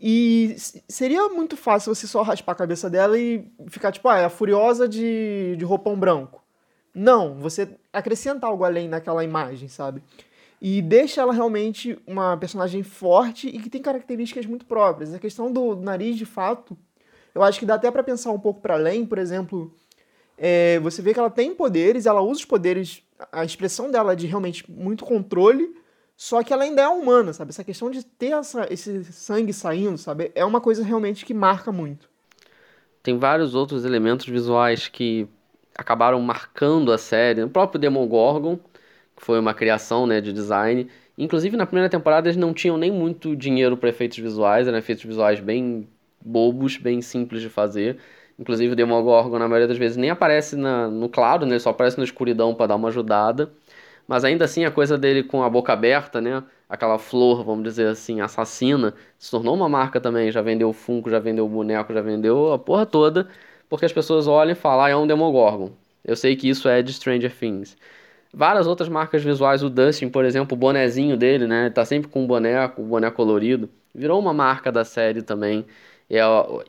E 0.00 0.54
seria 0.88 1.28
muito 1.30 1.56
fácil 1.56 1.92
você 1.94 2.06
só 2.06 2.22
raspar 2.22 2.52
a 2.52 2.56
cabeça 2.56 2.90
dela 2.90 3.18
e 3.18 3.50
ficar 3.68 3.90
tipo, 3.90 4.06
ah, 4.08 4.18
é 4.18 4.24
a 4.24 4.30
Furiosa 4.30 4.86
de, 4.86 5.56
de 5.56 5.64
roupão 5.64 5.98
branco. 5.98 6.44
Não, 6.94 7.40
você 7.40 7.76
acrescenta 7.92 8.46
algo 8.46 8.62
além 8.62 8.88
naquela 8.88 9.24
imagem, 9.24 9.68
sabe? 9.68 10.02
e 10.66 10.80
deixa 10.80 11.20
ela 11.20 11.34
realmente 11.34 11.98
uma 12.06 12.38
personagem 12.38 12.82
forte 12.82 13.48
e 13.48 13.58
que 13.58 13.68
tem 13.68 13.82
características 13.82 14.46
muito 14.46 14.64
próprias. 14.64 15.12
A 15.12 15.18
questão 15.18 15.52
do 15.52 15.76
nariz, 15.76 16.16
de 16.16 16.24
fato, 16.24 16.74
eu 17.34 17.42
acho 17.42 17.58
que 17.58 17.66
dá 17.66 17.74
até 17.74 17.90
para 17.90 18.02
pensar 18.02 18.30
um 18.30 18.40
pouco 18.40 18.62
para 18.62 18.72
além, 18.72 19.04
por 19.04 19.18
exemplo, 19.18 19.70
é, 20.38 20.80
você 20.80 21.02
vê 21.02 21.12
que 21.12 21.18
ela 21.18 21.28
tem 21.28 21.54
poderes, 21.54 22.06
ela 22.06 22.22
usa 22.22 22.40
os 22.40 22.44
poderes, 22.46 23.02
a 23.32 23.44
expressão 23.44 23.90
dela 23.90 24.12
é 24.12 24.16
de 24.16 24.26
realmente 24.26 24.70
muito 24.70 25.04
controle, 25.04 25.74
só 26.16 26.42
que 26.42 26.52
ela 26.52 26.64
ainda 26.64 26.82
é 26.82 26.88
humana, 26.88 27.32
sabe? 27.32 27.50
Essa 27.50 27.64
questão 27.64 27.90
de 27.90 28.04
ter 28.04 28.32
essa, 28.32 28.66
esse 28.72 29.04
sangue 29.04 29.52
saindo, 29.52 29.98
sabe? 29.98 30.30
É 30.34 30.44
uma 30.44 30.60
coisa 30.60 30.84
realmente 30.84 31.24
que 31.24 31.34
marca 31.34 31.72
muito. 31.72 32.08
Tem 33.02 33.18
vários 33.18 33.54
outros 33.54 33.84
elementos 33.84 34.26
visuais 34.26 34.88
que 34.88 35.28
acabaram 35.74 36.20
marcando 36.20 36.92
a 36.92 36.98
série. 36.98 37.42
O 37.42 37.48
próprio 37.48 37.80
Demogorgon, 37.80 38.58
foi 39.16 39.38
uma 39.38 39.54
criação 39.54 40.06
né, 40.06 40.20
de 40.20 40.32
design. 40.32 40.88
Inclusive, 41.16 41.56
na 41.56 41.66
primeira 41.66 41.88
temporada, 41.88 42.28
eles 42.28 42.36
não 42.36 42.52
tinham 42.52 42.76
nem 42.76 42.90
muito 42.90 43.36
dinheiro 43.36 43.76
para 43.76 43.88
efeitos 43.88 44.18
visuais, 44.18 44.66
eram 44.66 44.78
efeitos 44.78 45.04
visuais 45.04 45.40
bem 45.40 45.88
bobos, 46.20 46.76
bem 46.76 47.00
simples 47.02 47.42
de 47.42 47.48
fazer. 47.48 47.98
Inclusive, 48.38 48.72
o 48.72 48.76
Demogorgon, 48.76 49.38
na 49.38 49.48
maioria 49.48 49.68
das 49.68 49.78
vezes, 49.78 49.96
nem 49.96 50.10
aparece 50.10 50.56
na, 50.56 50.88
no 50.88 51.08
claro, 51.08 51.46
né? 51.46 51.52
Ele 51.52 51.60
só 51.60 51.70
aparece 51.70 51.98
na 51.98 52.04
escuridão 52.04 52.54
para 52.54 52.68
dar 52.68 52.76
uma 52.76 52.88
ajudada. 52.88 53.52
Mas 54.06 54.24
ainda 54.24 54.44
assim, 54.44 54.64
a 54.64 54.70
coisa 54.70 54.98
dele 54.98 55.22
com 55.22 55.42
a 55.42 55.50
boca 55.50 55.72
aberta, 55.72 56.20
né? 56.20 56.42
Aquela 56.68 56.98
flor, 56.98 57.44
vamos 57.44 57.64
dizer 57.64 57.88
assim, 57.88 58.20
assassina, 58.20 58.94
se 59.18 59.30
tornou 59.30 59.54
uma 59.54 59.68
marca 59.68 60.00
também. 60.00 60.30
Já 60.30 60.42
vendeu 60.42 60.68
o 60.70 60.72
Funko, 60.72 61.10
já 61.10 61.18
vendeu 61.18 61.46
o 61.46 61.48
boneco, 61.48 61.92
já 61.92 62.00
vendeu 62.02 62.52
a 62.52 62.58
porra 62.58 62.86
toda. 62.86 63.28
Porque 63.68 63.86
as 63.86 63.92
pessoas 63.92 64.26
olham 64.26 64.52
e 64.52 64.54
falam, 64.54 64.84
ah, 64.84 64.90
é 64.90 64.96
um 64.96 65.06
Demogorgon. 65.06 65.72
Eu 66.04 66.16
sei 66.16 66.36
que 66.36 66.48
isso 66.48 66.68
é 66.68 66.82
de 66.82 66.92
Stranger 66.92 67.34
Things 67.34 67.76
várias 68.34 68.66
outras 68.66 68.88
marcas 68.88 69.22
visuais. 69.22 69.62
O 69.62 69.70
Dustin, 69.70 70.08
por 70.08 70.24
exemplo, 70.24 70.54
o 70.56 70.58
bonezinho 70.58 71.16
dele, 71.16 71.46
né? 71.46 71.66
Ele 71.66 71.70
tá 71.74 71.84
sempre 71.84 72.10
com 72.10 72.24
um 72.24 72.26
boneco, 72.26 72.82
um 72.82 72.88
boneco 72.88 73.16
colorido. 73.16 73.70
Virou 73.94 74.18
uma 74.20 74.34
marca 74.34 74.72
da 74.72 74.84
série 74.84 75.22
também. 75.22 75.64
É, 76.08 76.18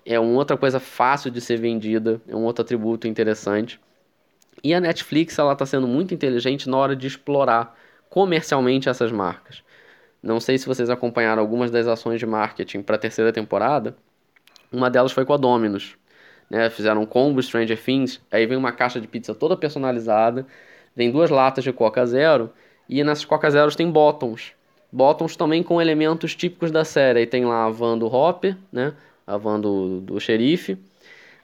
é 0.05 0.19
uma 0.19 0.38
outra 0.38 0.57
coisa 0.57 0.79
fácil 0.79 1.29
de 1.29 1.41
ser 1.41 1.57
vendida, 1.57 2.21
é 2.27 2.36
um 2.36 2.43
outro 2.43 2.63
atributo 2.63 3.07
interessante. 3.07 3.79
E 4.63 4.73
a 4.73 4.79
Netflix, 4.79 5.38
ela 5.38 5.55
tá 5.55 5.65
sendo 5.65 5.88
muito 5.88 6.13
inteligente 6.13 6.69
na 6.69 6.77
hora 6.77 6.95
de 6.95 7.07
explorar 7.07 7.77
comercialmente 8.09 8.89
essas 8.89 9.11
marcas. 9.11 9.63
Não 10.23 10.39
sei 10.39 10.57
se 10.57 10.65
vocês 10.65 10.89
acompanharam 10.89 11.41
algumas 11.41 11.69
das 11.69 11.88
ações 11.88 12.19
de 12.19 12.25
marketing 12.25 12.81
para 12.81 12.95
a 12.95 12.99
terceira 12.99 13.31
temporada. 13.31 13.95
Uma 14.71 14.89
delas 14.89 15.11
foi 15.11 15.25
com 15.25 15.33
a 15.33 15.38
Dominus. 15.38 15.95
né? 16.49 16.69
Fizeram 16.69 17.01
um 17.01 17.05
combo 17.05 17.41
Stranger 17.41 17.79
Things, 17.81 18.21
aí 18.31 18.45
vem 18.45 18.57
uma 18.57 18.71
caixa 18.71 18.99
de 18.99 19.07
pizza 19.07 19.36
toda 19.36 19.55
personalizada, 19.57 20.47
vem 20.95 21.11
duas 21.11 21.29
latas 21.29 21.63
de 21.63 21.71
Coca 21.73 22.05
Zero, 22.05 22.51
e 22.89 23.03
nessas 23.03 23.25
Coca 23.25 23.49
Zeros 23.49 23.75
tem 23.75 23.89
bottoms. 23.91 24.53
Bottoms 24.91 25.36
também 25.36 25.61
com 25.61 25.81
elementos 25.81 26.36
típicos 26.36 26.71
da 26.71 26.86
série. 26.86 27.19
Aí 27.19 27.27
tem 27.27 27.45
lá 27.45 27.65
a 27.65 27.69
van 27.69 27.97
do 27.97 28.07
Hopper, 28.07 28.57
né? 28.71 28.93
A 29.26 29.38
van 29.38 29.59
do, 29.59 30.01
do 30.01 30.19
xerife. 30.19 30.78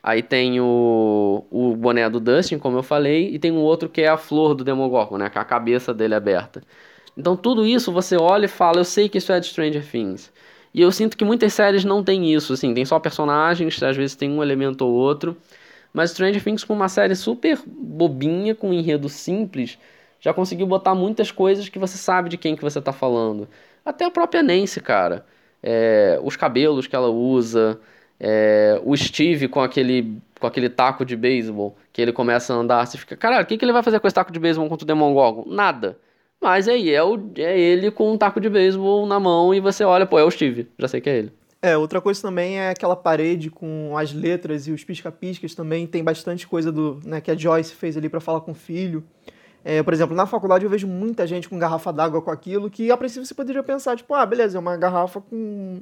Aí 0.04 0.24
tem 0.24 0.60
o, 0.60 1.46
o 1.52 1.76
boné 1.76 2.10
do 2.10 2.20
Dustin, 2.20 2.58
como 2.58 2.78
eu 2.78 2.84
falei, 2.84 3.30
e 3.34 3.40
tem 3.40 3.52
um 3.52 3.60
outro 3.60 3.88
que 3.88 4.02
é 4.02 4.08
a 4.08 4.18
flor 4.18 4.56
do 4.56 4.64
Demogorgon, 4.64 5.18
né? 5.18 5.30
Com 5.30 5.40
a 5.40 5.46
cabeça 5.46 5.94
dele 5.94 6.16
aberta. 6.16 6.64
Então 7.16 7.36
tudo 7.36 7.66
isso 7.66 7.92
você 7.92 8.16
olha 8.18 8.46
e 8.46 8.48
fala, 8.48 8.80
eu 8.80 8.86
sei 8.86 9.08
que 9.10 9.18
isso 9.18 9.32
é 9.32 9.40
de 9.40 9.48
Stranger 9.48 9.86
Things. 9.86 10.32
E 10.74 10.82
eu 10.82 10.92
sinto 10.92 11.18
que 11.18 11.26
muitas 11.26 11.54
séries 11.54 11.84
não 11.84 12.04
tem 12.04 12.34
isso, 12.34 12.54
assim, 12.54 12.74
tem 12.74 12.86
só 12.86 13.00
personagens, 13.00 13.82
às 13.84 13.98
vezes 13.98 14.16
tem 14.16 14.30
um 14.32 14.42
elemento 14.42 14.86
ou 14.86 14.94
outro. 14.94 15.38
Mas 15.94 16.12
Stranger 16.12 16.44
Things 16.44 16.64
com 16.64 16.74
uma 16.74 16.90
série 16.90 17.16
super 17.16 17.60
bobinha, 17.66 18.56
com 18.56 18.70
um 18.70 18.74
enredo 18.74 19.10
simples, 19.10 19.78
já 20.20 20.34
conseguiu 20.34 20.66
botar 20.66 20.96
muitas 20.96 21.32
coisas 21.32 21.68
que 21.70 21.78
você 21.78 21.98
sabe 21.98 22.30
de 22.30 22.38
quem 22.38 22.56
que 22.56 22.62
você 22.62 22.80
está 22.80 22.94
falando. 22.94 23.48
Até 23.86 24.06
a 24.06 24.12
própria 24.12 24.42
Nancy, 24.42 24.80
cara. 24.82 25.26
É, 25.64 26.20
os 26.24 26.36
cabelos 26.36 26.88
que 26.88 26.96
ela 26.96 27.10
usa, 27.10 27.80
é, 28.20 28.80
o 28.84 28.96
Steve 28.96 29.48
com 29.48 29.62
aquele, 29.62 30.18
com 30.40 30.48
aquele 30.48 30.70
taco 30.70 31.06
de 31.06 31.16
beisebol, 31.16 31.76
que 31.92 32.02
ele 32.02 32.12
começa 32.12 32.54
a 32.54 32.58
andar, 32.58 32.86
você 32.86 32.98
fica, 32.98 33.16
caralho, 33.16 33.44
o 33.44 33.48
que, 33.48 33.58
que 33.58 33.66
ele 33.66 33.74
vai 33.74 33.84
fazer 33.84 34.00
com 34.00 34.08
esse 34.08 34.16
taco 34.16 34.32
de 34.32 34.40
beisebol 34.40 34.70
contra 34.70 34.84
o 34.84 34.88
Demogorgon? 34.88 35.46
Nada. 35.48 35.98
Mas 36.42 36.68
aí 36.68 36.92
é, 36.92 37.04
o, 37.04 37.32
é 37.38 37.60
ele 37.60 37.92
com 37.92 38.12
um 38.12 38.18
taco 38.18 38.42
de 38.42 38.50
beisebol 38.50 39.06
na 39.06 39.20
mão 39.20 39.54
e 39.54 39.60
você 39.60 39.84
olha, 39.84 40.06
pô, 40.06 40.18
é 40.18 40.24
o 40.24 40.32
Steve, 40.32 40.68
já 40.80 40.88
sei 40.88 41.00
que 41.00 41.10
é 41.10 41.18
ele. 41.18 41.34
É, 41.62 41.78
outra 41.78 42.02
coisa 42.02 42.20
também 42.20 42.60
é 42.60 42.72
aquela 42.72 42.96
parede 42.96 43.52
com 43.52 43.96
as 43.96 44.12
letras 44.12 44.66
e 44.66 44.72
os 44.72 44.84
pisca-piscas 44.84 45.54
também, 45.54 45.86
tem 45.86 46.04
bastante 46.04 46.48
coisa 46.48 46.72
do, 46.72 47.00
né, 47.06 47.22
que 47.22 47.30
a 47.30 47.36
Joyce 47.36 47.76
fez 47.76 47.96
ali 47.96 48.10
para 48.10 48.20
falar 48.20 48.42
com 48.42 48.52
o 48.52 48.56
filho. 48.56 49.04
É, 49.64 49.84
por 49.84 49.94
exemplo, 49.94 50.16
na 50.16 50.26
faculdade 50.26 50.64
eu 50.66 50.70
vejo 50.70 50.88
muita 50.88 51.28
gente 51.28 51.48
com 51.48 51.60
garrafa 51.60 51.94
d'água 51.94 52.22
com 52.22 52.32
aquilo, 52.32 52.70
que 52.70 52.92
a 52.92 52.98
princípio 52.98 53.26
você 53.26 53.34
poderia 53.34 53.62
pensar, 53.62 53.96
tipo, 53.96 54.14
ah, 54.14 54.26
beleza, 54.26 54.58
é 54.58 54.60
uma 54.60 54.76
garrafa 54.76 55.22
com 55.22 55.82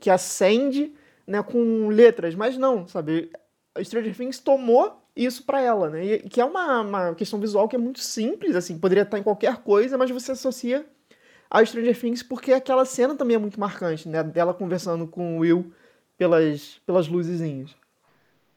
que 0.00 0.10
acende, 0.10 0.92
né, 1.26 1.42
com 1.42 1.88
letras, 1.88 2.34
mas 2.34 2.56
não, 2.56 2.86
sabe? 2.88 3.30
A 3.74 3.84
Stranger 3.84 4.16
Things 4.16 4.38
tomou 4.38 5.00
isso 5.14 5.44
para 5.44 5.60
ela, 5.60 5.90
né? 5.90 6.04
E, 6.04 6.18
que 6.28 6.40
é 6.40 6.44
uma, 6.44 6.80
uma 6.80 7.14
questão 7.14 7.38
visual 7.38 7.68
que 7.68 7.76
é 7.76 7.78
muito 7.78 8.00
simples, 8.00 8.56
assim, 8.56 8.78
poderia 8.78 9.02
estar 9.02 9.18
em 9.18 9.22
qualquer 9.22 9.58
coisa, 9.58 9.96
mas 9.98 10.10
você 10.10 10.32
associa 10.32 10.84
a 11.50 11.64
Stranger 11.64 11.98
Things 11.98 12.22
porque 12.22 12.52
aquela 12.52 12.84
cena 12.84 13.14
também 13.14 13.36
é 13.36 13.38
muito 13.38 13.60
marcante, 13.60 14.08
né? 14.08 14.22
Dela 14.22 14.54
conversando 14.54 15.06
com 15.06 15.36
o 15.36 15.40
Will 15.40 15.72
pelas, 16.16 16.80
pelas 16.86 17.08
luzezinhas. 17.08 17.74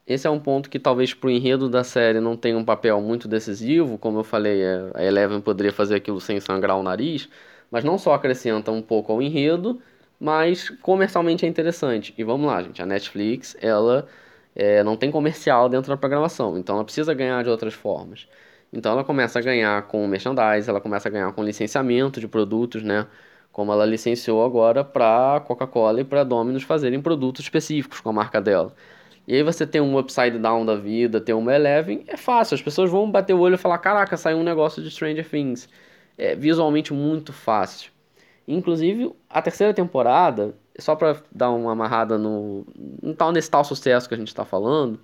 Esse 0.06 0.26
é 0.26 0.30
um 0.30 0.38
ponto 0.38 0.68
que 0.68 0.78
talvez 0.78 1.14
pro 1.14 1.30
enredo 1.30 1.68
da 1.68 1.82
série 1.82 2.20
não 2.20 2.36
tenha 2.36 2.58
um 2.58 2.64
papel 2.64 3.00
muito 3.00 3.26
decisivo, 3.26 3.96
como 3.96 4.18
eu 4.18 4.24
falei, 4.24 4.62
é, 4.62 4.90
a 4.94 5.02
Eleven 5.04 5.40
poderia 5.40 5.72
fazer 5.72 5.94
aquilo 5.94 6.20
sem 6.20 6.38
sangrar 6.40 6.76
o 6.76 6.82
nariz, 6.82 7.28
mas 7.70 7.84
não 7.84 7.96
só 7.96 8.12
acrescenta 8.12 8.70
um 8.70 8.82
pouco 8.82 9.12
ao 9.12 9.22
enredo, 9.22 9.80
mas 10.20 10.68
comercialmente 10.82 11.46
é 11.46 11.48
interessante. 11.48 12.14
E 12.18 12.24
vamos 12.24 12.46
lá, 12.46 12.62
gente, 12.62 12.82
a 12.82 12.86
Netflix, 12.86 13.56
ela 13.60 14.06
é, 14.54 14.82
não 14.84 14.96
tem 14.96 15.10
comercial 15.10 15.68
dentro 15.70 15.90
da 15.90 15.96
programação, 15.96 16.58
então 16.58 16.76
ela 16.76 16.84
precisa 16.84 17.14
ganhar 17.14 17.42
de 17.42 17.48
outras 17.50 17.74
formas. 17.74 18.28
Então 18.72 18.92
ela 18.92 19.04
começa 19.04 19.38
a 19.38 19.42
ganhar 19.42 19.82
com 19.88 20.06
merchandise, 20.06 20.68
ela 20.68 20.80
começa 20.80 21.08
a 21.08 21.10
ganhar 21.10 21.32
com 21.32 21.42
licenciamento 21.42 22.20
de 22.20 22.28
produtos, 22.28 22.82
né? 22.82 23.06
Como 23.52 23.72
ela 23.72 23.86
licenciou 23.86 24.44
agora 24.44 24.84
para 24.84 25.40
Coca-Cola 25.46 26.00
e 26.00 26.04
para 26.04 26.24
Domino's 26.24 26.64
fazerem 26.64 27.00
produtos 27.00 27.44
específicos 27.44 28.00
com 28.00 28.10
a 28.10 28.12
marca 28.12 28.40
dela. 28.40 28.74
E 29.26 29.34
aí 29.34 29.42
você 29.42 29.66
tem 29.66 29.80
um 29.80 29.98
upside 29.98 30.38
down 30.38 30.66
da 30.66 30.76
vida, 30.76 31.20
tem 31.20 31.34
uma 31.34 31.54
Eleven, 31.54 32.04
é 32.06 32.16
fácil, 32.16 32.54
as 32.54 32.62
pessoas 32.62 32.90
vão 32.90 33.10
bater 33.10 33.32
o 33.32 33.40
olho 33.40 33.54
e 33.54 33.58
falar, 33.58 33.78
caraca, 33.78 34.16
saiu 34.16 34.38
um 34.38 34.42
negócio 34.42 34.82
de 34.82 34.90
Stranger 34.90 35.28
Things. 35.28 35.68
É 36.18 36.34
visualmente 36.34 36.92
muito 36.92 37.32
fácil. 37.32 37.90
Inclusive, 38.46 39.14
a 39.30 39.40
terceira 39.40 39.72
temporada, 39.72 40.54
só 40.78 40.94
para 40.94 41.16
dar 41.32 41.50
uma 41.50 41.72
amarrada 41.72 42.18
no, 42.18 42.66
no 43.02 43.14
tal, 43.14 43.32
nesse 43.32 43.50
tal 43.50 43.64
sucesso 43.64 44.08
que 44.08 44.14
a 44.14 44.18
gente 44.18 44.28
está 44.28 44.44
falando, 44.44 45.00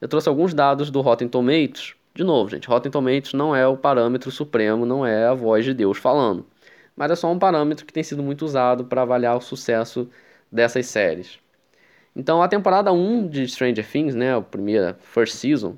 eu 0.00 0.08
trouxe 0.08 0.28
alguns 0.28 0.52
dados 0.54 0.90
do 0.90 1.00
Rotten 1.00 1.28
Tomatoes. 1.28 1.94
De 2.14 2.24
novo, 2.24 2.50
gente, 2.50 2.68
Rotten 2.68 2.90
Tomatoes 2.90 3.32
não 3.34 3.54
é 3.54 3.66
o 3.66 3.76
parâmetro 3.76 4.30
supremo, 4.30 4.84
não 4.84 5.06
é 5.06 5.26
a 5.26 5.34
voz 5.34 5.64
de 5.64 5.72
Deus 5.74 5.98
falando. 5.98 6.44
Mas 6.96 7.10
é 7.12 7.16
só 7.16 7.30
um 7.30 7.38
parâmetro 7.38 7.86
que 7.86 7.92
tem 7.92 8.02
sido 8.02 8.22
muito 8.22 8.44
usado 8.44 8.84
para 8.84 9.02
avaliar 9.02 9.36
o 9.36 9.40
sucesso 9.40 10.10
dessas 10.50 10.86
séries. 10.86 11.38
Então 12.14 12.42
a 12.42 12.48
temporada 12.48 12.92
1 12.92 13.28
de 13.28 13.46
Stranger 13.48 13.86
Things, 13.86 14.14
né, 14.14 14.36
a 14.36 14.40
primeira 14.40 14.98
first 15.00 15.34
season, 15.34 15.76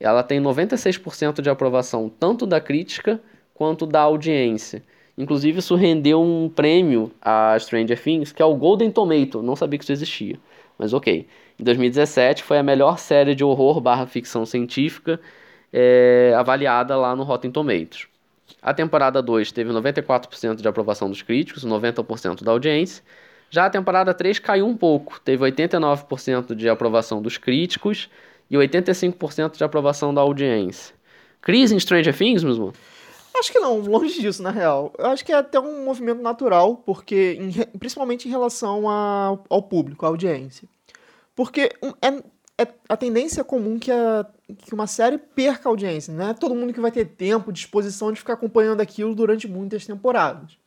ela 0.00 0.22
tem 0.22 0.40
96% 0.40 1.40
de 1.40 1.50
aprovação 1.50 2.08
tanto 2.08 2.46
da 2.46 2.60
crítica 2.60 3.20
quanto 3.54 3.86
da 3.86 4.00
audiência. 4.00 4.82
Inclusive 5.16 5.60
isso 5.60 5.76
rendeu 5.76 6.20
um 6.20 6.48
prêmio 6.48 7.12
a 7.22 7.56
Stranger 7.58 8.00
Things, 8.00 8.32
que 8.32 8.42
é 8.42 8.44
o 8.44 8.56
Golden 8.56 8.90
Tomato, 8.90 9.42
não 9.42 9.54
sabia 9.54 9.78
que 9.78 9.84
isso 9.84 9.92
existia, 9.92 10.38
mas 10.78 10.92
ok. 10.92 11.26
Em 11.58 11.62
2017 11.62 12.42
foi 12.42 12.58
a 12.58 12.62
melhor 12.62 12.98
série 12.98 13.34
de 13.34 13.44
horror 13.44 13.80
barra 13.80 14.06
ficção 14.06 14.44
científica 14.44 15.20
é, 15.72 16.34
avaliada 16.36 16.96
lá 16.96 17.14
no 17.14 17.22
Rotten 17.22 17.50
Tomatoes. 17.50 18.08
A 18.60 18.74
temporada 18.74 19.22
2 19.22 19.52
teve 19.52 19.70
94% 19.70 20.56
de 20.56 20.68
aprovação 20.68 21.08
dos 21.08 21.22
críticos, 21.22 21.64
90% 21.64 22.42
da 22.42 22.50
audiência, 22.50 23.04
já 23.54 23.66
a 23.66 23.70
temporada 23.70 24.12
3 24.12 24.40
caiu 24.40 24.66
um 24.66 24.76
pouco, 24.76 25.20
teve 25.20 25.44
89% 25.44 26.56
de 26.56 26.68
aprovação 26.68 27.22
dos 27.22 27.38
críticos 27.38 28.10
e 28.50 28.56
85% 28.56 29.56
de 29.56 29.62
aprovação 29.62 30.12
da 30.12 30.20
audiência. 30.20 30.92
Crise 31.40 31.72
em 31.72 31.78
Stranger 31.78 32.16
Things, 32.16 32.42
mesmo? 32.42 32.72
Acho 33.38 33.52
que 33.52 33.60
não, 33.60 33.78
longe 33.78 34.20
disso, 34.20 34.42
na 34.42 34.50
real. 34.50 34.92
Eu 34.98 35.06
acho 35.06 35.24
que 35.24 35.30
é 35.30 35.36
até 35.36 35.60
um 35.60 35.84
movimento 35.84 36.20
natural, 36.20 36.78
porque 36.78 37.38
em, 37.40 37.52
principalmente 37.78 38.26
em 38.26 38.30
relação 38.32 38.90
a, 38.90 39.38
ao 39.48 39.62
público, 39.62 40.04
à 40.04 40.08
audiência. 40.08 40.68
Porque 41.36 41.70
é, 42.02 42.08
é 42.60 42.68
a 42.88 42.96
tendência 42.96 43.44
comum 43.44 43.78
que, 43.78 43.92
a, 43.92 44.26
que 44.58 44.74
uma 44.74 44.88
série 44.88 45.16
perca 45.16 45.68
a 45.68 45.70
audiência. 45.70 46.12
Não 46.12 46.30
é 46.30 46.34
todo 46.34 46.56
mundo 46.56 46.72
que 46.72 46.80
vai 46.80 46.90
ter 46.90 47.04
tempo, 47.04 47.52
disposição 47.52 48.10
de 48.10 48.18
ficar 48.18 48.32
acompanhando 48.32 48.80
aquilo 48.80 49.14
durante 49.14 49.46
muitas 49.46 49.86
temporadas. 49.86 50.58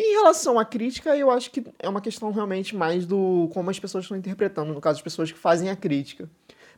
Em 0.00 0.12
relação 0.12 0.60
à 0.60 0.64
crítica, 0.64 1.16
eu 1.16 1.28
acho 1.28 1.50
que 1.50 1.64
é 1.76 1.88
uma 1.88 2.00
questão 2.00 2.30
realmente 2.30 2.76
mais 2.76 3.04
do 3.04 3.50
como 3.52 3.68
as 3.68 3.80
pessoas 3.80 4.04
estão 4.04 4.16
interpretando, 4.16 4.72
no 4.72 4.80
caso, 4.80 4.98
as 4.98 5.02
pessoas 5.02 5.32
que 5.32 5.38
fazem 5.38 5.70
a 5.70 5.74
crítica. 5.74 6.30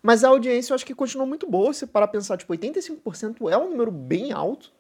Mas 0.03 0.25
a 0.25 0.29
audiência 0.29 0.73
eu 0.73 0.75
acho 0.75 0.87
que 0.87 0.95
continua 0.95 1.27
muito 1.27 1.47
boa, 1.47 1.71
se 1.75 1.87
para 1.87 2.09
pensar, 2.09 2.39
tipo, 2.39 2.51
85% 2.51 3.53
é 3.53 3.59
um 3.59 3.69
número 3.69 3.91
bem 3.91 4.33
alto. 4.33 4.73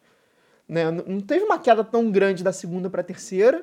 Né? 0.66 0.90
Não 0.90 1.20
teve 1.20 1.44
uma 1.44 1.58
queda 1.58 1.84
tão 1.84 2.10
grande 2.10 2.42
da 2.42 2.50
segunda 2.50 2.88
para 2.88 3.02
a 3.02 3.04
terceira, 3.04 3.62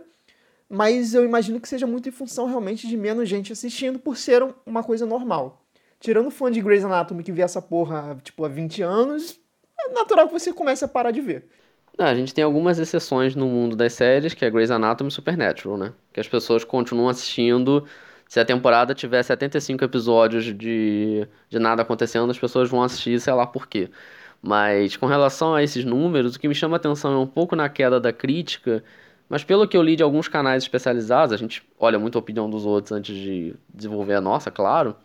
mas 0.70 1.16
eu 1.16 1.26
imagino 1.26 1.60
que 1.60 1.68
seja 1.68 1.88
muito 1.88 2.08
em 2.08 2.12
função 2.12 2.46
realmente 2.46 2.88
de 2.88 2.96
menos 2.96 3.28
gente 3.28 3.52
assistindo 3.52 3.98
por 3.98 4.16
ser 4.16 4.48
uma 4.64 4.84
coisa 4.84 5.08
normal. 5.08 5.66
Tirando 6.00 6.28
o 6.28 6.32
fã 6.32 6.52
de 6.52 6.62
Grey's 6.62 6.86
Anatomy 6.86 7.24
que 7.24 7.32
vê 7.32 7.42
essa 7.42 7.64
porra 7.64 8.16
tipo, 8.24 8.46
há 8.46 8.48
20 8.48 8.84
anos, 8.84 9.40
é 9.80 9.92
natural 9.92 10.28
que 10.28 10.34
você 10.34 10.54
comece 10.54 10.86
a 10.86 10.88
parar 10.88 11.10
de 11.10 11.22
ver. 11.22 11.48
Ah, 12.00 12.10
a 12.10 12.16
gente 12.16 12.34
tem 12.34 12.44
algumas 12.44 12.78
exceções 12.78 13.36
no 13.36 13.48
mundo 13.48 13.76
das 13.76 13.94
séries, 13.94 14.34
que 14.34 14.46
é 14.46 14.50
Grey's 14.52 14.70
Anatomy 14.70 15.10
e 15.10 15.12
Supernatural, 15.12 15.78
né? 15.78 15.94
Que 16.14 16.20
as 16.20 16.28
pessoas 16.28 16.64
continuam 16.64 17.10
assistindo. 17.10 17.86
Se 18.28 18.40
a 18.40 18.46
temporada 18.46 18.94
tiver 18.94 19.24
75 19.24 19.84
episódios 19.84 20.46
de, 20.46 21.28
de 21.50 21.60
nada 21.60 21.82
acontecendo, 21.82 22.30
as 22.30 22.38
pessoas 22.38 22.70
vão 22.70 22.84
assistir, 22.84 23.20
sei 23.20 23.34
lá 23.34 23.48
por 23.48 23.68
quê. 23.68 23.90
Mas 24.42 24.96
com 24.96 25.08
relação 25.08 25.56
a 25.56 25.64
esses 25.64 25.84
números, 25.84 26.36
o 26.36 26.40
que 26.40 26.48
me 26.48 26.54
chama 26.54 26.76
a 26.76 26.78
atenção 26.78 27.14
é 27.14 27.18
um 27.18 27.26
pouco 27.28 27.56
na 27.56 27.68
queda 27.68 28.00
da 28.00 28.14
crítica, 28.14 28.84
mas 29.28 29.44
pelo 29.44 29.68
que 29.68 29.76
eu 29.76 29.82
li 29.82 29.96
de 29.96 30.04
alguns 30.04 30.28
canais 30.28 30.64
especializados, 30.64 31.34
a 31.34 31.38
gente 31.38 31.64
olha 31.80 31.98
muito 31.98 32.18
a 32.18 32.20
opinião 32.20 32.50
dos 32.50 32.66
outros 32.66 32.92
antes 32.92 33.16
de 33.16 33.56
desenvolver 33.74 34.14
a 34.14 34.22
nossa, 34.22 34.52
claro 34.52 34.96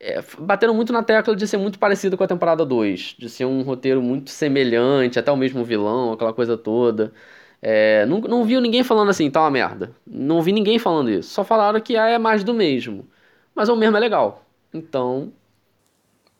é, 0.00 0.22
bateram 0.38 0.74
muito 0.74 0.92
na 0.92 1.02
tecla 1.02 1.34
de 1.34 1.46
ser 1.46 1.56
muito 1.56 1.78
parecido 1.78 2.16
com 2.16 2.24
a 2.24 2.28
temporada 2.28 2.64
2, 2.64 3.16
de 3.18 3.28
ser 3.28 3.44
um 3.44 3.62
roteiro 3.62 4.00
muito 4.02 4.30
semelhante, 4.30 5.18
até 5.18 5.30
o 5.32 5.36
mesmo 5.36 5.64
vilão, 5.64 6.12
aquela 6.12 6.32
coisa 6.32 6.56
toda. 6.56 7.12
É, 7.60 8.06
não, 8.06 8.20
não 8.20 8.44
viu 8.44 8.60
ninguém 8.60 8.84
falando 8.84 9.10
assim, 9.10 9.30
tá 9.30 9.40
uma 9.40 9.50
merda. 9.50 9.94
Não 10.06 10.40
vi 10.42 10.52
ninguém 10.52 10.78
falando 10.78 11.10
isso. 11.10 11.30
Só 11.30 11.44
falaram 11.44 11.80
que 11.80 11.96
é 11.96 12.18
mais 12.18 12.44
do 12.44 12.54
mesmo. 12.54 13.08
Mas 13.54 13.68
o 13.68 13.76
mesmo 13.76 13.96
é 13.96 14.00
legal. 14.00 14.44
Então. 14.72 15.32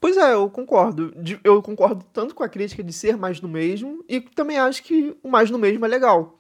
Pois 0.00 0.16
é, 0.16 0.34
eu 0.34 0.48
concordo. 0.48 1.12
Eu 1.42 1.60
concordo 1.60 2.04
tanto 2.12 2.34
com 2.34 2.44
a 2.44 2.48
crítica 2.48 2.84
de 2.84 2.92
ser 2.92 3.16
mais 3.16 3.40
do 3.40 3.48
mesmo, 3.48 4.04
e 4.08 4.20
também 4.20 4.58
acho 4.58 4.82
que 4.84 5.16
o 5.22 5.28
mais 5.28 5.50
do 5.50 5.58
mesmo 5.58 5.84
é 5.84 5.88
legal. 5.88 6.37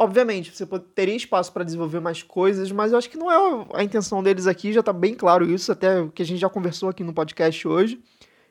Obviamente, 0.00 0.54
você 0.54 0.64
teria 0.94 1.16
espaço 1.16 1.52
para 1.52 1.64
desenvolver 1.64 1.98
mais 1.98 2.22
coisas, 2.22 2.70
mas 2.70 2.92
eu 2.92 2.98
acho 2.98 3.10
que 3.10 3.16
não 3.16 3.28
é 3.28 3.66
a 3.74 3.82
intenção 3.82 4.22
deles 4.22 4.46
aqui, 4.46 4.72
já 4.72 4.78
está 4.78 4.92
bem 4.92 5.12
claro 5.12 5.44
isso, 5.50 5.72
até 5.72 6.06
que 6.14 6.22
a 6.22 6.24
gente 6.24 6.38
já 6.38 6.48
conversou 6.48 6.88
aqui 6.88 7.02
no 7.02 7.12
podcast 7.12 7.66
hoje. 7.66 8.00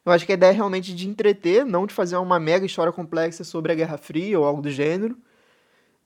Eu 0.06 0.12
acho 0.12 0.26
que 0.26 0.34
a 0.34 0.36
ideia 0.36 0.50
é 0.50 0.54
realmente 0.54 0.94
de 0.94 1.08
entreter, 1.08 1.66
não 1.66 1.88
de 1.88 1.94
fazer 1.94 2.18
uma 2.18 2.38
mega 2.38 2.66
história 2.66 2.92
complexa 2.92 3.46
sobre 3.46 3.72
a 3.72 3.76
Guerra 3.76 3.98
Fria 3.98 4.38
ou 4.38 4.46
algo 4.46 4.62
do 4.62 4.70
gênero. 4.70 5.18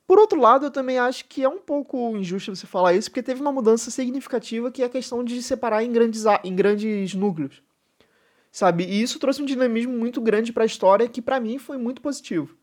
Por 0.06 0.20
outro 0.20 0.39
lado, 0.39 0.68
eu 0.68 0.72
também 0.72 1.00
acho 1.00 1.26
que 1.26 1.44
é 1.44 1.50
um 1.50 1.58
pouco 1.58 2.16
injusto 2.16 2.56
você 2.56 2.68
falar 2.68 2.94
isso, 2.94 3.10
porque 3.10 3.24
teve 3.24 3.42
uma 3.42 3.52
mudança 3.52 3.89
significativa 3.89 4.70
que 4.70 4.84
é 4.84 4.86
a 4.86 4.89
questão 4.89 5.24
de 5.24 5.42
separar 5.42 5.84
em 5.84 5.92
grandes, 5.92 6.24
em 6.44 6.56
grandes 6.56 7.16
núcleos. 7.16 7.64
Sabe? 8.52 8.84
E 8.84 9.02
isso 9.02 9.18
trouxe 9.18 9.42
um 9.42 9.46
dinamismo 9.46 9.92
muito 9.92 10.22
grande 10.22 10.54
para 10.54 10.62
a 10.62 10.68
história 10.68 11.10
que 11.10 11.20
para 11.20 11.39
mim 11.39 11.58
foi 11.58 11.80
muito 11.80 12.00
positivo. 12.00 12.61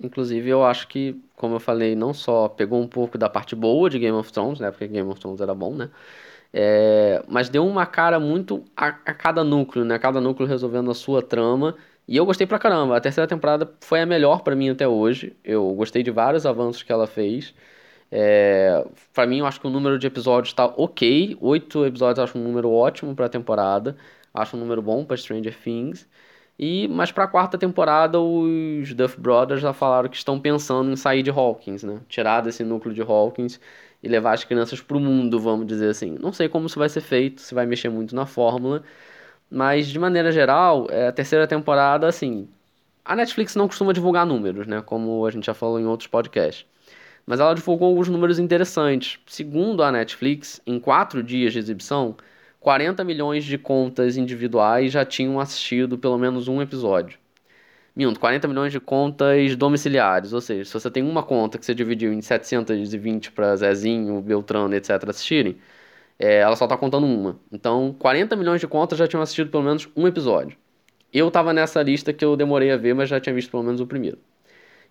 Inclusive, 0.00 0.48
eu 0.48 0.64
acho 0.64 0.88
que, 0.88 1.20
como 1.36 1.56
eu 1.56 1.60
falei, 1.60 1.96
não 1.96 2.12
só 2.12 2.48
pegou 2.48 2.80
um 2.80 2.88
pouco 2.88 3.16
da 3.16 3.28
parte 3.28 3.56
boa 3.56 3.88
de 3.88 3.98
Game 3.98 4.16
of 4.16 4.32
Thrones, 4.32 4.60
né? 4.60 4.70
Porque 4.70 4.86
Game 4.86 5.08
of 5.08 5.20
Thrones 5.20 5.40
era 5.40 5.54
bom, 5.54 5.74
né? 5.74 5.90
É, 6.52 7.22
mas 7.28 7.48
deu 7.48 7.66
uma 7.66 7.86
cara 7.86 8.18
muito 8.20 8.64
a, 8.76 8.88
a, 8.88 9.14
cada 9.14 9.44
núcleo, 9.44 9.84
né? 9.84 9.98
Cada 9.98 10.20
núcleo 10.20 10.48
resolvendo 10.48 10.90
a 10.90 10.94
sua 10.94 11.22
trama. 11.22 11.76
E 12.08 12.16
eu 12.16 12.24
gostei 12.26 12.46
pra 12.46 12.58
caramba. 12.58 12.96
A 12.96 13.00
terceira 13.00 13.28
temporada 13.28 13.70
foi 13.80 14.00
a 14.00 14.06
melhor 14.06 14.42
para 14.42 14.54
mim 14.56 14.70
até 14.70 14.86
hoje. 14.88 15.36
Eu 15.44 15.72
gostei 15.74 16.02
de 16.02 16.10
vários 16.10 16.46
avanços 16.46 16.82
que 16.82 16.92
ela 16.92 17.06
fez. 17.06 17.54
É, 18.10 18.86
para 19.12 19.26
mim, 19.26 19.38
eu 19.40 19.46
acho 19.46 19.60
que 19.60 19.66
o 19.66 19.70
número 19.70 19.98
de 19.98 20.06
episódios 20.06 20.52
tá 20.54 20.66
ok. 20.66 21.36
Oito 21.40 21.84
episódios 21.86 22.18
eu 22.18 22.24
acho 22.24 22.38
um 22.38 22.42
número 22.42 22.70
ótimo 22.70 23.14
pra 23.14 23.28
temporada. 23.28 23.96
Acho 24.32 24.56
um 24.56 24.60
número 24.60 24.82
bom 24.82 25.04
pra 25.04 25.16
Stranger 25.16 25.56
Things. 25.62 26.08
E, 26.58 26.88
mas 26.88 27.12
para 27.12 27.24
a 27.24 27.28
quarta 27.28 27.58
temporada, 27.58 28.18
os 28.20 28.94
Duff 28.94 29.20
Brothers 29.20 29.60
já 29.60 29.72
falaram 29.72 30.08
que 30.08 30.16
estão 30.16 30.40
pensando 30.40 30.90
em 30.90 30.96
sair 30.96 31.22
de 31.22 31.30
Hawkins, 31.30 31.82
né? 31.82 32.00
Tirar 32.08 32.40
desse 32.40 32.64
núcleo 32.64 32.94
de 32.94 33.02
Hawkins 33.02 33.60
e 34.02 34.08
levar 34.08 34.32
as 34.32 34.44
crianças 34.44 34.80
para 34.80 34.96
o 34.96 35.00
mundo, 35.00 35.38
vamos 35.38 35.66
dizer 35.66 35.90
assim. 35.90 36.16
Não 36.18 36.32
sei 36.32 36.48
como 36.48 36.66
isso 36.66 36.78
vai 36.78 36.88
ser 36.88 37.02
feito, 37.02 37.42
se 37.42 37.54
vai 37.54 37.66
mexer 37.66 37.90
muito 37.90 38.14
na 38.14 38.24
fórmula, 38.24 38.82
mas 39.50 39.88
de 39.88 39.98
maneira 39.98 40.32
geral, 40.32 40.86
é, 40.90 41.08
a 41.08 41.12
terceira 41.12 41.46
temporada, 41.46 42.06
assim, 42.08 42.48
a 43.04 43.16
Netflix 43.16 43.54
não 43.56 43.68
costuma 43.68 43.92
divulgar 43.92 44.26
números, 44.26 44.66
né? 44.66 44.82
Como 44.82 45.26
a 45.26 45.30
gente 45.30 45.46
já 45.46 45.54
falou 45.54 45.80
em 45.80 45.86
outros 45.86 46.08
podcasts. 46.08 46.66
Mas 47.26 47.40
ela 47.40 47.54
divulgou 47.54 47.88
alguns 47.88 48.08
números 48.08 48.38
interessantes. 48.38 49.18
Segundo 49.26 49.82
a 49.82 49.92
Netflix, 49.92 50.60
em 50.66 50.78
quatro 50.80 51.22
dias 51.22 51.52
de 51.52 51.58
exibição, 51.58 52.16
40 52.66 53.04
milhões 53.04 53.44
de 53.44 53.56
contas 53.56 54.16
individuais 54.16 54.90
já 54.90 55.04
tinham 55.04 55.38
assistido 55.38 55.96
pelo 55.96 56.18
menos 56.18 56.48
um 56.48 56.60
episódio. 56.60 57.16
Minto, 57.94 58.18
40 58.18 58.48
milhões 58.48 58.72
de 58.72 58.80
contas 58.80 59.54
domiciliares, 59.54 60.32
ou 60.32 60.40
seja, 60.40 60.64
se 60.64 60.72
você 60.74 60.90
tem 60.90 61.04
uma 61.04 61.22
conta 61.22 61.58
que 61.58 61.64
você 61.64 61.72
dividiu 61.72 62.12
em 62.12 62.20
720 62.20 63.30
para 63.30 63.54
Zezinho, 63.54 64.20
Beltrano, 64.20 64.74
etc. 64.74 64.90
assistirem, 65.08 65.56
é, 66.18 66.38
ela 66.38 66.56
só 66.56 66.64
está 66.64 66.76
contando 66.76 67.06
uma. 67.06 67.38
Então, 67.52 67.94
40 68.00 68.34
milhões 68.34 68.60
de 68.60 68.66
contas 68.66 68.98
já 68.98 69.06
tinham 69.06 69.22
assistido 69.22 69.48
pelo 69.48 69.62
menos 69.62 69.88
um 69.96 70.04
episódio. 70.08 70.58
Eu 71.12 71.28
estava 71.28 71.52
nessa 71.52 71.80
lista 71.84 72.12
que 72.12 72.24
eu 72.24 72.36
demorei 72.36 72.72
a 72.72 72.76
ver, 72.76 72.96
mas 72.96 73.08
já 73.08 73.20
tinha 73.20 73.32
visto 73.32 73.48
pelo 73.48 73.62
menos 73.62 73.80
o 73.80 73.86
primeiro. 73.86 74.18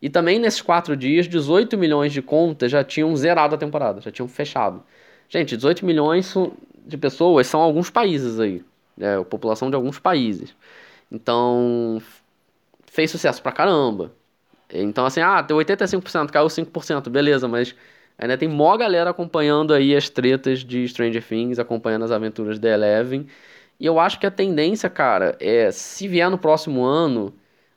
E 0.01 0.09
também 0.09 0.39
nesses 0.39 0.61
quatro 0.61 0.95
dias, 0.95 1.28
18 1.28 1.78
milhões 1.78 2.13
de 2.13 2.21
contas 2.21 2.71
já 2.71 2.86
tinham 2.86 3.13
zerado 3.17 3.53
a 3.53 3.57
temporada, 3.57 3.99
já 3.99 4.11
tinham 4.11 4.30
fechado. 4.30 4.82
Gente, 5.28 5.57
18 5.57 5.86
milhões 5.86 6.26
de 6.86 6.97
pessoas 6.97 7.47
são 7.47 7.61
alguns 7.61 7.89
países 7.89 8.39
aí. 8.39 8.63
É, 8.99 9.15
a 9.15 9.23
população 9.23 9.69
de 9.69 9.75
alguns 9.75 9.99
países. 9.99 10.55
Então, 11.11 12.01
fez 12.88 13.11
sucesso 13.11 13.41
pra 13.41 13.51
caramba. 13.51 14.13
Então, 14.73 15.05
assim, 15.05 15.21
ah, 15.21 15.43
tem 15.43 15.55
85%, 15.55 16.31
caiu 16.31 16.49
5%, 16.49 17.09
beleza, 17.09 17.47
mas 17.47 17.75
ainda 18.17 18.38
tem 18.38 18.47
mó 18.49 18.75
galera 18.77 19.09
acompanhando 19.09 19.73
aí 19.73 19.95
as 19.95 20.09
tretas 20.09 20.59
de 20.59 20.88
Stranger 20.88 21.23
Things, 21.23 21.59
acompanhando 21.59 22.05
as 22.05 22.11
aventuras 22.11 22.59
da 22.59 22.69
Eleven. 22.69 23.27
E 23.79 23.86
eu 23.86 23.99
acho 23.99 24.19
que 24.19 24.25
a 24.25 24.31
tendência, 24.31 24.89
cara, 24.89 25.36
é 25.39 25.71
se 25.71 26.07
vier 26.07 26.29
no 26.29 26.38
próximo 26.38 26.83
ano, 26.83 27.33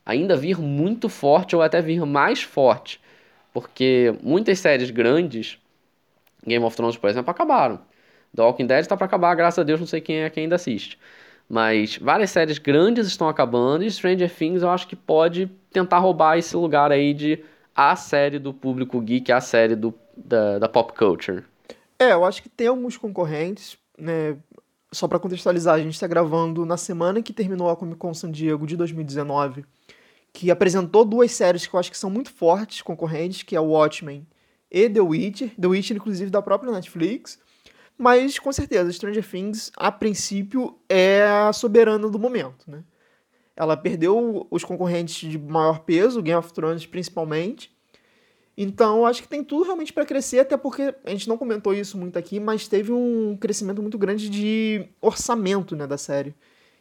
ainda 0.07 0.37
vir 0.37 0.59
muito 0.59 1.09
forte 1.09 1.57
ou 1.57 1.63
até 1.63 1.83
vir 1.83 2.05
mais 2.07 2.43
forte. 2.43 3.01
Porque 3.53 4.15
muitas 4.23 4.59
séries 4.61 4.91
grandes, 4.91 5.59
Game 6.47 6.65
of 6.65 6.77
Thrones, 6.77 6.97
por 6.97 7.11
exemplo, 7.11 7.31
acabaram. 7.31 7.81
The 8.35 8.43
Walking 8.43 8.67
Dead 8.67 8.81
está 8.81 8.97
para 8.97 9.07
acabar, 9.07 9.35
graças 9.35 9.59
a 9.59 9.63
Deus, 9.63 9.81
não 9.81 9.87
sei 9.87 10.01
quem 10.01 10.21
é 10.21 10.31
que 10.31 10.41
ainda 10.41 10.57
assiste. 10.57 10.99
Mas 11.49 11.97
várias 11.97 12.31
séries 12.31 12.59
grandes 12.59 13.07
estão 13.07 13.29
acabando 13.29 13.83
e 13.83 13.91
Stranger 13.91 14.31
Things 14.31 14.63
eu 14.63 14.69
acho 14.69 14.87
que 14.87 14.95
pode 14.95 15.51
tentar 15.73 15.99
roubar 15.99 16.37
esse 16.37 16.55
lugar 16.55 16.93
aí 16.93 17.15
de 17.15 17.43
a 17.75 17.97
série 17.97 18.39
do 18.39 18.53
público 18.53 19.01
geek, 19.01 19.33
a 19.33 19.41
série 19.41 19.75
do, 19.75 19.95
da, 20.17 20.59
da 20.59 20.69
pop 20.69 20.93
culture. 20.93 21.45
É, 21.99 22.13
eu 22.13 22.25
acho 22.25 22.43
que 22.43 22.49
tem 22.49 22.67
alguns 22.67 22.97
concorrentes, 22.97 23.79
né? 23.97 24.37
Só 24.91 25.07
para 25.07 25.19
contextualizar, 25.19 25.75
a 25.75 25.79
gente 25.79 25.95
está 25.95 26.07
gravando 26.07 26.65
na 26.65 26.77
semana 26.77 27.23
que 27.23 27.33
terminou 27.33 27.69
a 27.69 27.77
Comic 27.77 27.99
Con 27.99 28.15
San 28.15 28.31
Diego 28.31 28.67
de 28.67 28.77
2019, 28.77 29.65
que 30.33 30.51
apresentou 30.51 31.05
duas 31.05 31.31
séries 31.33 31.67
que 31.67 31.75
eu 31.75 31.81
acho 31.81 31.91
que 31.91 31.99
são 31.99 32.09
muito 32.09 32.33
fortes 32.33 32.81
concorrentes, 32.83 33.43
que 33.43 33.55
é 33.55 33.61
o 33.61 33.67
Watchmen 33.67 34.27
e 34.71 34.89
The 34.89 35.01
Witcher, 35.01 35.51
The 35.61 35.67
Witcher 35.67 35.97
inclusive 35.97 36.31
da 36.31 36.43
própria 36.43 36.73
Netflix. 36.73 37.39
Mas, 37.99 38.39
com 38.39 38.53
certeza, 38.53 38.93
Stranger 38.93 39.29
Things, 39.29 39.73
a 39.77 39.91
princípio, 39.91 40.79
é 40.89 41.25
a 41.27 41.53
soberana 41.53 42.09
do 42.09 42.19
momento, 42.19 42.71
né? 42.71 42.85
Ela 43.57 43.77
perdeu 43.77 44.47
os 44.53 44.63
concorrentes 44.63 45.29
de 45.29 45.37
maior 45.37 45.81
peso, 45.81 46.23
Game 46.23 46.39
of 46.39 46.53
Thrones 46.53 46.87
principalmente. 46.87 47.77
Então, 48.57 49.05
acho 49.05 49.23
que 49.23 49.29
tem 49.29 49.43
tudo 49.43 49.65
realmente 49.65 49.93
para 49.93 50.07
crescer, 50.07 50.39
até 50.39 50.57
porque 50.57 50.95
a 51.05 51.11
gente 51.11 51.29
não 51.29 51.37
comentou 51.37 51.75
isso 51.75 51.99
muito 51.99 52.17
aqui, 52.17 52.39
mas 52.39 52.69
teve 52.69 52.93
um 52.93 53.37
crescimento 53.37 53.83
muito 53.83 53.99
grande 53.99 54.31
de 54.31 54.89
orçamento 55.01 55.75
né, 55.75 55.89
da 55.89 55.99
série. 55.99 56.35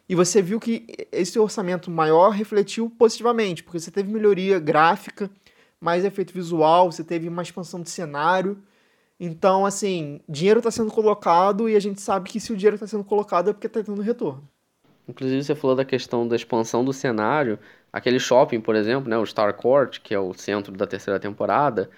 E 0.08 0.14
você 0.14 0.40
viu 0.40 0.58
que 0.58 0.86
esse 1.12 1.38
orçamento 1.38 1.90
maior 1.90 2.30
refletiu 2.30 2.88
positivamente, 2.88 3.62
porque 3.62 3.80
você 3.80 3.90
teve 3.90 4.12
melhoria 4.12 4.58
gráfica, 4.58 5.28
mais 5.80 6.04
efeito 6.04 6.32
visual, 6.32 6.90
você 6.90 7.04
teve 7.04 7.28
uma 7.28 7.42
expansão 7.42 7.82
de 7.82 7.90
cenário. 7.90 8.62
Então, 9.20 9.66
assim, 9.66 10.20
dinheiro 10.28 10.60
está 10.60 10.70
sendo 10.70 10.90
colocado 10.92 11.68
e 11.68 11.74
a 11.74 11.80
gente 11.80 12.00
sabe 12.00 12.30
que 12.30 12.38
se 12.38 12.52
o 12.52 12.56
dinheiro 12.56 12.76
está 12.76 12.86
sendo 12.86 13.04
colocado 13.04 13.50
é 13.50 13.52
porque 13.52 13.66
está 13.66 13.82
tendo 13.82 14.00
retorno. 14.00 14.48
Inclusive, 15.08 15.42
você 15.42 15.54
falou 15.54 15.74
da 15.74 15.84
questão 15.84 16.28
da 16.28 16.36
expansão 16.36 16.84
do 16.84 16.92
cenário. 16.92 17.58
Aquele 17.92 18.20
shopping, 18.20 18.60
por 18.60 18.76
exemplo, 18.76 19.08
né, 19.08 19.16
o 19.18 19.24
Starcourt, 19.24 20.00
que 20.00 20.14
é 20.14 20.18
o 20.20 20.34
centro 20.34 20.76
da 20.76 20.86
terceira 20.86 21.18
temporada, 21.18 21.90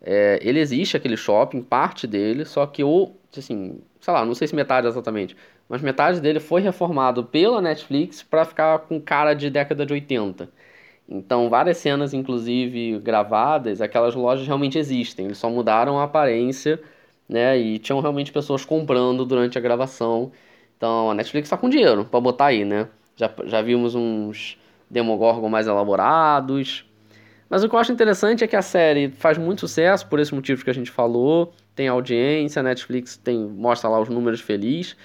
é, 0.00 0.38
ele 0.42 0.60
existe, 0.60 0.96
aquele 0.96 1.16
shopping, 1.16 1.62
parte 1.62 2.06
dele, 2.06 2.44
só 2.44 2.66
que 2.66 2.82
o, 2.84 3.12
assim, 3.36 3.80
sei 4.00 4.12
lá, 4.14 4.24
não 4.24 4.34
sei 4.34 4.48
se 4.48 4.54
metade 4.54 4.86
exatamente, 4.86 5.36
mas 5.68 5.82
metade 5.82 6.20
dele 6.20 6.40
foi 6.40 6.60
reformado 6.60 7.24
pela 7.24 7.60
Netflix 7.62 8.22
para 8.22 8.44
ficar 8.44 8.80
com 8.80 9.00
cara 9.00 9.34
de 9.34 9.48
década 9.50 9.86
de 9.86 9.92
80. 9.92 10.48
Então, 11.08 11.50
várias 11.50 11.78
cenas, 11.78 12.14
inclusive 12.14 12.98
gravadas, 13.00 13.80
aquelas 13.80 14.14
lojas 14.14 14.46
realmente 14.46 14.78
existem. 14.78 15.26
Eles 15.26 15.38
só 15.38 15.50
mudaram 15.50 15.98
a 15.98 16.04
aparência, 16.04 16.80
né? 17.28 17.58
E 17.58 17.78
tinham 17.78 18.00
realmente 18.00 18.32
pessoas 18.32 18.64
comprando 18.64 19.24
durante 19.24 19.58
a 19.58 19.60
gravação. 19.60 20.32
Então, 20.76 21.10
a 21.10 21.14
Netflix 21.14 21.46
está 21.46 21.56
com 21.56 21.68
dinheiro 21.68 22.04
para 22.04 22.20
botar 22.20 22.46
aí, 22.46 22.64
né? 22.64 22.88
Já, 23.16 23.30
já 23.44 23.62
vimos 23.62 23.94
uns 23.94 24.58
Demogorgon 24.90 25.48
mais 25.48 25.66
elaborados. 25.66 26.84
Mas 27.48 27.62
o 27.62 27.68
que 27.68 27.74
eu 27.74 27.78
acho 27.78 27.92
interessante 27.92 28.42
é 28.42 28.46
que 28.46 28.56
a 28.56 28.62
série 28.62 29.10
faz 29.10 29.36
muito 29.36 29.60
sucesso 29.60 30.06
por 30.06 30.18
esses 30.18 30.32
motivos 30.32 30.62
que 30.62 30.70
a 30.70 30.74
gente 30.74 30.90
falou. 30.90 31.52
Tem 31.74 31.88
audiência, 31.88 32.60
a 32.60 32.62
Netflix 32.62 33.16
tem, 33.16 33.38
mostra 33.38 33.90
lá 33.90 34.00
os 34.00 34.08
números 34.08 34.40
felizes. 34.40 34.96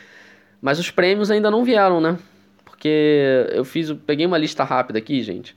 Mas 0.62 0.80
os 0.80 0.90
prêmios 0.90 1.30
ainda 1.30 1.52
não 1.52 1.64
vieram, 1.64 2.00
né? 2.00 2.18
Porque 2.64 3.46
eu 3.52 3.66
fiz, 3.66 3.92
peguei 4.06 4.26
uma 4.26 4.38
lista 4.38 4.64
rápida 4.64 5.00
aqui, 5.00 5.22
gente. 5.22 5.56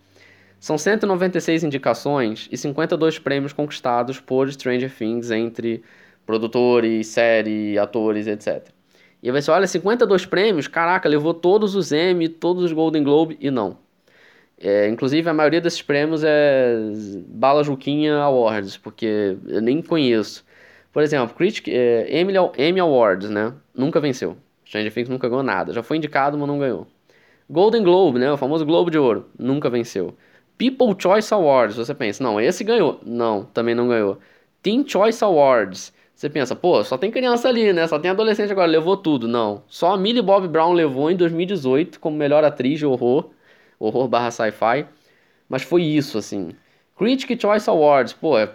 São 0.60 0.76
196 0.76 1.64
indicações 1.64 2.46
e 2.52 2.56
52 2.56 3.18
prêmios 3.18 3.54
conquistados 3.54 4.20
por 4.20 4.52
Stranger 4.52 4.94
Things 4.94 5.30
entre 5.30 5.82
produtores, 6.26 7.06
série, 7.06 7.78
atores, 7.78 8.26
etc. 8.26 8.68
E 9.22 9.30
aí 9.30 9.42
você 9.42 9.50
olha, 9.50 9.66
52 9.66 10.26
prêmios, 10.26 10.68
caraca, 10.68 11.08
levou 11.08 11.32
todos 11.32 11.74
os 11.74 11.92
Emmy, 11.92 12.28
todos 12.28 12.62
os 12.62 12.72
Golden 12.72 13.02
Globe 13.02 13.38
e 13.40 13.50
não. 13.50 13.78
É, 14.58 14.86
inclusive 14.88 15.28
a 15.30 15.32
maioria 15.32 15.60
desses 15.62 15.80
prêmios 15.80 16.22
é 16.22 16.74
Bala 17.26 17.64
Juquinha 17.64 18.16
Awards, 18.16 18.76
porque 18.76 19.38
eu 19.48 19.62
nem 19.62 19.80
conheço. 19.80 20.44
Por 20.92 21.02
exemplo, 21.02 21.34
Critic, 21.34 21.68
é, 21.68 22.20
Emmy, 22.20 22.34
Emmy 22.58 22.80
Awards, 22.80 23.30
né? 23.30 23.54
Nunca 23.74 23.98
venceu. 24.00 24.36
Stranger 24.66 24.92
Things 24.92 25.08
nunca 25.08 25.28
ganhou 25.28 25.42
nada. 25.42 25.72
Já 25.72 25.82
foi 25.82 25.96
indicado, 25.96 26.36
mas 26.36 26.46
não 26.46 26.58
ganhou. 26.58 26.86
Golden 27.48 27.82
Globe, 27.82 28.18
né? 28.18 28.30
O 28.32 28.36
famoso 28.36 28.66
Globo 28.66 28.90
de 28.90 28.98
Ouro. 28.98 29.26
Nunca 29.38 29.70
venceu. 29.70 30.14
People 30.60 30.94
Choice 31.00 31.32
Awards, 31.32 31.76
você 31.76 31.94
pensa, 31.94 32.22
não, 32.22 32.38
esse 32.38 32.62
ganhou. 32.62 33.00
Não, 33.02 33.44
também 33.46 33.74
não 33.74 33.88
ganhou. 33.88 34.18
Teen 34.62 34.86
Choice 34.86 35.24
Awards, 35.24 35.90
você 36.14 36.28
pensa, 36.28 36.54
pô, 36.54 36.84
só 36.84 36.98
tem 36.98 37.10
criança 37.10 37.48
ali, 37.48 37.72
né? 37.72 37.86
Só 37.86 37.98
tem 37.98 38.10
adolescente 38.10 38.52
agora, 38.52 38.70
levou 38.70 38.94
tudo. 38.94 39.26
Não. 39.26 39.62
Só 39.66 39.94
a 39.94 39.96
Millie 39.96 40.20
Bob 40.20 40.46
Brown 40.48 40.74
levou 40.74 41.10
em 41.10 41.16
2018 41.16 41.98
como 41.98 42.14
melhor 42.14 42.44
atriz 42.44 42.78
de 42.78 42.84
horror, 42.84 43.30
horror 43.78 44.06
barra 44.06 44.30
sci-fi. 44.30 44.84
Mas 45.48 45.62
foi 45.62 45.82
isso, 45.82 46.18
assim. 46.18 46.50
Critic 46.94 47.40
Choice 47.40 47.70
Awards, 47.70 48.12
pô, 48.12 48.36
é 48.36 48.50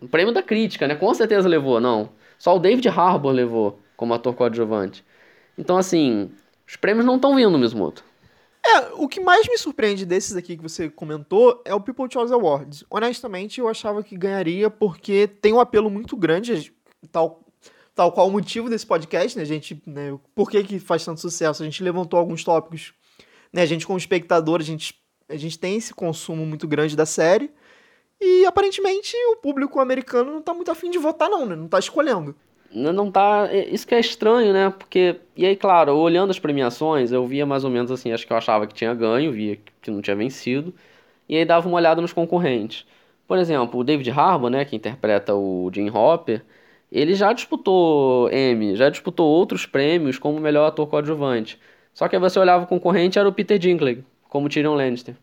um 0.00 0.06
prêmio 0.06 0.32
da 0.32 0.42
crítica, 0.42 0.88
né? 0.88 0.94
Com 0.94 1.12
certeza 1.12 1.46
levou, 1.46 1.78
não. 1.78 2.08
Só 2.38 2.56
o 2.56 2.58
David 2.58 2.88
Harbour 2.88 3.32
levou 3.32 3.78
como 3.98 4.14
ator 4.14 4.34
coadjuvante. 4.34 5.04
Então, 5.58 5.76
assim, 5.76 6.30
os 6.66 6.76
prêmios 6.76 7.04
não 7.04 7.16
estão 7.16 7.36
vindo, 7.36 7.58
mesmo 7.58 7.84
outro. 7.84 8.07
É, 8.68 8.90
o 8.96 9.08
que 9.08 9.18
mais 9.18 9.48
me 9.48 9.56
surpreende 9.56 10.04
desses 10.04 10.36
aqui 10.36 10.54
que 10.54 10.62
você 10.62 10.90
comentou 10.90 11.62
é 11.64 11.74
o 11.74 11.80
People 11.80 12.06
Choice 12.12 12.32
Awards. 12.32 12.84
Honestamente, 12.90 13.60
eu 13.60 13.66
achava 13.66 14.02
que 14.02 14.14
ganharia 14.14 14.68
porque 14.68 15.26
tem 15.26 15.54
um 15.54 15.60
apelo 15.60 15.88
muito 15.88 16.14
grande, 16.14 16.70
tal, 17.10 17.42
tal 17.94 18.12
qual 18.12 18.28
o 18.28 18.30
motivo 18.30 18.68
desse 18.68 18.86
podcast, 18.86 19.38
né, 19.38 19.44
gente? 19.46 19.82
Né, 19.86 20.18
por 20.34 20.50
que, 20.50 20.62
que 20.64 20.78
faz 20.78 21.02
tanto 21.02 21.18
sucesso? 21.18 21.62
A 21.62 21.64
gente 21.64 21.82
levantou 21.82 22.18
alguns 22.18 22.44
tópicos, 22.44 22.92
né? 23.50 23.62
A 23.62 23.66
gente, 23.66 23.86
como 23.86 23.98
espectador, 23.98 24.60
a 24.60 24.64
gente, 24.64 24.94
a 25.30 25.36
gente 25.36 25.58
tem 25.58 25.76
esse 25.76 25.94
consumo 25.94 26.44
muito 26.44 26.68
grande 26.68 26.94
da 26.94 27.06
série. 27.06 27.50
E 28.20 28.44
aparentemente 28.44 29.16
o 29.30 29.36
público 29.36 29.80
americano 29.80 30.30
não 30.30 30.42
tá 30.42 30.52
muito 30.52 30.70
afim 30.70 30.90
de 30.90 30.98
votar, 30.98 31.30
não, 31.30 31.46
né? 31.46 31.56
Não 31.56 31.68
tá 31.68 31.78
escolhendo 31.78 32.36
não 32.72 33.10
tá. 33.10 33.48
É, 33.50 33.68
isso 33.68 33.86
que 33.86 33.94
é 33.94 34.00
estranho, 34.00 34.52
né? 34.52 34.70
Porque. 34.70 35.16
E 35.36 35.46
aí, 35.46 35.56
claro, 35.56 35.96
olhando 35.96 36.30
as 36.30 36.38
premiações, 36.38 37.12
eu 37.12 37.26
via 37.26 37.46
mais 37.46 37.64
ou 37.64 37.70
menos 37.70 37.90
assim, 37.90 38.12
acho 38.12 38.26
que 38.26 38.32
eu 38.32 38.36
achava 38.36 38.66
que 38.66 38.74
tinha 38.74 38.94
ganho, 38.94 39.32
via 39.32 39.58
que 39.80 39.90
não 39.90 40.02
tinha 40.02 40.16
vencido. 40.16 40.74
E 41.28 41.36
aí 41.36 41.44
dava 41.44 41.68
uma 41.68 41.76
olhada 41.76 42.00
nos 42.00 42.12
concorrentes. 42.12 42.86
Por 43.26 43.38
exemplo, 43.38 43.80
o 43.80 43.84
David 43.84 44.10
Harbour, 44.10 44.50
né, 44.50 44.64
que 44.64 44.74
interpreta 44.76 45.34
o 45.34 45.70
Jim 45.72 45.90
Hopper, 45.90 46.42
ele 46.90 47.14
já 47.14 47.32
disputou 47.32 48.30
Emmy, 48.32 48.74
já 48.76 48.88
disputou 48.88 49.28
outros 49.28 49.66
prêmios 49.66 50.18
como 50.18 50.40
melhor 50.40 50.66
ator 50.68 50.86
coadjuvante. 50.88 51.60
Só 51.92 52.08
que 52.08 52.16
aí 52.16 52.20
você 52.20 52.38
olhava 52.38 52.64
o 52.64 52.66
concorrente, 52.66 53.18
era 53.18 53.28
o 53.28 53.32
Peter 53.32 53.58
Dinklage, 53.58 54.04
como 54.28 54.48
Tyrion 54.48 54.74
Lannister. 54.74 55.14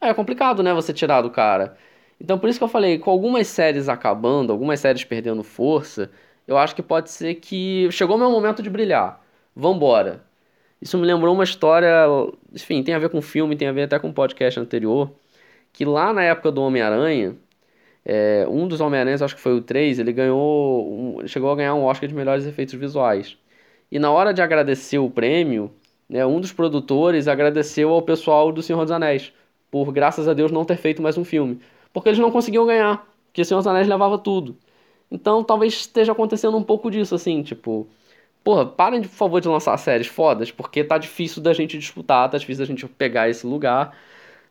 É 0.00 0.12
complicado, 0.12 0.62
né, 0.62 0.74
você 0.74 0.92
tirar 0.92 1.22
do 1.22 1.30
cara. 1.30 1.76
Então 2.20 2.38
por 2.38 2.48
isso 2.48 2.58
que 2.58 2.64
eu 2.64 2.68
falei, 2.68 2.98
com 2.98 3.10
algumas 3.10 3.46
séries 3.48 3.88
acabando, 3.88 4.52
algumas 4.52 4.80
séries 4.80 5.04
perdendo 5.04 5.42
força, 5.42 6.10
eu 6.46 6.58
acho 6.58 6.74
que 6.74 6.82
pode 6.82 7.10
ser 7.10 7.36
que 7.36 7.88
chegou 7.90 8.16
o 8.16 8.18
meu 8.18 8.30
momento 8.30 8.62
de 8.62 8.70
brilhar. 8.70 9.20
Vambora. 9.54 10.24
Isso 10.80 10.98
me 10.98 11.06
lembrou 11.06 11.34
uma 11.34 11.44
história, 11.44 12.06
enfim, 12.52 12.82
tem 12.82 12.94
a 12.94 12.98
ver 12.98 13.08
com 13.08 13.22
filme, 13.22 13.56
tem 13.56 13.68
a 13.68 13.72
ver 13.72 13.84
até 13.84 13.98
com 13.98 14.12
podcast 14.12 14.60
anterior, 14.60 15.10
que 15.72 15.84
lá 15.84 16.12
na 16.12 16.22
época 16.22 16.52
do 16.52 16.62
Homem-Aranha, 16.62 17.36
é, 18.04 18.46
um 18.48 18.68
dos 18.68 18.80
Homem-Aranhas, 18.80 19.22
acho 19.22 19.34
que 19.34 19.40
foi 19.40 19.54
o 19.54 19.62
3, 19.62 19.98
ele 19.98 20.12
ganhou, 20.12 21.20
um, 21.22 21.26
chegou 21.26 21.50
a 21.50 21.56
ganhar 21.56 21.74
um 21.74 21.84
Oscar 21.84 22.08
de 22.08 22.14
melhores 22.14 22.46
efeitos 22.46 22.74
visuais. 22.74 23.38
E 23.90 23.98
na 23.98 24.10
hora 24.10 24.34
de 24.34 24.42
agradecer 24.42 24.98
o 24.98 25.08
prêmio, 25.08 25.70
né, 26.08 26.26
um 26.26 26.40
dos 26.40 26.52
produtores 26.52 27.28
agradeceu 27.28 27.90
ao 27.90 28.02
pessoal 28.02 28.52
do 28.52 28.62
Senhor 28.62 28.82
dos 28.82 28.92
Anéis, 28.92 29.32
por 29.70 29.92
graças 29.92 30.28
a 30.28 30.34
Deus 30.34 30.52
não 30.52 30.64
ter 30.64 30.76
feito 30.76 31.00
mais 31.02 31.16
um 31.16 31.24
filme. 31.24 31.60
Porque 31.92 32.10
eles 32.10 32.18
não 32.18 32.30
conseguiam 32.30 32.66
ganhar, 32.66 33.06
porque 33.26 33.42
o 33.42 33.44
Senhor 33.44 33.60
dos 33.60 33.66
Anéis 33.66 33.88
levava 33.88 34.18
tudo. 34.18 34.56
Então 35.14 35.44
talvez 35.44 35.74
esteja 35.74 36.12
acontecendo 36.12 36.56
um 36.56 36.62
pouco 36.62 36.90
disso, 36.90 37.14
assim, 37.14 37.42
tipo. 37.42 37.88
Porra, 38.44 38.66
parem, 38.66 39.02
por 39.02 39.10
favor, 39.10 39.40
de 39.40 39.48
lançar 39.48 39.76
séries 39.78 40.06
fodas, 40.08 40.52
porque 40.52 40.84
tá 40.84 40.98
difícil 40.98 41.42
da 41.42 41.52
gente 41.54 41.78
disputar, 41.78 42.30
tá 42.30 42.38
difícil 42.38 42.64
da 42.64 42.68
gente 42.70 42.86
pegar 42.88 43.28
esse 43.28 43.46
lugar. 43.46 43.96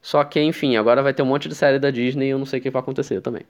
Só 0.02 0.24
que, 0.24 0.42
enfim, 0.42 0.78
agora 0.78 1.04
vai 1.04 1.14
ter 1.14 1.24
um 1.24 1.28
monte 1.28 1.50
de 1.50 1.56
série 1.56 1.80
da 1.80 1.92
Disney 1.92 2.28
e 2.28 2.30
eu 2.32 2.40
não 2.40 2.46
sei 2.46 2.60
o 2.60 2.64
que 2.64 2.72
vai 2.72 2.82
acontecer 2.82 3.22
também. 3.22 3.44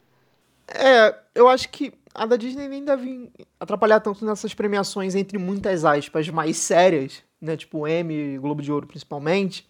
É, 0.68 1.16
eu 1.36 1.48
acho 1.50 1.70
que 1.70 1.94
a 2.14 2.26
da 2.26 2.36
Disney 2.36 2.68
nem 2.68 2.84
deve 2.86 3.32
atrapalhar 3.60 4.00
tanto 4.00 4.26
nessas 4.26 4.54
premiações, 4.54 5.16
entre 5.16 5.38
muitas 5.38 5.86
aspas, 5.86 6.30
mais 6.30 6.58
sérias, 6.58 7.24
né? 7.42 7.58
Tipo 7.58 7.88
e 7.88 8.38
Globo 8.38 8.62
de 8.62 8.72
Ouro, 8.72 8.88
principalmente. 8.88 9.68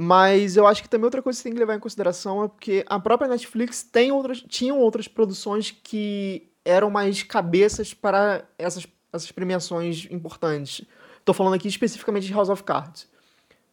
Mas 0.00 0.56
eu 0.56 0.64
acho 0.64 0.80
que 0.80 0.88
também 0.88 1.06
outra 1.06 1.20
coisa 1.20 1.36
que 1.36 1.42
você 1.42 1.48
tem 1.48 1.52
que 1.52 1.58
levar 1.58 1.74
em 1.74 1.80
consideração 1.80 2.44
é 2.44 2.46
porque 2.46 2.84
a 2.86 3.00
própria 3.00 3.26
Netflix 3.26 3.82
tem 3.82 4.12
outras, 4.12 4.40
tinham 4.42 4.78
outras 4.78 5.08
produções 5.08 5.72
que 5.72 6.52
eram 6.64 6.88
mais 6.88 7.24
cabeças 7.24 7.92
para 7.92 8.44
essas, 8.56 8.86
essas 9.12 9.32
premiações 9.32 10.06
importantes. 10.08 10.86
Estou 11.18 11.34
falando 11.34 11.54
aqui 11.54 11.66
especificamente 11.66 12.28
de 12.28 12.32
House 12.32 12.48
of 12.48 12.62
Cards. 12.62 13.08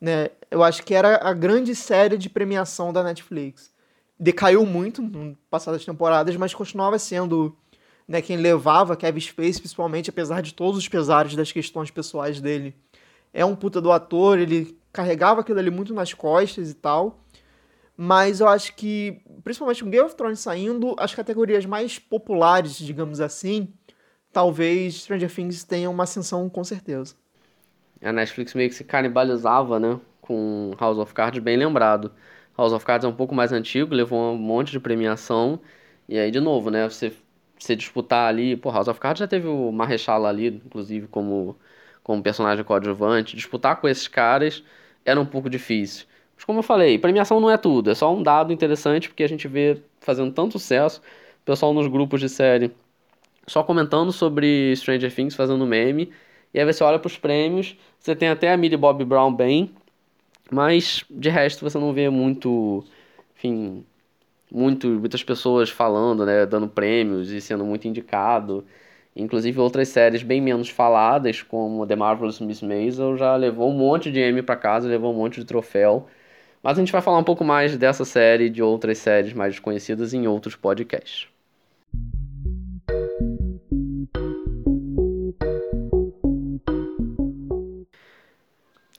Né? 0.02 0.30
Eu 0.50 0.64
acho 0.64 0.82
que 0.82 0.96
era 0.96 1.18
a 1.18 1.32
grande 1.32 1.76
série 1.76 2.18
de 2.18 2.28
premiação 2.28 2.92
da 2.92 3.04
Netflix. 3.04 3.72
Decaiu 4.20 4.66
muito 4.66 5.04
no 5.04 5.38
passadas 5.48 5.86
temporadas, 5.86 6.36
mas 6.38 6.56
continuava 6.56 6.98
sendo 6.98 7.56
né, 8.08 8.20
quem 8.20 8.38
levava 8.38 8.96
Kevin 8.96 9.20
Space, 9.20 9.60
principalmente, 9.60 10.10
apesar 10.10 10.42
de 10.42 10.56
todos 10.56 10.80
os 10.80 10.88
pesares 10.88 11.36
das 11.36 11.52
questões 11.52 11.92
pessoais 11.92 12.42
dele. 12.42 12.74
É 13.32 13.46
um 13.46 13.56
puta 13.56 13.80
do 13.80 13.92
ator, 13.92 14.40
ele 14.40 14.76
carregava 14.96 15.42
aquilo 15.42 15.60
ali 15.60 15.70
muito 15.70 15.94
nas 15.94 16.14
costas 16.14 16.72
e 16.72 16.74
tal. 16.74 17.20
Mas 17.98 18.40
eu 18.40 18.48
acho 18.48 18.76
que, 18.76 19.22
principalmente 19.44 19.84
com 19.84 19.90
Game 19.90 20.06
of 20.06 20.16
Thrones 20.16 20.40
saindo, 20.40 20.96
as 20.98 21.14
categorias 21.14 21.66
mais 21.66 22.00
populares, 22.00 22.78
digamos 22.78 23.20
assim, 23.22 23.74
talvez 24.32 24.96
Stranger 25.02 25.34
Things 25.34 25.64
tenha 25.64 25.90
uma 25.90 26.04
ascensão 26.04 26.50
com 26.50 26.64
certeza. 26.64 27.16
A 28.02 28.12
Netflix 28.12 28.54
meio 28.54 28.70
que 28.70 28.76
se 28.76 28.84
canibalizava, 28.84 29.80
né? 29.80 30.00
Com 30.22 30.72
House 30.80 30.98
of 30.98 31.14
Cards, 31.14 31.42
bem 31.42 31.58
lembrado. 31.58 32.12
House 32.58 32.74
of 32.74 32.86
Cards 32.86 33.06
é 33.06 33.08
um 33.08 33.16
pouco 33.16 33.36
mais 33.36 33.52
antigo, 33.52 33.94
levou 33.94 34.34
um 34.34 34.38
monte 34.38 34.72
de 34.72 34.80
premiação. 34.80 35.60
E 36.08 36.18
aí, 36.18 36.32
de 36.32 36.40
novo, 36.40 36.70
né? 36.70 36.88
Você, 36.90 37.14
você 37.58 37.76
disputar 37.76 38.28
ali. 38.30 38.56
Pô, 38.58 38.72
House 38.72 38.88
of 38.88 39.00
Cards 39.00 39.20
já 39.20 39.28
teve 39.28 39.48
o 39.48 39.72
Marrechal 39.72 40.26
ali, 40.26 40.48
inclusive, 40.66 41.08
como, 41.08 41.58
como 42.04 42.22
personagem 42.22 42.64
coadjuvante. 42.66 43.36
Disputar 43.36 43.80
com 43.80 43.88
esses 43.88 44.08
caras 44.08 44.64
era 45.06 45.20
um 45.20 45.26
pouco 45.26 45.50
difícil. 45.50 46.06
Mas 46.36 46.44
como 46.44 46.60
eu 46.60 46.64
falei, 46.64 46.98
premiação 47.00 47.40
não 47.40 47.50
é 47.50 47.58
tudo, 47.58 47.92
é 47.92 47.96
só 47.96 48.14
um 48.14 48.22
dado 48.22 48.52
interessante 48.52 49.08
porque 49.08 49.24
a 49.24 49.30
gente 49.30 49.48
vê 49.48 49.82
fazendo 50.02 50.34
tanto 50.34 50.60
sucesso, 50.60 51.02
pessoal 51.46 51.74
nos 51.74 51.88
grupos 51.88 52.20
de 52.20 52.30
série 52.30 52.72
só 53.48 53.64
comentando 53.64 54.12
sobre 54.12 54.76
Stranger 54.76 55.14
Things, 55.14 55.36
fazendo 55.36 55.66
meme, 55.66 56.12
e 56.54 56.60
aí 56.60 56.66
você 56.66 56.84
olha 56.84 57.00
para 57.00 57.08
os 57.08 57.18
prêmios, 57.18 57.78
você 58.00 58.16
tem 58.16 58.30
até 58.30 58.52
a 58.52 58.58
Millie 58.58 58.78
Bob 58.78 59.04
Brown 59.06 59.34
bem, 59.34 59.72
mas 60.52 61.04
de 61.10 61.30
resto 61.30 61.64
você 61.70 61.78
não 61.78 61.94
vê 61.94 62.10
muito, 62.10 62.84
enfim, 63.38 63.86
muito, 64.52 64.88
muitas 64.88 65.24
pessoas 65.24 65.70
falando, 65.70 66.26
né, 66.26 66.46
dando 66.46 66.68
prêmios 66.68 67.32
e 67.32 67.42
sendo 67.42 67.66
muito 67.66 67.88
indicado. 67.88 68.66
Inclusive 69.16 69.60
outras 69.60 69.88
séries 69.90 70.24
bem 70.24 70.42
menos 70.42 70.70
faladas, 70.70 71.42
como 71.42 71.88
The 71.88 71.96
Marvelous 71.96 72.40
Miss 72.40 72.62
Maisel, 72.62 73.16
já 73.18 73.36
levou 73.36 73.72
um 73.72 73.78
monte 73.78 74.12
de 74.12 74.20
Emmy 74.20 74.42
para 74.42 74.58
casa, 74.58 74.90
levou 74.90 75.14
um 75.14 75.18
monte 75.18 75.40
de 75.40 75.46
troféu. 75.46 76.08
Mas 76.62 76.78
a 76.78 76.82
gente 76.82 76.92
vai 76.92 77.02
falar 77.02 77.20
um 77.20 77.24
pouco 77.24 77.44
mais 77.44 77.78
dessa 77.78 78.04
série 78.04 78.46
e 78.46 78.50
de 78.50 78.62
outras 78.62 78.98
séries 78.98 79.34
mais 79.34 79.54
desconhecidas 79.54 80.14
em 80.14 80.28
outros 80.28 80.56
podcasts. 80.56 81.28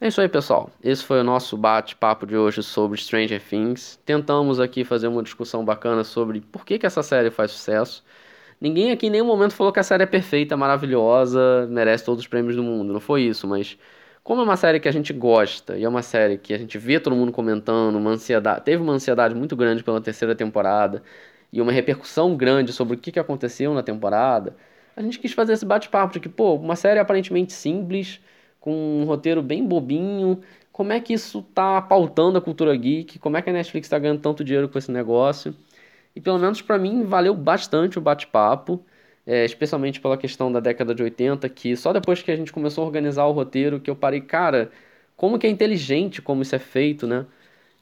É 0.01 0.09
isso 0.09 0.21
aí, 0.21 0.29
pessoal. 0.29 0.71
Esse 0.83 1.03
foi 1.03 1.21
o 1.21 1.25
nosso 1.25 1.57
bate-papo 1.57 2.27
de 2.27 2.37
hoje 2.37 2.63
sobre 2.63 2.97
Stranger 2.97 3.43
Things. 3.43 3.99
Tentamos 4.05 4.61
aqui 4.61 4.85
fazer 4.85 5.09
uma 5.09 5.23
discussão 5.23 5.65
bacana 5.65 6.05
sobre 6.05 6.41
por 6.41 6.65
que, 6.65 6.79
que 6.79 6.87
essa 6.87 7.03
série 7.03 7.31
faz 7.31 7.51
sucesso. 7.51 8.05
Ninguém 8.61 8.91
aqui 8.91 9.07
em 9.07 9.11
nenhum 9.11 9.27
momento 9.27 9.55
falou 9.55 9.73
que 9.73 9.81
a 9.81 9.83
série 9.83 10.05
é 10.05 10.07
perfeita, 10.07 10.57
maravilhosa, 10.57 11.67
merece 11.71 12.05
todos 12.05 12.23
os 12.23 12.29
prêmios 12.29 12.57
do 12.57 12.63
mundo. 12.63 12.93
Não 12.93 13.01
foi 13.01 13.23
isso, 13.23 13.47
mas 13.47 13.79
como 14.25 14.41
é 14.41 14.45
uma 14.45 14.57
série 14.57 14.81
que 14.81 14.89
a 14.89 14.93
gente 14.93 15.13
gosta 15.13 15.77
e 15.77 15.85
é 15.85 15.89
uma 15.89 16.03
série 16.03 16.39
que 16.39 16.55
a 16.55 16.59
gente 16.59 16.79
vê 16.79 16.99
todo 16.99 17.15
mundo 17.15 17.33
comentando, 17.33 17.97
uma 17.97 18.11
ansiedade, 18.11 18.65
teve 18.65 18.83
uma 18.83 18.95
ansiedade 18.95 19.35
muito 19.35 19.55
grande 19.55 19.85
pela 19.85 20.01
terceira 20.01 20.35
temporada 20.35 21.03
e 21.53 21.61
uma 21.61 21.71
repercussão 21.73 22.37
grande 22.37 22.73
sobre 22.73 22.97
o 22.97 22.99
que, 22.99 23.13
que 23.13 23.21
aconteceu 23.21 23.73
na 23.75 23.83
temporada, 23.83 24.57
a 24.97 25.03
gente 25.03 25.19
quis 25.19 25.33
fazer 25.33 25.53
esse 25.53 25.65
bate-papo 25.65 26.15
de 26.15 26.21
que, 26.21 26.29
pô, 26.29 26.55
uma 26.55 26.75
série 26.75 26.99
aparentemente 26.99 27.53
simples, 27.53 28.21
com 28.59 28.73
um 29.03 29.05
roteiro 29.05 29.43
bem 29.43 29.65
bobinho, 29.67 30.41
como 30.73 30.93
é 30.93 31.01
que 31.01 31.13
isso 31.13 31.43
tá 31.55 31.81
pautando 31.83 32.39
a 32.39 32.41
cultura 32.41 32.75
geek, 32.75 33.19
como 33.19 33.37
é 33.37 33.43
que 33.43 33.51
a 33.51 33.53
Netflix 33.53 33.87
está 33.87 33.99
ganhando 33.99 34.21
tanto 34.21 34.43
dinheiro 34.43 34.69
com 34.69 34.79
esse 34.79 34.91
negócio. 34.91 35.55
E 36.17 36.21
pelo 36.21 36.39
menos 36.39 36.63
para 36.63 36.79
mim 36.79 37.05
valeu 37.05 37.35
bastante 37.35 37.99
o 37.99 38.01
bate-papo, 38.01 38.83
é, 39.27 39.45
especialmente 39.45 40.01
pela 40.01 40.17
questão 40.17 40.51
da 40.51 40.61
década 40.61 40.95
de 40.95 41.03
80, 41.03 41.49
que 41.51 41.77
só 41.77 41.93
depois 41.93 42.23
que 42.23 42.31
a 42.31 42.37
gente 42.37 42.53
começou 42.53 42.85
a 42.85 42.87
organizar 42.87 43.27
o 43.27 43.33
roteiro 43.33 43.79
que 43.79 43.91
eu 43.91 43.97
parei, 43.97 44.23
cara, 44.23 44.71
como 45.17 45.39
que 45.39 45.47
é 45.47 45.51
inteligente 45.51 46.23
como 46.23 46.43
isso 46.43 46.55
é 46.55 46.59
feito, 46.59 47.07
né? 47.07 47.27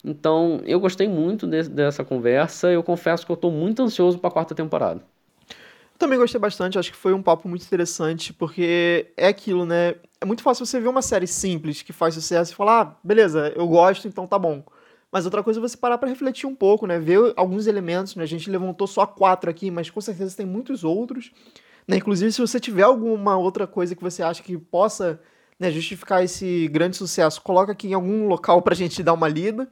Então, 0.03 0.61
eu 0.65 0.79
gostei 0.79 1.07
muito 1.07 1.47
de, 1.47 1.63
dessa 1.63 2.03
conversa. 2.03 2.71
Eu 2.71 2.83
confesso 2.83 3.25
que 3.25 3.31
eu 3.31 3.35
estou 3.35 3.51
muito 3.51 3.81
ansioso 3.81 4.19
para 4.19 4.27
a 4.29 4.31
quarta 4.31 4.53
temporada. 4.53 5.01
Também 5.97 6.19
gostei 6.19 6.39
bastante, 6.39 6.77
acho 6.77 6.91
que 6.91 6.97
foi 6.97 7.13
um 7.13 7.23
papo 7.23 7.47
muito 7.47 7.65
interessante, 7.65 8.33
porque 8.33 9.07
é 9.15 9.27
aquilo, 9.27 9.65
né? 9.65 9.95
É 10.19 10.25
muito 10.25 10.43
fácil 10.43 10.65
você 10.65 10.79
ver 10.79 10.89
uma 10.89 11.01
série 11.01 11.25
simples 11.25 11.81
que 11.81 11.93
faz 11.93 12.13
sucesso 12.13 12.51
e 12.51 12.55
falar, 12.55 12.81
ah, 12.81 12.95
beleza, 13.03 13.53
eu 13.55 13.65
gosto, 13.65 14.07
então 14.07 14.27
tá 14.27 14.37
bom. 14.37 14.61
Mas 15.11 15.25
outra 15.25 15.43
coisa 15.43 15.59
é 15.59 15.61
você 15.61 15.77
parar 15.77 15.97
para 15.97 16.09
refletir 16.09 16.47
um 16.47 16.55
pouco, 16.55 16.85
né? 16.85 16.99
Ver 16.99 17.33
alguns 17.35 17.67
elementos, 17.67 18.15
né? 18.15 18.23
A 18.23 18.27
gente 18.27 18.49
levantou 18.49 18.87
só 18.87 19.05
quatro 19.05 19.49
aqui, 19.49 19.71
mas 19.71 19.89
com 19.89 20.01
certeza 20.01 20.35
tem 20.35 20.45
muitos 20.45 20.83
outros. 20.83 21.31
Né? 21.87 21.97
Inclusive, 21.97 22.31
se 22.31 22.41
você 22.41 22.59
tiver 22.59 22.83
alguma 22.83 23.37
outra 23.37 23.67
coisa 23.67 23.95
que 23.95 24.03
você 24.03 24.23
acha 24.23 24.41
que 24.43 24.57
possa 24.57 25.19
né, 25.59 25.71
justificar 25.71 26.23
esse 26.23 26.67
grande 26.67 26.97
sucesso, 26.97 27.41
coloca 27.41 27.71
aqui 27.71 27.87
em 27.87 27.93
algum 27.93 28.27
local 28.27 28.61
pra 28.61 28.75
gente 28.75 29.01
dar 29.03 29.13
uma 29.13 29.27
lida. 29.27 29.69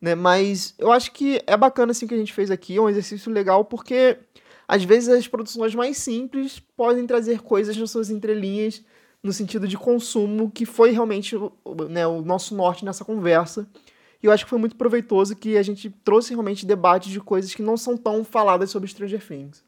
Né? 0.00 0.14
Mas 0.14 0.74
eu 0.78 0.90
acho 0.90 1.12
que 1.12 1.42
é 1.46 1.56
bacana 1.56 1.92
assim 1.92 2.06
que 2.06 2.14
a 2.14 2.18
gente 2.18 2.32
fez 2.32 2.50
aqui, 2.50 2.76
é 2.76 2.80
um 2.80 2.88
exercício 2.88 3.30
legal, 3.30 3.64
porque 3.64 4.18
às 4.66 4.82
vezes 4.84 5.08
as 5.08 5.28
produções 5.28 5.74
mais 5.74 5.98
simples 5.98 6.60
podem 6.76 7.06
trazer 7.06 7.42
coisas 7.42 7.76
nas 7.76 7.90
suas 7.90 8.08
entrelinhas 8.08 8.82
no 9.22 9.32
sentido 9.32 9.68
de 9.68 9.76
consumo, 9.76 10.50
que 10.50 10.64
foi 10.64 10.92
realmente 10.92 11.36
né, 11.90 12.06
o 12.06 12.22
nosso 12.22 12.54
norte 12.54 12.84
nessa 12.84 13.04
conversa. 13.04 13.68
E 14.22 14.26
eu 14.26 14.32
acho 14.32 14.44
que 14.44 14.50
foi 14.50 14.58
muito 14.58 14.76
proveitoso 14.76 15.34
que 15.34 15.56
a 15.56 15.62
gente 15.62 15.88
trouxe 16.04 16.32
realmente 16.32 16.66
debate 16.66 17.08
de 17.08 17.20
coisas 17.20 17.54
que 17.54 17.62
não 17.62 17.76
são 17.76 17.96
tão 17.96 18.22
faladas 18.22 18.70
sobre 18.70 18.88
Stranger 18.88 19.26
Things. 19.26 19.64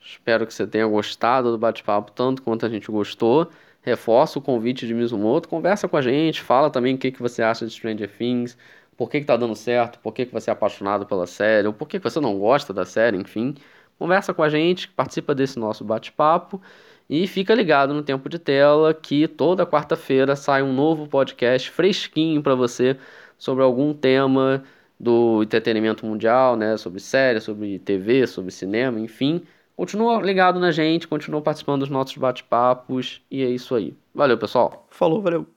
Espero 0.00 0.46
que 0.46 0.54
você 0.54 0.66
tenha 0.66 0.86
gostado 0.86 1.50
do 1.50 1.58
bate-papo 1.58 2.12
tanto 2.12 2.42
quanto 2.42 2.64
a 2.64 2.68
gente 2.68 2.90
gostou. 2.90 3.48
Reforça 3.82 4.38
o 4.38 4.42
convite 4.42 4.86
de 4.86 4.94
Mizumoto, 4.94 5.48
conversa 5.48 5.88
com 5.88 5.96
a 5.96 6.02
gente, 6.02 6.42
fala 6.42 6.70
também 6.70 6.94
o 6.94 6.98
que, 6.98 7.10
que 7.10 7.22
você 7.22 7.42
acha 7.42 7.64
de 7.64 7.72
Stranger 7.72 8.10
Things, 8.10 8.56
por 8.96 9.08
que, 9.08 9.20
que 9.20 9.26
tá 9.26 9.36
dando 9.36 9.54
certo, 9.54 9.98
por 10.00 10.12
que, 10.12 10.26
que 10.26 10.32
você 10.32 10.50
é 10.50 10.52
apaixonado 10.52 11.06
pela 11.06 11.26
série, 11.26 11.66
ou 11.66 11.72
por 11.72 11.88
que, 11.88 11.98
que 11.98 12.04
você 12.04 12.20
não 12.20 12.38
gosta 12.38 12.72
da 12.72 12.84
série, 12.84 13.16
enfim. 13.16 13.54
Conversa 13.98 14.34
com 14.34 14.42
a 14.42 14.48
gente, 14.48 14.88
participa 14.88 15.34
desse 15.34 15.58
nosso 15.58 15.84
bate-papo 15.84 16.60
e 17.08 17.26
fica 17.26 17.54
ligado 17.54 17.94
no 17.94 18.02
tempo 18.02 18.28
de 18.28 18.38
tela 18.38 18.92
que 18.92 19.26
toda 19.26 19.66
quarta-feira 19.66 20.36
sai 20.36 20.62
um 20.62 20.72
novo 20.72 21.08
podcast 21.08 21.70
fresquinho 21.70 22.42
para 22.42 22.54
você 22.54 22.96
sobre 23.38 23.62
algum 23.64 23.94
tema 23.94 24.64
do 24.98 25.42
entretenimento 25.42 26.04
mundial, 26.04 26.56
né, 26.56 26.76
sobre 26.76 27.00
séries, 27.00 27.44
sobre 27.44 27.78
TV, 27.78 28.26
sobre 28.26 28.50
cinema, 28.50 28.98
enfim. 29.00 29.42
Continua 29.76 30.20
ligado 30.20 30.58
na 30.58 30.72
gente, 30.72 31.06
continua 31.06 31.40
participando 31.40 31.80
dos 31.80 31.90
nossos 31.90 32.16
bate-papos 32.16 33.22
e 33.30 33.42
é 33.42 33.48
isso 33.48 33.74
aí. 33.74 33.96
Valeu, 34.14 34.36
pessoal. 34.36 34.86
Falou, 34.90 35.22
valeu. 35.22 35.48